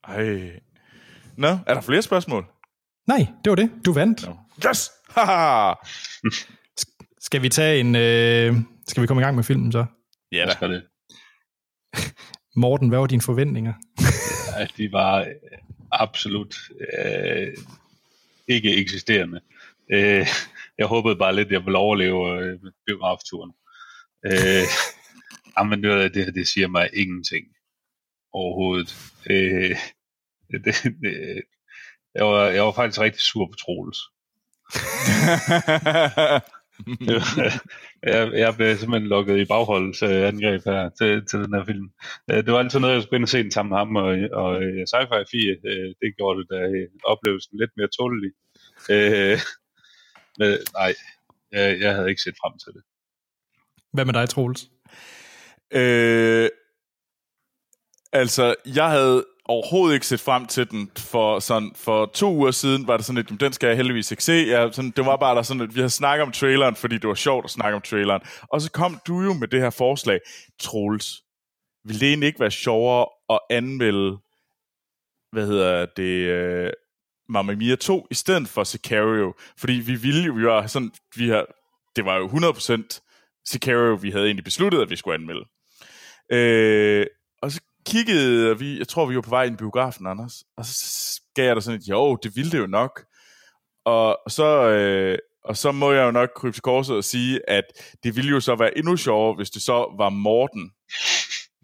[0.08, 0.60] Ej.
[1.38, 2.46] Nå, er der flere spørgsmål?
[3.08, 3.72] nej, det var det.
[3.86, 4.30] Du vandt.
[4.68, 4.92] Yes!
[5.10, 5.74] Haha!
[7.28, 7.96] Skal vi tage en...
[7.96, 8.56] Øh,
[8.88, 9.86] skal vi komme i gang med filmen så?
[10.32, 10.52] Ja da.
[10.52, 10.84] skal det.
[12.64, 13.74] Morten, hvad var dine forventninger?
[14.60, 15.60] Ja, de var øh,
[15.92, 16.56] absolut
[16.98, 17.54] øh,
[18.48, 19.42] ikke eksisterende.
[19.92, 20.28] Øh,
[20.78, 23.52] jeg håbede bare lidt, at jeg ville overleve øh, biografturen.
[24.26, 24.64] Øh,
[25.58, 27.46] jamen, det, det, det siger mig ingenting
[28.34, 28.96] overhovedet.
[29.30, 29.78] Øh,
[30.52, 31.44] det, det,
[32.16, 34.00] jeg, var, jeg var faktisk rigtig sur på Troels.
[38.04, 41.90] jeg, jeg blev simpelthen lukket i bagholdets øh, angreb her til, til den her film.
[42.32, 44.10] Øh, det var altid noget, jeg skulle ind og se den sammen med ham, og,
[44.42, 48.32] og øh, Sci-Fi 4, øh, det gjorde det da øh, oplevelsen lidt mere tålelig.
[48.90, 49.40] Øh,
[50.40, 50.94] men nej,
[51.52, 52.84] jeg, jeg havde ikke set frem til det.
[53.94, 54.70] Hvad med dig, Troels?
[55.74, 56.50] øh,
[58.14, 62.88] altså, jeg havde overhovedet ikke set frem til den for sådan for to uger siden
[62.88, 64.46] var det sådan lidt, den skal jeg heldigvis ikke se.
[64.48, 67.08] Jeg, sådan, det var bare der sådan, at vi havde snakket om traileren, fordi det
[67.08, 68.22] var sjovt at snakke om traileren.
[68.42, 70.20] Og så kom du jo med det her forslag,
[70.60, 71.24] Troels.
[71.84, 74.18] ville det egentlig ikke være sjovere at anmelde,
[75.32, 76.72] hvad hedder det, uh,
[77.30, 79.34] Mamma Mia 2, i stedet for Sicario?
[79.58, 81.46] Fordi vi ville jo, vi var sådan, vi har,
[81.96, 83.00] det var jo 100%
[83.46, 85.46] Sicario, vi havde egentlig besluttet, at vi skulle anmelde.
[86.32, 87.06] Øh,
[87.86, 91.46] kiggede vi, jeg tror, vi var på vej ind i biografen, Anders, og så gav
[91.46, 93.06] jeg dig sådan et, jo, det ville det jo nok.
[93.86, 97.64] Og så, øh, og så må jeg jo nok krybe til korset og sige, at
[98.04, 100.72] det ville jo så være endnu sjovere, hvis det så var Morten,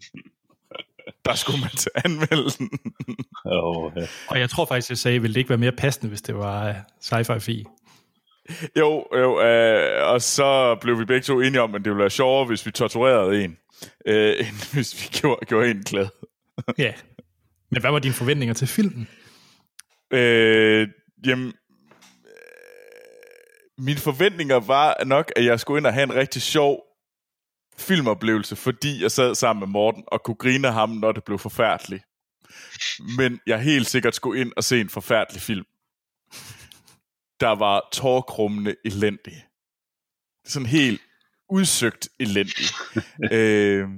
[1.24, 2.70] der skulle man til anmelde den.
[3.44, 6.22] Og, øh, Og jeg tror faktisk, jeg sagde, ville det ikke være mere passende, hvis
[6.22, 7.64] det var uh, sci-fi fi.
[8.76, 12.10] Jo, jo, øh, og så blev vi begge to enige om, at det ville være
[12.10, 13.56] sjovere, hvis vi torturerede en,
[14.06, 16.08] øh, end hvis vi gjorde, gjorde en glad.
[16.78, 16.92] ja.
[17.70, 19.08] Men hvad var dine forventninger til filmen?
[20.10, 20.88] Øh,
[21.26, 21.52] jamen, øh,
[23.78, 26.82] mine forventninger var nok, at jeg skulle ind og have en rigtig sjov
[27.78, 31.38] filmoplevelse, fordi jeg sad sammen med Morten og kunne grine af ham, når det blev
[31.38, 32.04] forfærdeligt.
[33.16, 35.64] Men jeg helt sikkert skulle ind og se en forfærdelig film.
[37.40, 39.44] Der var tårkrummende elendig.
[40.44, 41.00] Sådan helt
[41.48, 42.64] udsøgt elendig.
[43.32, 43.88] øh,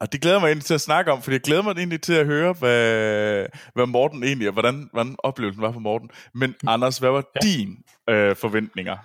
[0.00, 2.12] Og det glæder mig egentlig til at snakke om, for jeg glæder mig egentlig til
[2.12, 6.10] at høre, hvad, hvad Morten egentlig, og hvordan, hvordan oplevelsen var for Morten.
[6.34, 7.48] Men Anders, hvad var ja.
[7.48, 8.96] din øh, forventninger?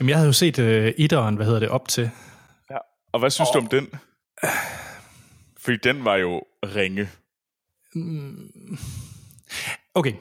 [0.00, 2.10] Jamen, jeg havde jo set øh, etteren, hvad hedder det, op til.
[2.70, 2.76] Ja.
[3.12, 3.54] Og hvad synes oh.
[3.54, 3.88] du om den?
[5.58, 7.08] Fordi den var jo ringe.
[9.94, 10.12] Okay,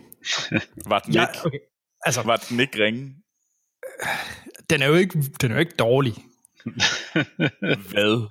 [0.86, 1.58] Var den, ja, ikke, okay.
[2.06, 3.16] Altså, var den ikke ringe?
[4.70, 6.14] Den er jo ikke, den er jo ikke dårlig.
[7.92, 8.28] Hvad?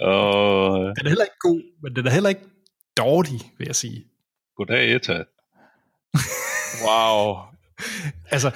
[0.00, 2.44] Og Den er heller ikke god, men den er heller ikke
[2.96, 4.04] dårlig, vil jeg sige.
[4.56, 5.24] goddag, Etta.
[6.88, 7.36] Wow.
[8.30, 8.50] Altså,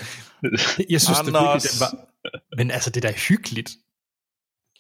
[0.91, 1.63] jeg synes, det virkelig, Anders.
[1.63, 2.09] den var...
[2.57, 3.71] Men altså, det er da hyggeligt.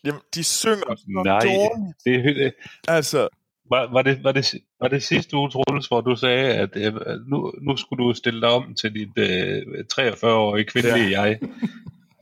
[0.04, 1.96] Jamen, de synger så Nej, dårligt.
[2.04, 2.54] det er hyggeligt.
[2.88, 3.28] Altså,
[3.70, 6.94] Var, var, det, var, det, var det sidste uge, Troels, hvor du sagde, at øh,
[7.30, 9.62] nu, nu skulle du stille dig om til dit øh,
[9.92, 11.22] 43-årige kvindelige ja.
[11.22, 11.38] jeg?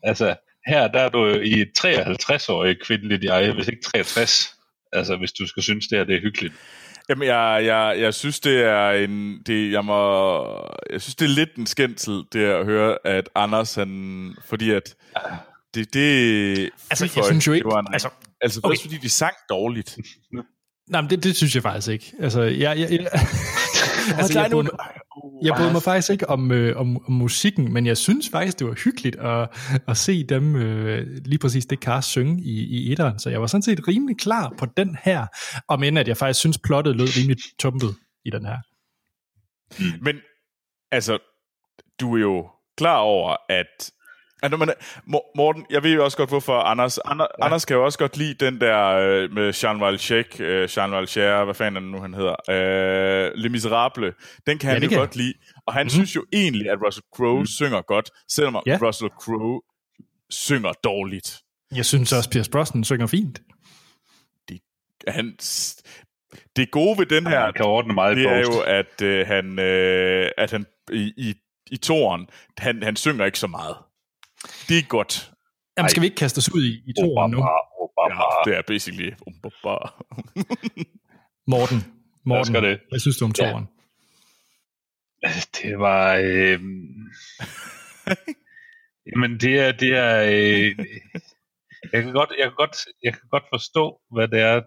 [0.03, 0.37] Altså,
[0.67, 4.55] her der er du i et 53-årige kvindeligt jeg, hvis ikke 63.
[4.93, 6.55] Altså, hvis du skal synes, det her det er hyggeligt.
[7.09, 9.43] Jamen, jeg, jeg, jeg synes, det er en...
[9.47, 10.39] Det, jeg, må,
[10.91, 14.35] jeg synes, det er lidt en skændsel, det at høre, at Anders, han...
[14.45, 14.95] Fordi at...
[15.75, 17.67] Det, det, Altså, jeg synes jo ikke...
[17.67, 18.09] var en- Altså,
[18.41, 18.71] altså okay.
[18.71, 19.97] også fordi de sang dårligt.
[20.91, 22.13] nej, men det, det synes jeg faktisk ikke.
[22.21, 22.79] Altså, jeg...
[22.79, 23.01] jeg, jeg
[24.19, 27.87] altså, jeg, bryder, mig- jeg bryder mig faktisk ikke om, øh, om, om musikken, men
[27.87, 29.49] jeg synes faktisk, det var hyggeligt at,
[29.89, 33.19] at se dem, øh, lige præcis det cast synge i, i etteren.
[33.19, 35.27] Så jeg var sådan set rimelig klar på den her,
[35.69, 37.95] om end at jeg faktisk synes, plottet lød rimelig tumpet
[38.25, 38.59] i den her.
[40.05, 40.17] Men
[40.91, 41.19] altså,
[42.01, 43.91] du er jo klar over, at...
[44.43, 44.71] Men,
[45.15, 46.99] Mo- Morten, jeg ved jo også godt, hvorfor Anders...
[46.99, 47.45] Anders, ja.
[47.45, 51.45] Anders kan jo også godt lide den der øh, med Jean Valjean, øh, Jean Valjean,
[51.45, 52.35] hvad fanden er det nu, han hedder?
[53.27, 54.15] Øh, Les Miserables.
[54.47, 55.35] Den kan Ja, han det jo kan godt lide.
[55.67, 55.91] Og han mm-hmm.
[55.91, 57.47] synes jo egentlig, at Russell Crowe mm.
[57.47, 58.79] synger godt, selvom Ja.
[58.83, 59.61] Russell Crowe
[60.31, 61.41] synger dårligt.
[61.77, 63.41] Jeg synes også, Pierce Brosnan synger fint.
[65.09, 65.37] Han,
[66.57, 68.57] det gode ved den her, Han kan ordne meget det er post.
[68.57, 71.35] jo, at øh, han, øh, at han i, i,
[71.71, 72.27] i toren,
[72.59, 73.77] han, han synger ikke så meget.
[74.69, 75.33] Det er godt.
[75.79, 77.39] Jamen, skal vi ikke kaste os ud i, i toren nu?
[77.39, 77.51] Obama,
[77.81, 78.15] Obama.
[78.15, 79.11] Ja, det er basically...
[81.53, 81.79] Morten,
[82.25, 82.81] Morten skal det.
[82.89, 83.51] hvad synes du om Ja.
[83.51, 83.67] toren?
[85.63, 86.15] Det var...
[86.15, 86.61] Øh...
[89.13, 89.73] Jamen, det er...
[89.73, 90.87] Det er øh...
[91.93, 94.63] jeg, kan godt, jeg, kan godt, jeg kan godt forstå, hvad det er,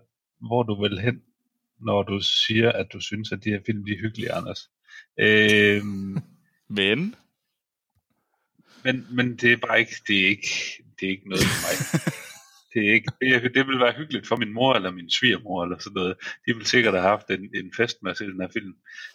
[0.47, 1.22] hvor du vil hen,
[1.85, 4.69] når du siger, at du synes, at de her film de er hyggelige, Anders.
[5.19, 5.84] Øh...
[6.69, 7.15] Men...
[8.84, 12.03] Men, men det er bare ikke, det er ikke, det er ikke noget for mig.
[12.73, 15.77] Det, er ikke, det, det vil være hyggeligt for min mor eller min svigermor eller
[15.80, 16.15] sådan noget.
[16.45, 18.73] De ville sikkert have haft en, en fest med at den her film.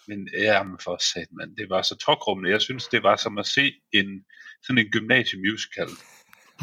[0.09, 2.51] Men jamen for sat, man, det var så tokrummende.
[2.51, 4.25] Jeg synes, det var som at se en,
[4.63, 5.89] sådan en gymnasiemusical.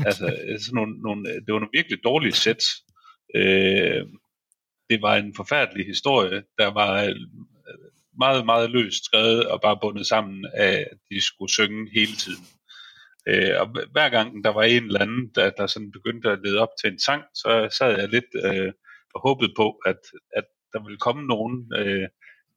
[0.06, 0.26] Altså,
[0.60, 2.66] sådan nogle, nogle, det var nogle virkelig dårlige sets.
[3.36, 4.06] Øh,
[4.90, 7.16] det var en forfærdelig historie, der var øh,
[8.20, 12.46] meget, meget løst skrevet og bare bundet sammen af, at de skulle synge hele tiden.
[13.28, 16.60] Øh, og hver- gang der var en eller anden, der, der sådan begyndte at lede
[16.60, 18.72] op til en sang, så sad jeg lidt øh,
[19.16, 20.00] og håbede på, at,
[20.36, 20.44] at
[20.74, 22.08] der ville komme nogen, øh,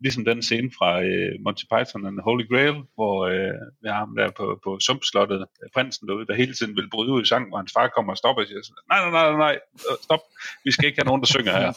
[0.00, 3.98] ligesom den scene fra øh, Monty Python and the Holy Grail, hvor øh, vi har
[4.04, 7.26] ham der på, på sumpslottet, øh, prinsen derude, der hele tiden vil bryde ud i
[7.26, 9.96] sang, hvor hans far kommer og stopper og siger, sådan, nej, nej, nej, nej, øh,
[10.02, 10.20] stop,
[10.64, 11.72] vi skal ikke have nogen, der synger her.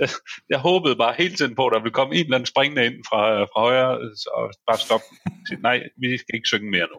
[0.52, 2.98] jeg håbede bare hele tiden på, at der ville komme en eller anden springende ind
[3.08, 5.06] fra, fra højre, øh, og bare stoppe.
[5.48, 6.98] Sige, nej, vi skal ikke synge mere nu.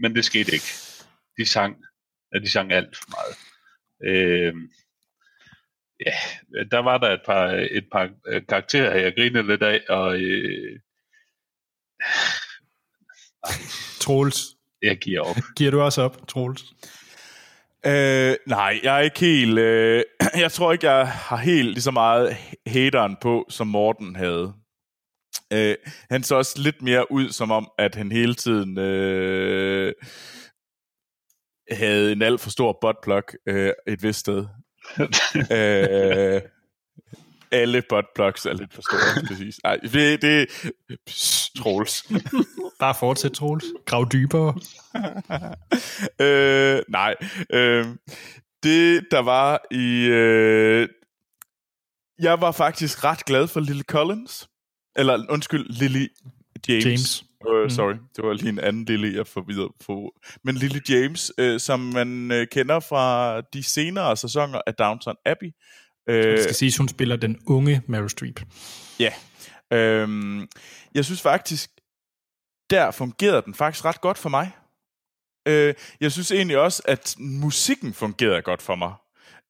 [0.00, 0.72] Men det skete ikke.
[1.38, 1.76] De sang,
[2.34, 3.36] ja, de sang alt for meget.
[4.04, 4.54] Øh,
[6.06, 6.12] ja,
[6.70, 10.78] der var der et par, et par øh, karakterer, jeg grinede lidt af, og øh,
[14.00, 15.36] Troels, jeg giver op.
[15.56, 16.62] giver du også op, Troels?
[17.86, 19.58] Øh, nej, jeg er ikke helt...
[19.58, 20.04] Øh,
[20.44, 22.36] jeg tror ikke, jeg har helt lige så meget
[22.66, 24.54] hateren på, som Morten havde.
[25.52, 25.76] Øh,
[26.10, 29.92] han så også lidt mere ud, som om, at han hele tiden øh,
[31.70, 34.46] havde en alt for stor buttplug øh, et vist sted.
[35.56, 36.40] øh,
[37.52, 39.60] alle buttplugs er lidt for store, præcis.
[39.64, 40.48] Ej, det, det
[41.06, 42.04] pss, Troels.
[42.78, 43.64] Bare fortsæt, Troels.
[43.86, 44.54] Grav dybere.
[46.26, 47.14] øh, nej.
[47.50, 47.86] Øh,
[48.62, 50.06] det, der var i...
[50.06, 50.88] Øh,
[52.18, 54.48] jeg var faktisk ret glad for Lily Collins.
[54.96, 56.06] Eller, undskyld, Lily
[56.68, 56.86] James.
[56.86, 57.24] James.
[57.46, 60.12] Uh, sorry, det var lige en anden Lily, jeg får videre på.
[60.44, 65.50] Men Lily James, øh, som man øh, kender fra de senere sæsoner af Downton Abbey.
[66.08, 68.40] Øh, Det skal siges, hun spiller den unge Meryl Streep.
[69.00, 69.12] Ja.
[69.72, 70.48] Øhm,
[70.94, 71.70] jeg synes faktisk,
[72.70, 74.50] der fungerede den faktisk ret godt for mig.
[75.48, 78.92] Øh, jeg synes egentlig også, at musikken fungerede godt for mig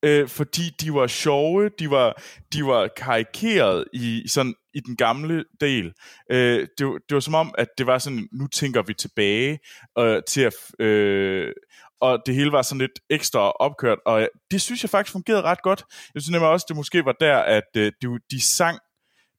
[0.03, 2.23] øh, fordi de var sjove, de var,
[2.53, 5.93] de var karikeret i, sådan, i den gamle del.
[6.33, 9.59] Øh, det, var- det var som om, at det var sådan, nu tænker vi tilbage
[9.99, 10.55] øh, til at...
[10.87, 11.53] Øh,
[12.01, 15.63] og det hele var sådan lidt ekstra opkørt, og det synes jeg faktisk fungerede ret
[15.63, 15.85] godt.
[16.15, 18.79] Jeg synes nemlig også, det måske var der, at øh, de, de sang,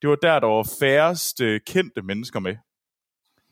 [0.02, 2.56] det var der, der var færrest øh, kendte mennesker med.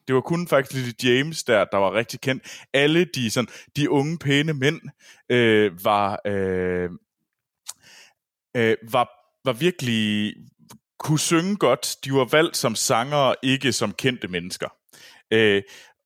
[0.10, 2.65] Det var kun faktisk Lily James, der, der var rigtig kendt.
[2.73, 4.81] Alle de, sådan, de unge, pæne mænd
[5.30, 6.90] øh, var, øh,
[8.57, 9.10] øh, var,
[9.45, 10.34] var virkelig
[10.99, 11.95] kunne synge godt.
[12.06, 14.68] De var valgt som sangere, ikke som kendte mennesker.
[15.31, 15.61] Øh,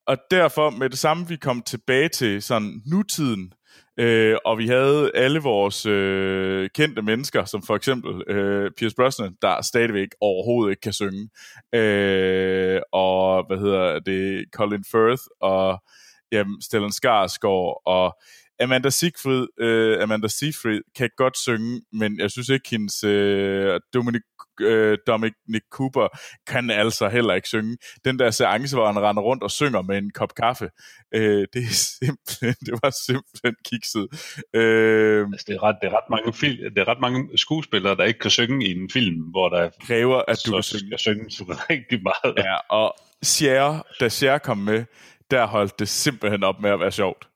[0.08, 3.54] og derfor med det samme, vi kom tilbage til sådan nutiden,
[3.98, 9.36] øh, og vi havde alle vores øh, kendte mennesker, som for eksempel øh, Pierce Brosnan,
[9.42, 11.30] der stadigvæk overhovedet ikke kan synge,
[11.76, 15.84] øh, og hvad hedder det, Colin Firth, og
[16.32, 18.18] jamen, Stellan Skarsgård, og
[18.64, 24.22] Amanda Siegfried, øh, Amanda Seyfried kan godt synge, men jeg synes ikke, hendes øh, Dominic,
[24.62, 26.08] øh, Dominic Cooper
[26.48, 27.78] kan altså heller ikke synge.
[28.06, 30.70] Den der seance, hvor han render rundt og synger med en kop kaffe,
[31.16, 34.08] øh, det er simpelthen, det var simpelthen kikset.
[34.54, 37.96] Øh, Altså, det, er ret, det, er ret mange fil, det er ret mange skuespillere,
[37.96, 41.30] der ikke kan synge i en film, hvor der kræver, at du så kan synge.
[41.32, 42.38] synge rigtig meget.
[42.38, 42.96] Ja, og
[43.26, 44.86] Cher, da Cher kom med,
[45.32, 47.28] der holdt det simpelthen op med at være sjovt.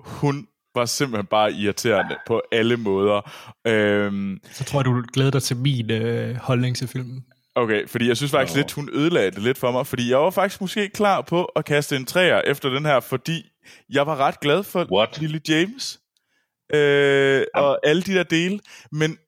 [0.00, 3.30] Hun var simpelthen bare irriterende på alle måder.
[3.66, 7.24] Øhm, Så tror jeg, du glæder dig til min øh, holdning til filmen.
[7.54, 8.60] okay, fordi jeg synes faktisk Nå.
[8.60, 11.64] lidt, hun ødelagde det lidt for mig, fordi jeg var faktisk måske klar på at
[11.64, 13.42] kaste en træer efter den her, fordi
[13.90, 15.20] jeg var ret glad for What?
[15.20, 16.00] Lily James
[16.74, 18.60] øh, og alle de der dele,
[18.92, 19.18] men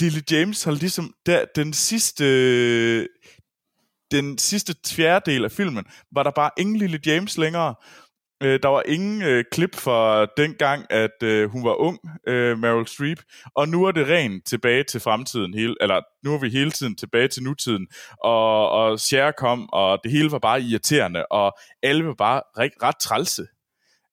[0.00, 3.08] Lily James har ligesom der, den sidste
[4.10, 7.74] den sidste fjerdedel af filmen, var der bare ingen Lily James længere.
[8.42, 11.98] Øh, der var ingen øh, klip fra den gang, at øh, hun var ung,
[12.28, 13.18] øh, Meryl Streep,
[13.54, 16.96] og nu er det rent tilbage til fremtiden, hele, eller nu er vi hele tiden
[16.96, 17.86] tilbage til nutiden,
[18.24, 22.72] og, og Cher kom, og det hele var bare irriterende, og alle var bare ret,
[22.82, 23.46] ret trælse.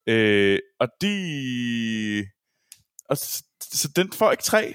[0.06, 2.26] Øh, og de...
[3.08, 3.16] Og,
[3.60, 4.74] så den får ikke tre,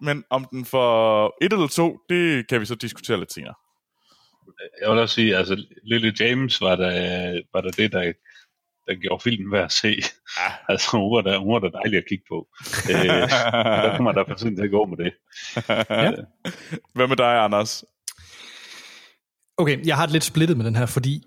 [0.00, 3.54] men om den får et eller to, det kan vi så diskutere lidt senere.
[4.82, 8.12] Jeg vil også sige, altså Lily James var der, var der det, der,
[8.90, 9.88] der gjorde filmen værd at se.
[10.38, 10.52] Ja.
[10.72, 12.48] Altså hun var da, hun var da dejlig at kigge på.
[12.90, 13.04] Øh,
[13.84, 15.12] der man da få tiden til at gå med det.
[15.90, 16.12] Ja.
[16.94, 17.84] Hvad med dig, Anders?
[19.58, 21.22] Okay, jeg har det lidt splittet med den her, fordi...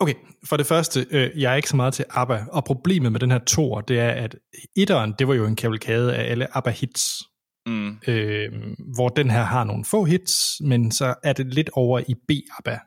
[0.00, 3.20] Okay, for det første, øh, jeg er ikke så meget til ABBA, og problemet med
[3.20, 4.36] den her tor, det er, at
[4.76, 7.30] etteren, det var jo en kavalkade af alle ABBA-hits,
[7.66, 7.98] Mm.
[8.08, 8.52] øh,
[8.94, 12.78] hvor den her har nogle få hits, men så er det lidt over i B-ABBA,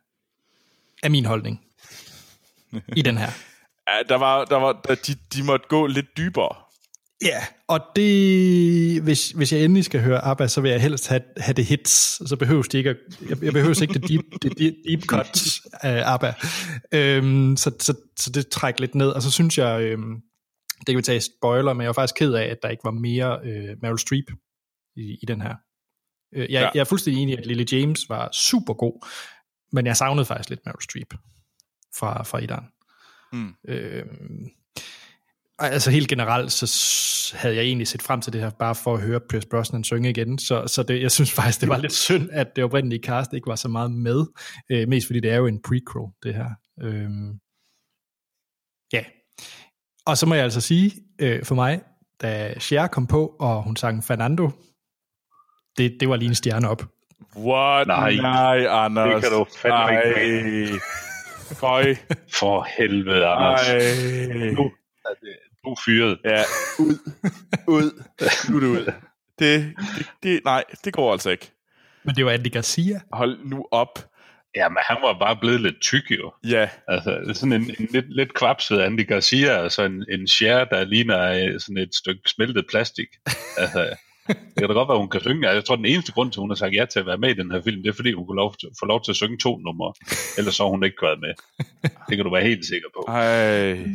[1.04, 1.62] er min holdning,
[2.96, 3.30] i den her.
[3.88, 6.56] Ja, der var, der var, der, de, de måtte gå lidt dybere.
[7.22, 11.22] Ja, og det, hvis, hvis jeg endelig skal høre ABBA, så vil jeg helst have,
[11.38, 12.98] have det hits, så behøves det ikke, at,
[13.30, 16.34] jeg, jeg behøves ikke det deep, det deep, deep cut af ABBA.
[16.92, 20.16] Øhm, så, så, så det trækker lidt ned, og så synes jeg, øhm,
[20.80, 22.92] det kan vi tage spoiler, men jeg var faktisk ked af, at der ikke var
[22.92, 24.26] mere øh, Meryl Streep
[24.96, 25.56] i, i den her.
[26.36, 26.70] Øh, jeg, Ja.
[26.74, 29.08] jeg er fuldstændig enig i, at Lily James var super god,
[29.72, 31.14] men jeg savnede faktisk lidt Meryl Streep
[32.00, 32.66] fra, fra etteren.
[33.34, 33.54] Mm.
[33.68, 34.46] Øhm,
[35.60, 39.02] altså helt generelt, så havde jeg egentlig set frem til det her, bare for at
[39.02, 42.30] høre Pierce Brosnan synge igen, så, så det, jeg synes faktisk, det var lidt synd,
[42.32, 44.26] at det oprindelige cast ikke var så meget med,
[44.72, 46.50] øh, mest fordi det er jo en prequel, det her.
[46.82, 47.40] Øhm,
[48.94, 49.04] ja.
[50.06, 51.82] Og så må jeg altså sige, øh, for mig,
[52.22, 54.50] da Cher kom på, og hun sang Fernando,
[55.78, 56.84] det, det var lige en stjerne op.
[57.36, 57.88] What?
[57.88, 58.16] Nej.
[58.16, 59.14] Nej, Anders.
[59.14, 60.22] Det kan du fandme Ej.
[60.22, 60.80] ikke
[61.56, 61.96] Føj.
[62.34, 63.68] For helvede, Anders.
[63.70, 63.76] Ej.
[64.52, 64.72] Nu
[65.06, 66.18] er det- du er fyret.
[66.26, 66.44] Ja,
[66.80, 66.98] ud.
[67.68, 68.04] Ud.
[68.50, 68.86] Nu er det ud.
[69.40, 71.52] Det, det, det, nej, det går altså ikke.
[72.04, 73.02] Men det var Andy Garcia.
[73.12, 74.10] Hold nu op.
[74.56, 76.34] Ja, men han var bare blevet lidt tyk jo.
[76.50, 80.84] Ja, Altså, sådan en, en lidt, lidt kvapset Andy Garcia, altså en, en share, der
[80.86, 83.08] ligner øh, sådan et stykke smeltet plastik.
[83.58, 83.96] Altså,
[84.28, 85.50] det kan da godt være, hun kan synge.
[85.50, 87.30] Jeg tror, den eneste grund til, at hun har sagt ja til at være med
[87.30, 89.38] i den her film, det er, fordi hun kunne lov, få lov til at synge
[89.38, 89.94] to numre.
[90.38, 91.34] Ellers så har hun ikke været med.
[92.10, 93.06] Det kan du være helt sikker på.
[93.08, 93.24] ej,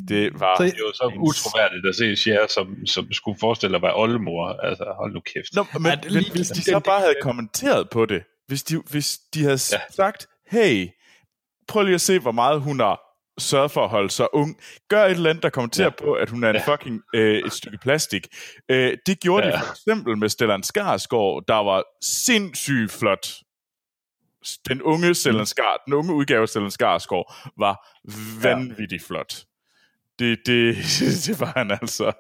[0.09, 0.57] det var...
[0.57, 3.95] Så- Det er jo så utroværdigt at se Cher, som, som skulle forestille at være
[3.97, 4.49] oldemor.
[4.49, 5.55] Altså, hold nu kæft.
[5.55, 9.19] Nå, men, men lige- hvis de så bare havde kommenteret på det, hvis de, hvis
[9.35, 9.79] de havde Ja.
[9.91, 10.89] sagt, hey,
[11.69, 13.01] prøv lige at se, hvor meget hun har
[13.39, 14.61] sørget for at holde sig ung.
[14.89, 16.05] Gør et eller andet, der kommenterer ja.
[16.05, 16.05] Ja.
[16.05, 16.75] på, at hun er en Ja.
[16.75, 18.27] fucking øh, et stykke plastik.
[18.69, 19.51] Øh, det gjorde ja.
[19.53, 19.57] Ja.
[19.57, 23.27] de for eksempel med Stellan Skarsgård, der var sindssygt flot.
[24.69, 27.99] Den unge Stellan Skar, den unge udgave af Stellan Skarsgård var
[28.43, 29.35] vanvittigt flot.
[30.19, 30.77] Det, det,
[31.27, 32.13] det var han altså.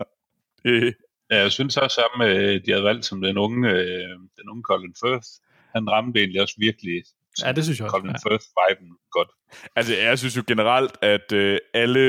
[0.64, 0.94] Det,
[1.30, 4.09] Ja, jeg synes også, at øh, de havde valgt som den unge, øh,
[4.39, 5.26] den unge Colin Firth.
[5.74, 7.02] Han ramte egentlig også virkelig
[7.44, 7.96] Ja, det synes jeg også.
[7.96, 8.16] Colin Ja.
[8.28, 9.28] Firth-viben godt.
[9.76, 12.00] Altså, jeg synes jo generelt, at øh, alle,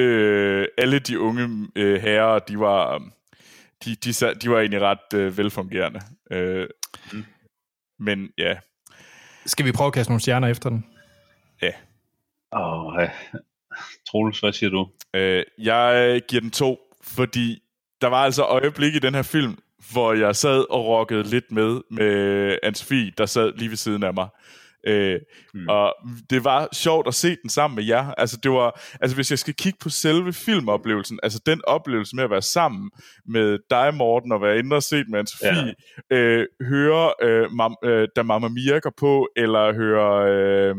[0.78, 3.14] alle de unge øh, herrer, de var, um,
[3.86, 6.02] de, de, sa- de var egentlig ret øh, velfungerende.
[6.32, 6.68] Øh,
[7.14, 7.26] Mm.
[8.00, 8.58] Men ja,
[9.46, 10.86] Skal vi prøve at kaste nogle stjerner efter den?
[12.56, 13.10] Åh, ja.
[14.10, 14.90] Troels, hvad siger du?
[15.14, 17.60] øh, jeg giver den to, fordi
[18.02, 19.58] der var altså øjeblik i den her film,
[19.92, 24.14] hvor jeg sad og rockede lidt med med Anne-Sophie, der sad lige ved siden af
[24.14, 24.28] mig.
[24.88, 25.20] Øh,
[25.54, 25.68] mm.
[25.68, 25.96] Og
[26.30, 28.12] det var sjovt at se den sammen med jer.
[28.12, 32.24] Altså, det var, altså, hvis jeg skal kigge på selve filmoplevelsen, altså den oplevelse med
[32.24, 32.92] at være sammen
[33.26, 35.74] med dig, Morten, og være inde og se den med Anne-Sophie,
[36.12, 36.16] ja.
[36.18, 40.76] øh, høre, øh, mam, øh, da Mamma Mia går på, eller høre øh,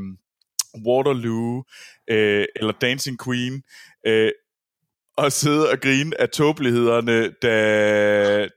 [0.86, 1.64] Waterloo,
[2.10, 3.62] øh, eller Dancing Queen,
[4.06, 4.30] øh,
[5.16, 8.48] og sidde og grine af tåbelighederne, da,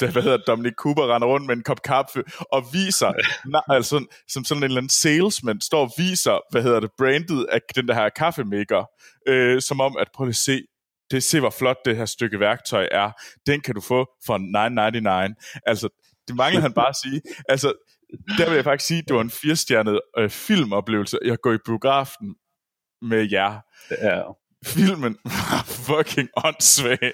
[0.00, 3.12] da hvad hedder Dominic Cooper render rundt med en kop kaffe og viser,
[3.50, 7.46] nej, altså, som sådan en eller anden salesman, står og viser, hvad hedder det, brandet
[7.52, 8.84] af den der her kaffemaker,
[9.28, 10.62] øh, som om, at prøv at se,
[11.10, 13.10] det se, hvor flot det her stykke værktøj er.
[13.46, 15.62] Den kan du få for 9,99.
[15.66, 15.88] Altså,
[16.28, 17.22] det mangler han bare at sige.
[17.48, 17.72] Altså,
[18.38, 21.18] der vil jeg faktisk sige, at det var en firestjernet øh, filmoplevelse.
[21.24, 22.34] Jeg går i biografen
[23.02, 23.60] med jer
[23.90, 24.22] Ja.
[24.64, 27.12] Filmen var fucking åndssvag.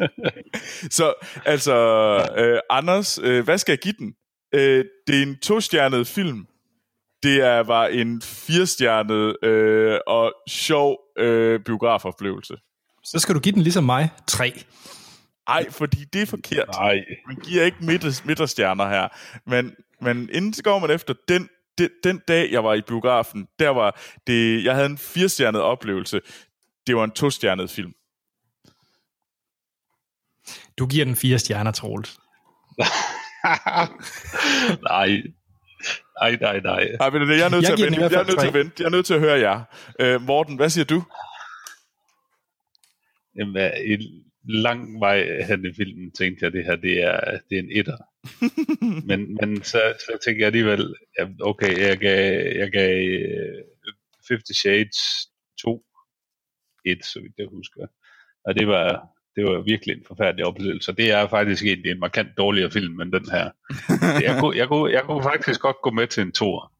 [0.96, 1.14] så
[1.46, 1.74] altså,
[2.36, 4.14] øh, Anders, øh, hvad skal jeg give den?
[4.54, 6.46] Øh, det er en to-stjernet film.
[7.22, 12.54] Det er, var en firestjernet øh, og sjov øh, biografoplevelse.
[13.04, 14.10] Så skal du give den ligesom mig.
[14.26, 14.52] Tre.
[15.46, 16.68] Ej, fordi det er forkert.
[16.68, 17.04] Nej.
[17.26, 19.08] Man giver ikke midter, midterstjerner her.
[19.46, 21.48] Men, men inden så går man efter den,
[21.78, 26.20] den, den dag, jeg var i biografen, der var det, jeg havde en firestjernet oplevelse.
[26.86, 27.92] Det var en to-stjernet film.
[30.78, 32.18] Du giver den fire stjerner, Troels.
[34.90, 35.22] nej.
[36.20, 36.88] Nej, nej, nej.
[36.98, 38.02] Nej, men det jeg er nødt Jeg til at vente.
[38.02, 38.74] Jeg er nødt til at vente.
[38.78, 39.62] Jeg er nødt til at høre jer.
[40.00, 41.02] Øh, Morten, hvad siger du?
[43.36, 47.62] Jamen, en lang vej hen i filmen tænkte jeg, det her det er, det er
[47.62, 47.96] en etter.
[49.08, 50.94] men men så, så tænkte jeg alligevel,
[51.40, 53.64] okay, jeg gav, jeg gav øh,
[54.28, 54.98] Fifty Shades
[55.62, 55.84] 2
[56.84, 57.86] et, så vidt jeg husker.
[58.44, 60.92] Og det var, det var virkelig en forfærdelig oplevelse.
[60.92, 63.50] Det er faktisk egentlig en markant dårligere film end den her.
[64.26, 66.72] jeg, kunne, jeg, kunne, jeg kunne faktisk godt gå med til en tor.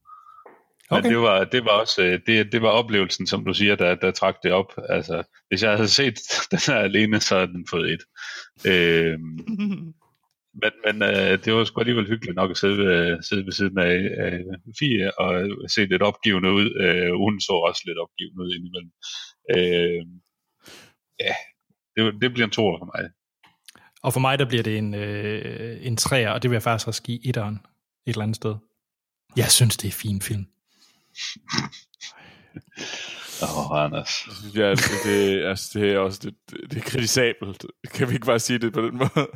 [0.91, 1.09] Men Okay.
[1.09, 4.11] det var, det var også øh, det, det var oplevelsen, som du siger, der, der
[4.11, 4.73] trak det op.
[4.89, 6.19] Altså, hvis jeg havde set
[6.51, 8.03] den her alene, så havde den fået et.
[8.67, 9.39] Øhm,
[10.63, 13.79] men men øh, det var sgu alligevel hyggeligt nok at sidde ved, sidde ved siden
[13.79, 14.41] af øh,
[14.79, 16.69] Fie og se lidt opgivende ud.
[16.85, 18.93] Øh, hun så også lidt opgivende ud indimellem.
[19.57, 20.07] Øh,
[21.21, 21.35] ja,
[21.97, 23.11] det, det bliver en toer for mig.
[24.03, 26.89] Og for mig, der bliver det en, øh, en træer, og det vil jeg faktisk
[26.89, 27.55] også give etteren
[28.07, 28.55] et eller andet sted.
[29.37, 30.47] Jeg synes, det er en fin film.
[33.43, 34.29] Åh, oh, Anders.
[34.55, 36.35] Ja, det, det, altså, det er også det,
[36.71, 37.65] det er kritisabelt.
[37.95, 39.29] Kan vi ikke bare sige det på den måde?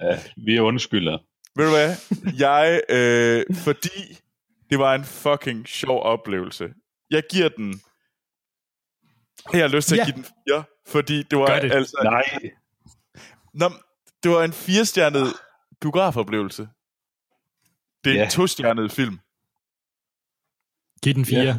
[0.00, 1.18] Ja, vi undskylder.
[1.56, 1.96] Ved du hvad?
[2.38, 4.18] Jeg, øh, fordi
[4.70, 6.68] det var en fucking sjov oplevelse.
[7.10, 7.80] Jeg giver den...
[9.52, 10.04] Jeg har lyst til at Ja.
[10.04, 11.72] give den fire, fordi det var Gør det.
[11.72, 11.96] altså...
[12.02, 12.50] Nej,
[13.54, 13.70] Nå,
[14.22, 15.32] det var en firestjernet
[15.80, 16.68] biografoplevelse.
[18.04, 18.24] Det er Ja.
[18.24, 19.18] en tostjernet film.
[21.02, 21.42] Giv den fire.
[21.42, 21.56] Ja.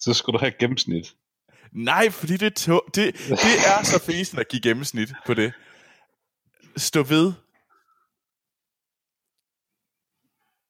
[0.00, 1.14] så skulle du have gennemsnit.
[1.72, 5.52] Nej, fordi det er, to- det, det er så fesen at give gennemsnit på det.
[6.76, 7.32] Stå ved.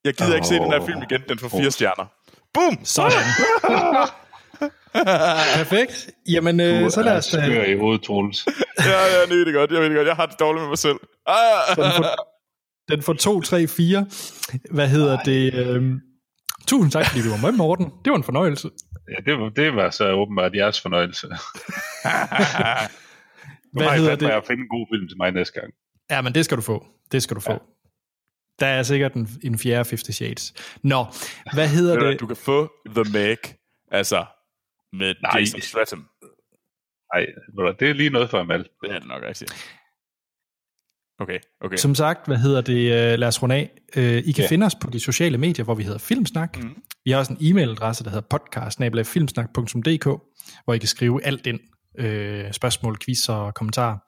[0.05, 0.35] Jeg gider oh.
[0.37, 1.23] ikke se den her film igen.
[1.29, 2.07] Den får fire stjerner.
[2.55, 2.85] Boom!
[2.85, 3.19] Sådan.
[5.59, 6.11] Perfekt.
[6.29, 7.25] Jamen, øh, så lad os...
[7.25, 8.47] skør Øh, i hovedet, Troels.
[8.79, 9.71] Ja, jeg ved det godt.
[9.71, 10.09] Jeg ved det godt.
[10.09, 10.97] Jeg har det dårligt med mig selv.
[11.27, 11.77] Ah!
[11.77, 12.07] den, får,
[12.89, 14.07] den får 2, 3, 4.
[14.71, 15.23] Hvad hedder Ej.
[15.23, 15.55] det?
[15.55, 15.93] Øh,
[16.67, 17.93] tusind tak, fordi du var med, Morten.
[18.05, 18.71] Det var en fornøjelse.
[19.09, 21.27] Ja, det, var, det var så åbenbart jeres fornøjelse.
[23.73, 24.31] Hvad har jeg hedder det?
[24.31, 25.73] at finde en god film til mig næste gang.
[26.11, 26.87] Ja, men det skal du få.
[27.13, 27.53] Det skal du få.
[27.53, 27.59] Ja.
[28.61, 30.55] Der er sikkert en, en fjerde 50 Shades.
[30.83, 31.07] Nå,
[31.53, 32.21] hvad hedder du, det?
[32.21, 33.37] Du kan få The Meg.
[33.91, 34.25] Altså,
[34.93, 35.39] med Nej.
[35.41, 36.09] Jason Statham.
[37.15, 37.27] Nej,
[37.81, 38.59] det er lige noget for Amal.
[38.83, 39.53] Det er det nok rigtigt.
[41.21, 41.77] Okay, okay.
[41.77, 43.13] Som sagt, hvad hedder det?
[43.13, 43.71] Øh, lad os runde af.
[43.97, 44.49] Øh, I kan Ja.
[44.49, 46.57] finde os på de sociale medier, hvor vi hedder Filmsnak.
[46.59, 46.83] Mhm.
[47.05, 48.81] Vi har også en e-mailadresse, der hedder podcast
[50.65, 51.61] hvor I kan skrive alt ind.
[51.99, 53.99] Øh, spørgsmål, quiz og kommentarer.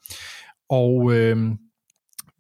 [0.71, 1.37] Og øh,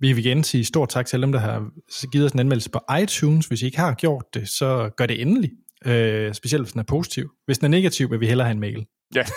[0.00, 1.70] vi vil igen sige stort tak til alle dem, der har
[2.12, 3.46] givet os en anmeldelse på iTunes.
[3.46, 5.50] Hvis I ikke har gjort det, så gør det endelig.
[5.86, 7.31] Øh, specielt hvis den er positiv.
[7.47, 8.86] Hvis den er negativ, vil vi hellere have en mail.
[9.15, 9.24] Ja.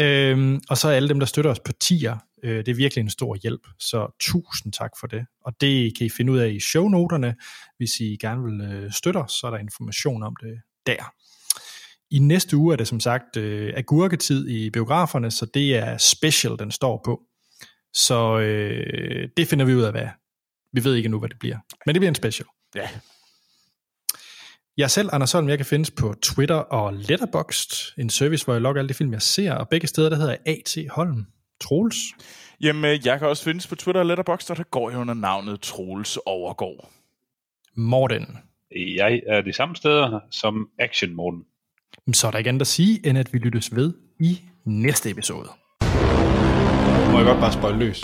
[0.00, 3.10] Øhm, og så alle dem, der støtter os på tier, Øh, det er virkelig en
[3.10, 5.26] stor hjælp, så tusind tak for det.
[5.44, 7.34] Og det kan I finde ud af i shownoterne.
[7.76, 11.12] Hvis I gerne vil øh, støtte os, så er der information om det der.
[12.10, 16.58] I næste uge er det som sagt øh, agurketid i biograferne, så det er special,
[16.58, 17.22] den står på.
[17.94, 20.08] Så øh, det finder vi ud af, hvad.
[20.72, 21.56] Vi ved ikke nu, hvad det bliver.
[21.86, 22.46] Men det bliver en special.
[22.74, 22.88] Ja.
[24.76, 28.60] Jeg selv, Anders Holm, jeg kan findes på Twitter og Letterboxd, en service, hvor jeg
[28.60, 30.76] logger alle de film, jeg ser, og begge steder, der hedder A.T.
[30.90, 31.26] Holm.
[31.60, 31.96] Troels.
[32.60, 35.60] Jamen, jeg kan også findes på Twitter og Letterboxd, og der går jeg under navnet
[35.60, 36.90] Troels Overgaard.
[37.74, 38.38] Morten.
[38.76, 41.44] Jeg er de samme steder som Action Morten.
[42.12, 45.48] Så er der ikke andet at sige, end at vi lyttes ved i næste episode.
[47.10, 48.00] Må jeg godt bare spøjle løs.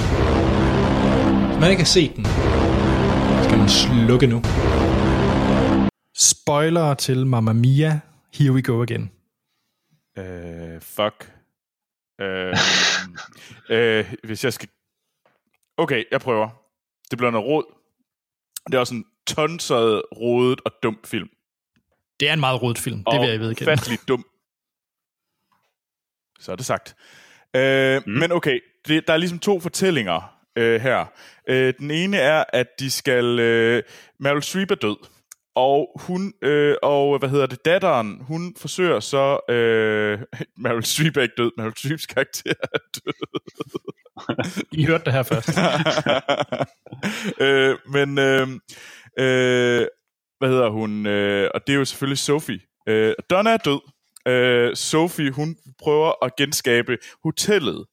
[1.47, 2.25] Hvis man ikke har set den,
[3.45, 4.43] skal man slukke nu.
[6.21, 8.01] Spoiler til Mamma Mia.
[8.35, 9.11] Here we go again.
[10.19, 11.33] Øh, fuck.
[12.21, 12.57] Øh,
[13.79, 14.69] øh, hvis jeg skal...
[15.77, 16.49] Okay, jeg prøver.
[17.11, 17.65] Det bliver noget råd.
[18.67, 21.29] Det er også en tonset, rodet og dum film.
[22.21, 23.73] Det er en meget rodet film, det og vil jeg vedkende.
[23.73, 24.27] ufattelig dum.
[26.41, 26.97] Så er det sagt.
[27.57, 28.13] Øh, mm.
[28.13, 31.07] Men okay, det, der er ligesom to fortællinger øh, her.
[31.49, 33.39] Øh, den ene er, at de skal...
[33.39, 33.83] Øh,
[34.19, 34.97] Meryl Streep er død.
[35.59, 40.21] Og hun, øh, og hvad hedder det, datteren, hun forsøger så, øh,
[40.63, 43.13] Meryl Streep er ikke død, Meryl Streeps karakter er død.
[44.81, 45.49] I hørte det her først.
[47.45, 48.49] øh, men, øh,
[49.19, 49.87] øh,
[50.39, 52.61] hvad hedder hun, øh, og det er jo selvfølgelig Sophie.
[52.89, 53.81] Øh, Donna er død.
[54.29, 57.87] Øh, Sophie, hun prøver at genskabe hotellet,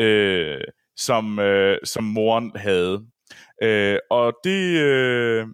[0.00, 0.60] øh,
[0.96, 3.02] som, øh, som moren havde.
[3.62, 4.80] Øh, og det...
[4.80, 5.46] Øh,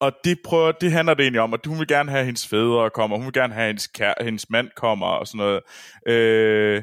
[0.00, 2.46] og det, prøver, det handler det egentlig om, at hun vil gerne have, at hendes
[2.46, 5.60] fædre kommer, hun vil gerne have, at hendes, kær, hendes mand kommer, og sådan noget.
[6.06, 6.82] Øh,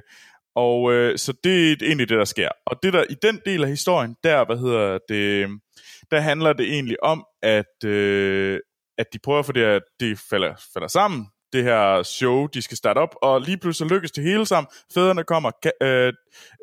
[0.56, 2.50] og øh, så det er egentlig det, der sker.
[2.66, 5.50] Og det der i den del af historien, der, hvad hedder det,
[6.12, 8.60] der handler det egentlig om, at, øh,
[8.98, 12.78] at de prøver for det at det falder, falder sammen, det her show, de skal
[12.78, 14.68] starte op, og lige pludselig lykkes det hele sammen.
[14.94, 15.52] Fædrene kommer,
[15.82, 16.14] øh,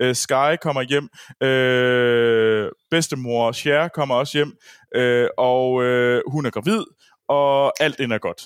[0.02, 1.08] øh, Sky kommer hjem,
[1.48, 4.56] øh, bedstemor Cher kommer også hjem,
[4.94, 6.84] øh, og øh, hun er gravid,
[7.28, 8.42] og alt ind er godt.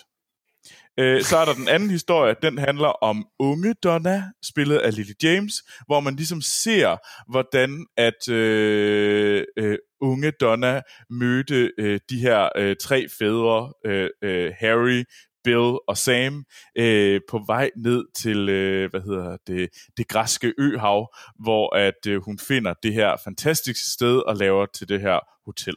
[0.99, 5.13] Øh, så er der den anden historie, den handler om unge Donna, spillet af Lily
[5.23, 5.55] James,
[5.87, 6.97] hvor man ligesom ser,
[7.31, 14.53] hvordan at øh, øh, unge Donna mødte øh, de her øh, tre fædre, øh, øh,
[14.59, 15.05] Harry,
[15.47, 16.45] Bill og Sam
[16.79, 22.23] øh, på vej ned til øh, hvad hedder det, det græske øhav, hvor at øh,
[22.23, 25.75] hun finder det her fantastiske sted og laver til det her hotel.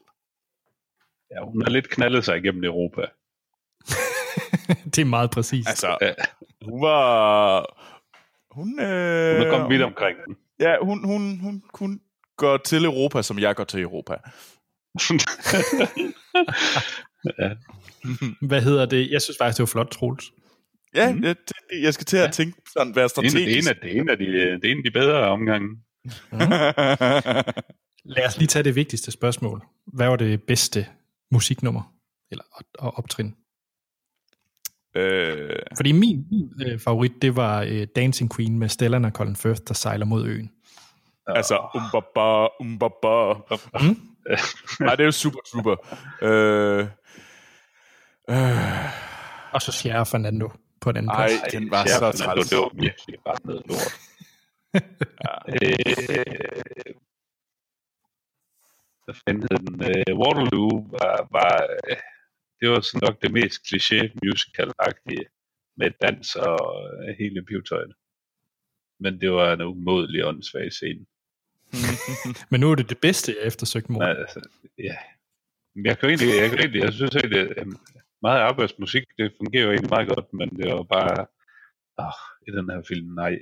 [1.32, 3.02] Ja, hun har lidt knaldet sig igennem Europa.
[4.96, 5.70] det er meget præcist.
[5.70, 6.16] Altså,
[6.62, 7.66] hun var...
[8.52, 10.38] Hun, øh, hun er kommet vidt omkring den.
[10.60, 12.02] Ja, hun, hun, hun, hun
[12.38, 14.18] går til Europa, som jeg går til Europa.
[17.40, 17.50] ja.
[18.50, 19.12] Hvad hedder det?
[19.12, 20.32] Jeg synes faktisk, det var flot, Troels.
[20.96, 21.24] Ja, mm.
[21.24, 21.36] jeg,
[21.82, 22.32] jeg skal til at ja.
[22.32, 23.36] tænke sådan, være strategisk.
[23.36, 25.68] Det er, en, det, er en af de, det er en af de bedre omgange.
[26.32, 26.40] Mm.
[28.16, 29.64] Lad os lige tage det vigtigste spørgsmål.
[29.88, 30.86] Hvad var det bedste
[31.32, 31.94] musiknummer?
[32.32, 32.44] Eller
[32.80, 33.36] og optrin?
[34.96, 35.56] Øh...
[35.76, 39.62] Fordi min, min øh, favorit, det var øh, Dancing Queen med Stellan og Colin Firth,
[39.68, 40.52] der sejler mod øen.
[41.28, 43.34] Altså, umbaba, umbaba.
[43.82, 44.09] Mm?
[44.86, 45.76] Nej, det er jo super, super.
[46.22, 46.88] Øh...
[48.30, 49.54] Øh.
[49.54, 50.50] Og så Sierra Fernando
[50.82, 51.32] på den plads.
[51.32, 52.50] Ej, den var så træls.
[52.50, 53.94] Det var virkelig bare noget lort.
[55.26, 55.34] ja.
[55.50, 56.96] øh,
[59.06, 59.76] hvad fanden hed den?
[59.90, 61.54] Øh, Waterloo var, var,
[62.60, 65.26] det var sådan nok det mest kliché musical-agtige
[65.78, 66.60] med dans og
[66.92, 67.94] øh, hele pivetøjet.
[69.00, 71.06] Men det var en umådelig åndssvag scene.
[72.52, 74.04] Men nu er det det bedste, jeg eftersøgte mor.
[74.04, 74.42] Altså,
[74.78, 74.96] ja.
[75.86, 77.68] Jeg kan egentlig, jeg, kan egentlig, jeg synes egentlig, at
[78.22, 81.26] meget arbejdsmusik, det fungerer jo egentlig meget godt, men det var bare,
[82.00, 83.40] åh, i den her film, nej.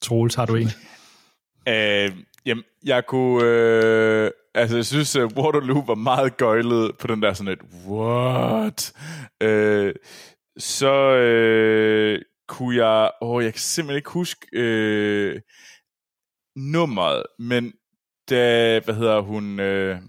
[0.00, 0.68] Troels, har du en?
[1.68, 2.10] Øh,
[2.46, 3.44] jamen, jeg kunne...
[3.44, 8.92] Øh, altså, jeg synes, at Waterloo var meget gøjlet på den der sådan et, what?
[9.40, 9.94] Øh,
[10.58, 13.10] så øh, kunne jeg...
[13.22, 15.40] Åh, jeg kan simpelthen ikke huske øh,
[16.60, 17.72] nummeret, men
[18.30, 19.60] da, hvad hedder hun...
[19.60, 20.00] Øh,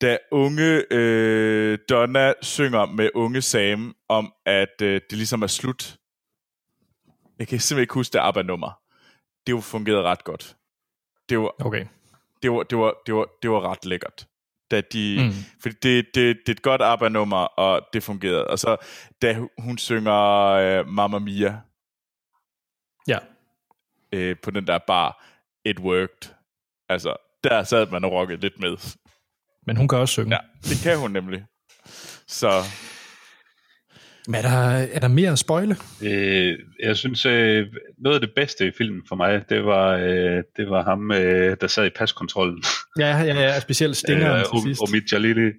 [0.00, 5.96] da unge øh, Donna synger med unge Sam om, at øh, det ligesom er slut.
[7.38, 8.80] Jeg kan simpelthen ikke huske det ABBA-nummer.
[9.46, 10.56] Det jo fungeret ret godt.
[11.28, 11.86] Det var, okay.
[12.42, 14.26] det var, det var, det var, det var ret lækkert.
[14.70, 15.32] Da de, mm.
[15.62, 18.46] Fordi det, det, det er et godt ABBA-nummer, og det fungerede.
[18.46, 18.76] Og så
[19.22, 21.60] da hun synger øh, Mamma Mia
[23.08, 23.18] ja.
[24.16, 25.24] Øh, på den der bar,
[25.64, 26.34] it worked.
[26.88, 28.96] Altså, der sad man og rockede lidt med.
[29.66, 30.34] Men hun kan også synge.
[30.34, 31.44] Ja, det kan hun nemlig.
[32.26, 32.50] Så
[34.28, 34.58] Men er der,
[34.92, 35.76] er der mere at spoile?
[36.02, 37.66] Øh, jeg synes, øh,
[37.98, 41.56] noget af det bedste i filmen for mig, det var, øh, det var ham, øh,
[41.60, 42.62] der sad i paskontrollen.
[42.98, 44.82] Ja, ja, ja specielt Stinger øh, til sidst.
[44.82, 45.50] Omid Jalili.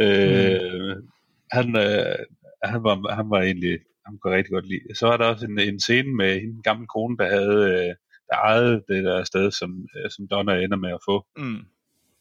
[0.00, 0.60] Øh,
[0.96, 1.08] mm.
[1.52, 2.16] han, øh,
[2.62, 4.94] han, var, han var egentlig, han kunne jeg rigtig godt lide.
[4.94, 7.94] Så var der også en, en scene med en gammel kone, der havde øh,
[8.28, 11.26] der ejede det der sted, som, øh, som Donna ender med at få.
[11.36, 11.64] mm,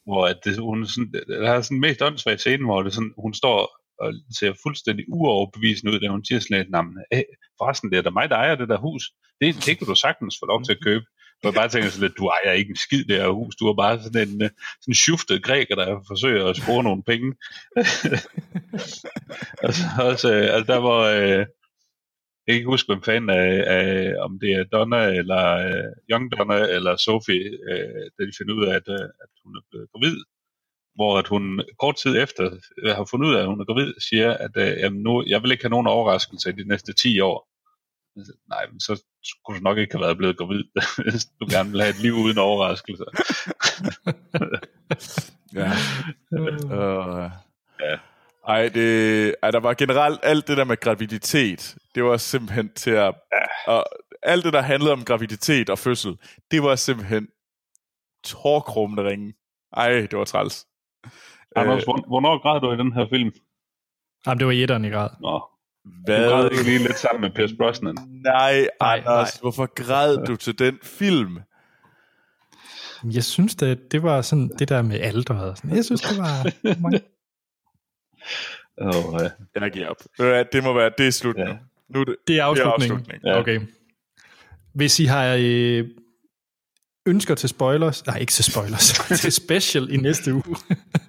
[0.05, 3.13] Hvor at det, hun sådan, der er sådan en mest åndssvagt scene, hvor det sådan,
[3.17, 3.59] hun står
[3.99, 6.97] og ser fuldstændig uoverbevisende ud, da hun siger sådan navn.
[7.11, 7.23] Hey,
[7.57, 9.03] forresten, det er da mig, der ejer det der hus.
[9.41, 11.05] Det, det kan du sagtens få lov til at købe.
[11.43, 13.55] Og jeg bare tænker sådan lidt, du ejer ikke en skid det her hus.
[13.55, 14.49] Du er bare sådan en øh,
[14.81, 17.35] sådan shuftet græker, der forsøger at score nogle penge.
[19.63, 21.45] og så også, øh, altså der var, øh,
[22.47, 26.31] jeg kan ikke huske, hvem fanden af, af, om det er Donna, eller øh, Young
[26.31, 29.87] Donna, eller Sophie, øh, da de finder ud af, at, øh, at hun er blevet
[29.91, 30.17] gravid.
[30.95, 32.45] Hvor at hun kort tid efter
[32.83, 35.43] øh, har fundet ud af, at hun er gravid, siger, at øh, jamen nu, jeg
[35.43, 37.47] vil ikke have nogen overraskelse i de næste 10 år.
[38.49, 40.63] Nej, men så skulle du nok ikke have været blevet gravid,
[41.11, 43.09] hvis du gerne vil have et liv uden overraskelser.
[45.59, 45.71] ja.
[46.31, 47.31] Uh,
[47.81, 47.97] Ja.
[48.51, 52.91] Ej, det, ej, der var generelt alt det der med graviditet, det var simpelthen til
[52.91, 53.13] at...
[53.67, 53.85] Og
[54.23, 56.17] alt det, der handlede om graviditet og fødsel,
[56.51, 57.27] det var simpelthen
[58.23, 59.33] tårkrummende ringe.
[59.77, 60.65] Ej, det var træls.
[61.55, 63.31] Anders, hvor- hvornår græd du i den her film?
[64.27, 65.09] Jamen, det var i etteren i grad.
[65.21, 65.39] Nå,
[65.85, 66.29] du Hvad?
[66.29, 67.95] græd ikke lige lidt sammen med Pierce Brosnan.
[68.09, 69.05] Nej, Nej, Anders,
[69.35, 69.41] nej.
[69.41, 71.39] hvorfor græd du til den film?
[73.03, 75.61] Jeg synes, det, det var sådan det der med alderet.
[75.75, 76.33] Jeg synes, det var...
[78.77, 79.29] Oh, ja.
[79.61, 79.97] Jeg giver op.
[80.53, 81.43] Det må være, det er slut Ja.
[81.45, 81.53] nu.
[81.89, 82.97] nu er det, Det er afslutningen.
[82.97, 83.27] afslutningen.
[83.27, 83.39] Ja.
[83.39, 83.59] Okay.
[84.73, 85.87] Hvis I har øh,
[87.05, 88.87] ønsker til spoilers, nej ikke til spoilers,
[89.21, 90.43] til special i næste uge,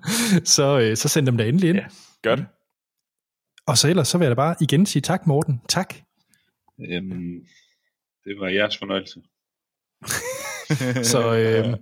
[0.56, 1.78] så, øh, så send dem da endelig ind.
[1.78, 1.86] Ja.
[2.22, 2.46] Gør det.
[3.66, 5.60] Og så ellers, så vil jeg da bare igen sige tak, Morten.
[5.68, 5.94] Tak.
[6.90, 7.34] Øhm,
[8.24, 9.20] det var jeres fornøjelse.
[11.12, 11.76] Så øh,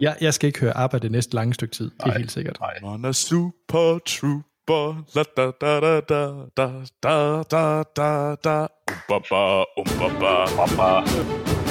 [0.00, 2.16] jeg, jeg skal ikke høre arbejde det næste lange stykke tid, det er Nej.
[2.18, 2.56] helt sikkert.
[2.60, 2.74] Nej.
[2.82, 8.96] On a super trooper, la da da da da da da da da da, um
[9.08, 10.66] ba ba, um ba ba.
[10.76, 11.67] Baba.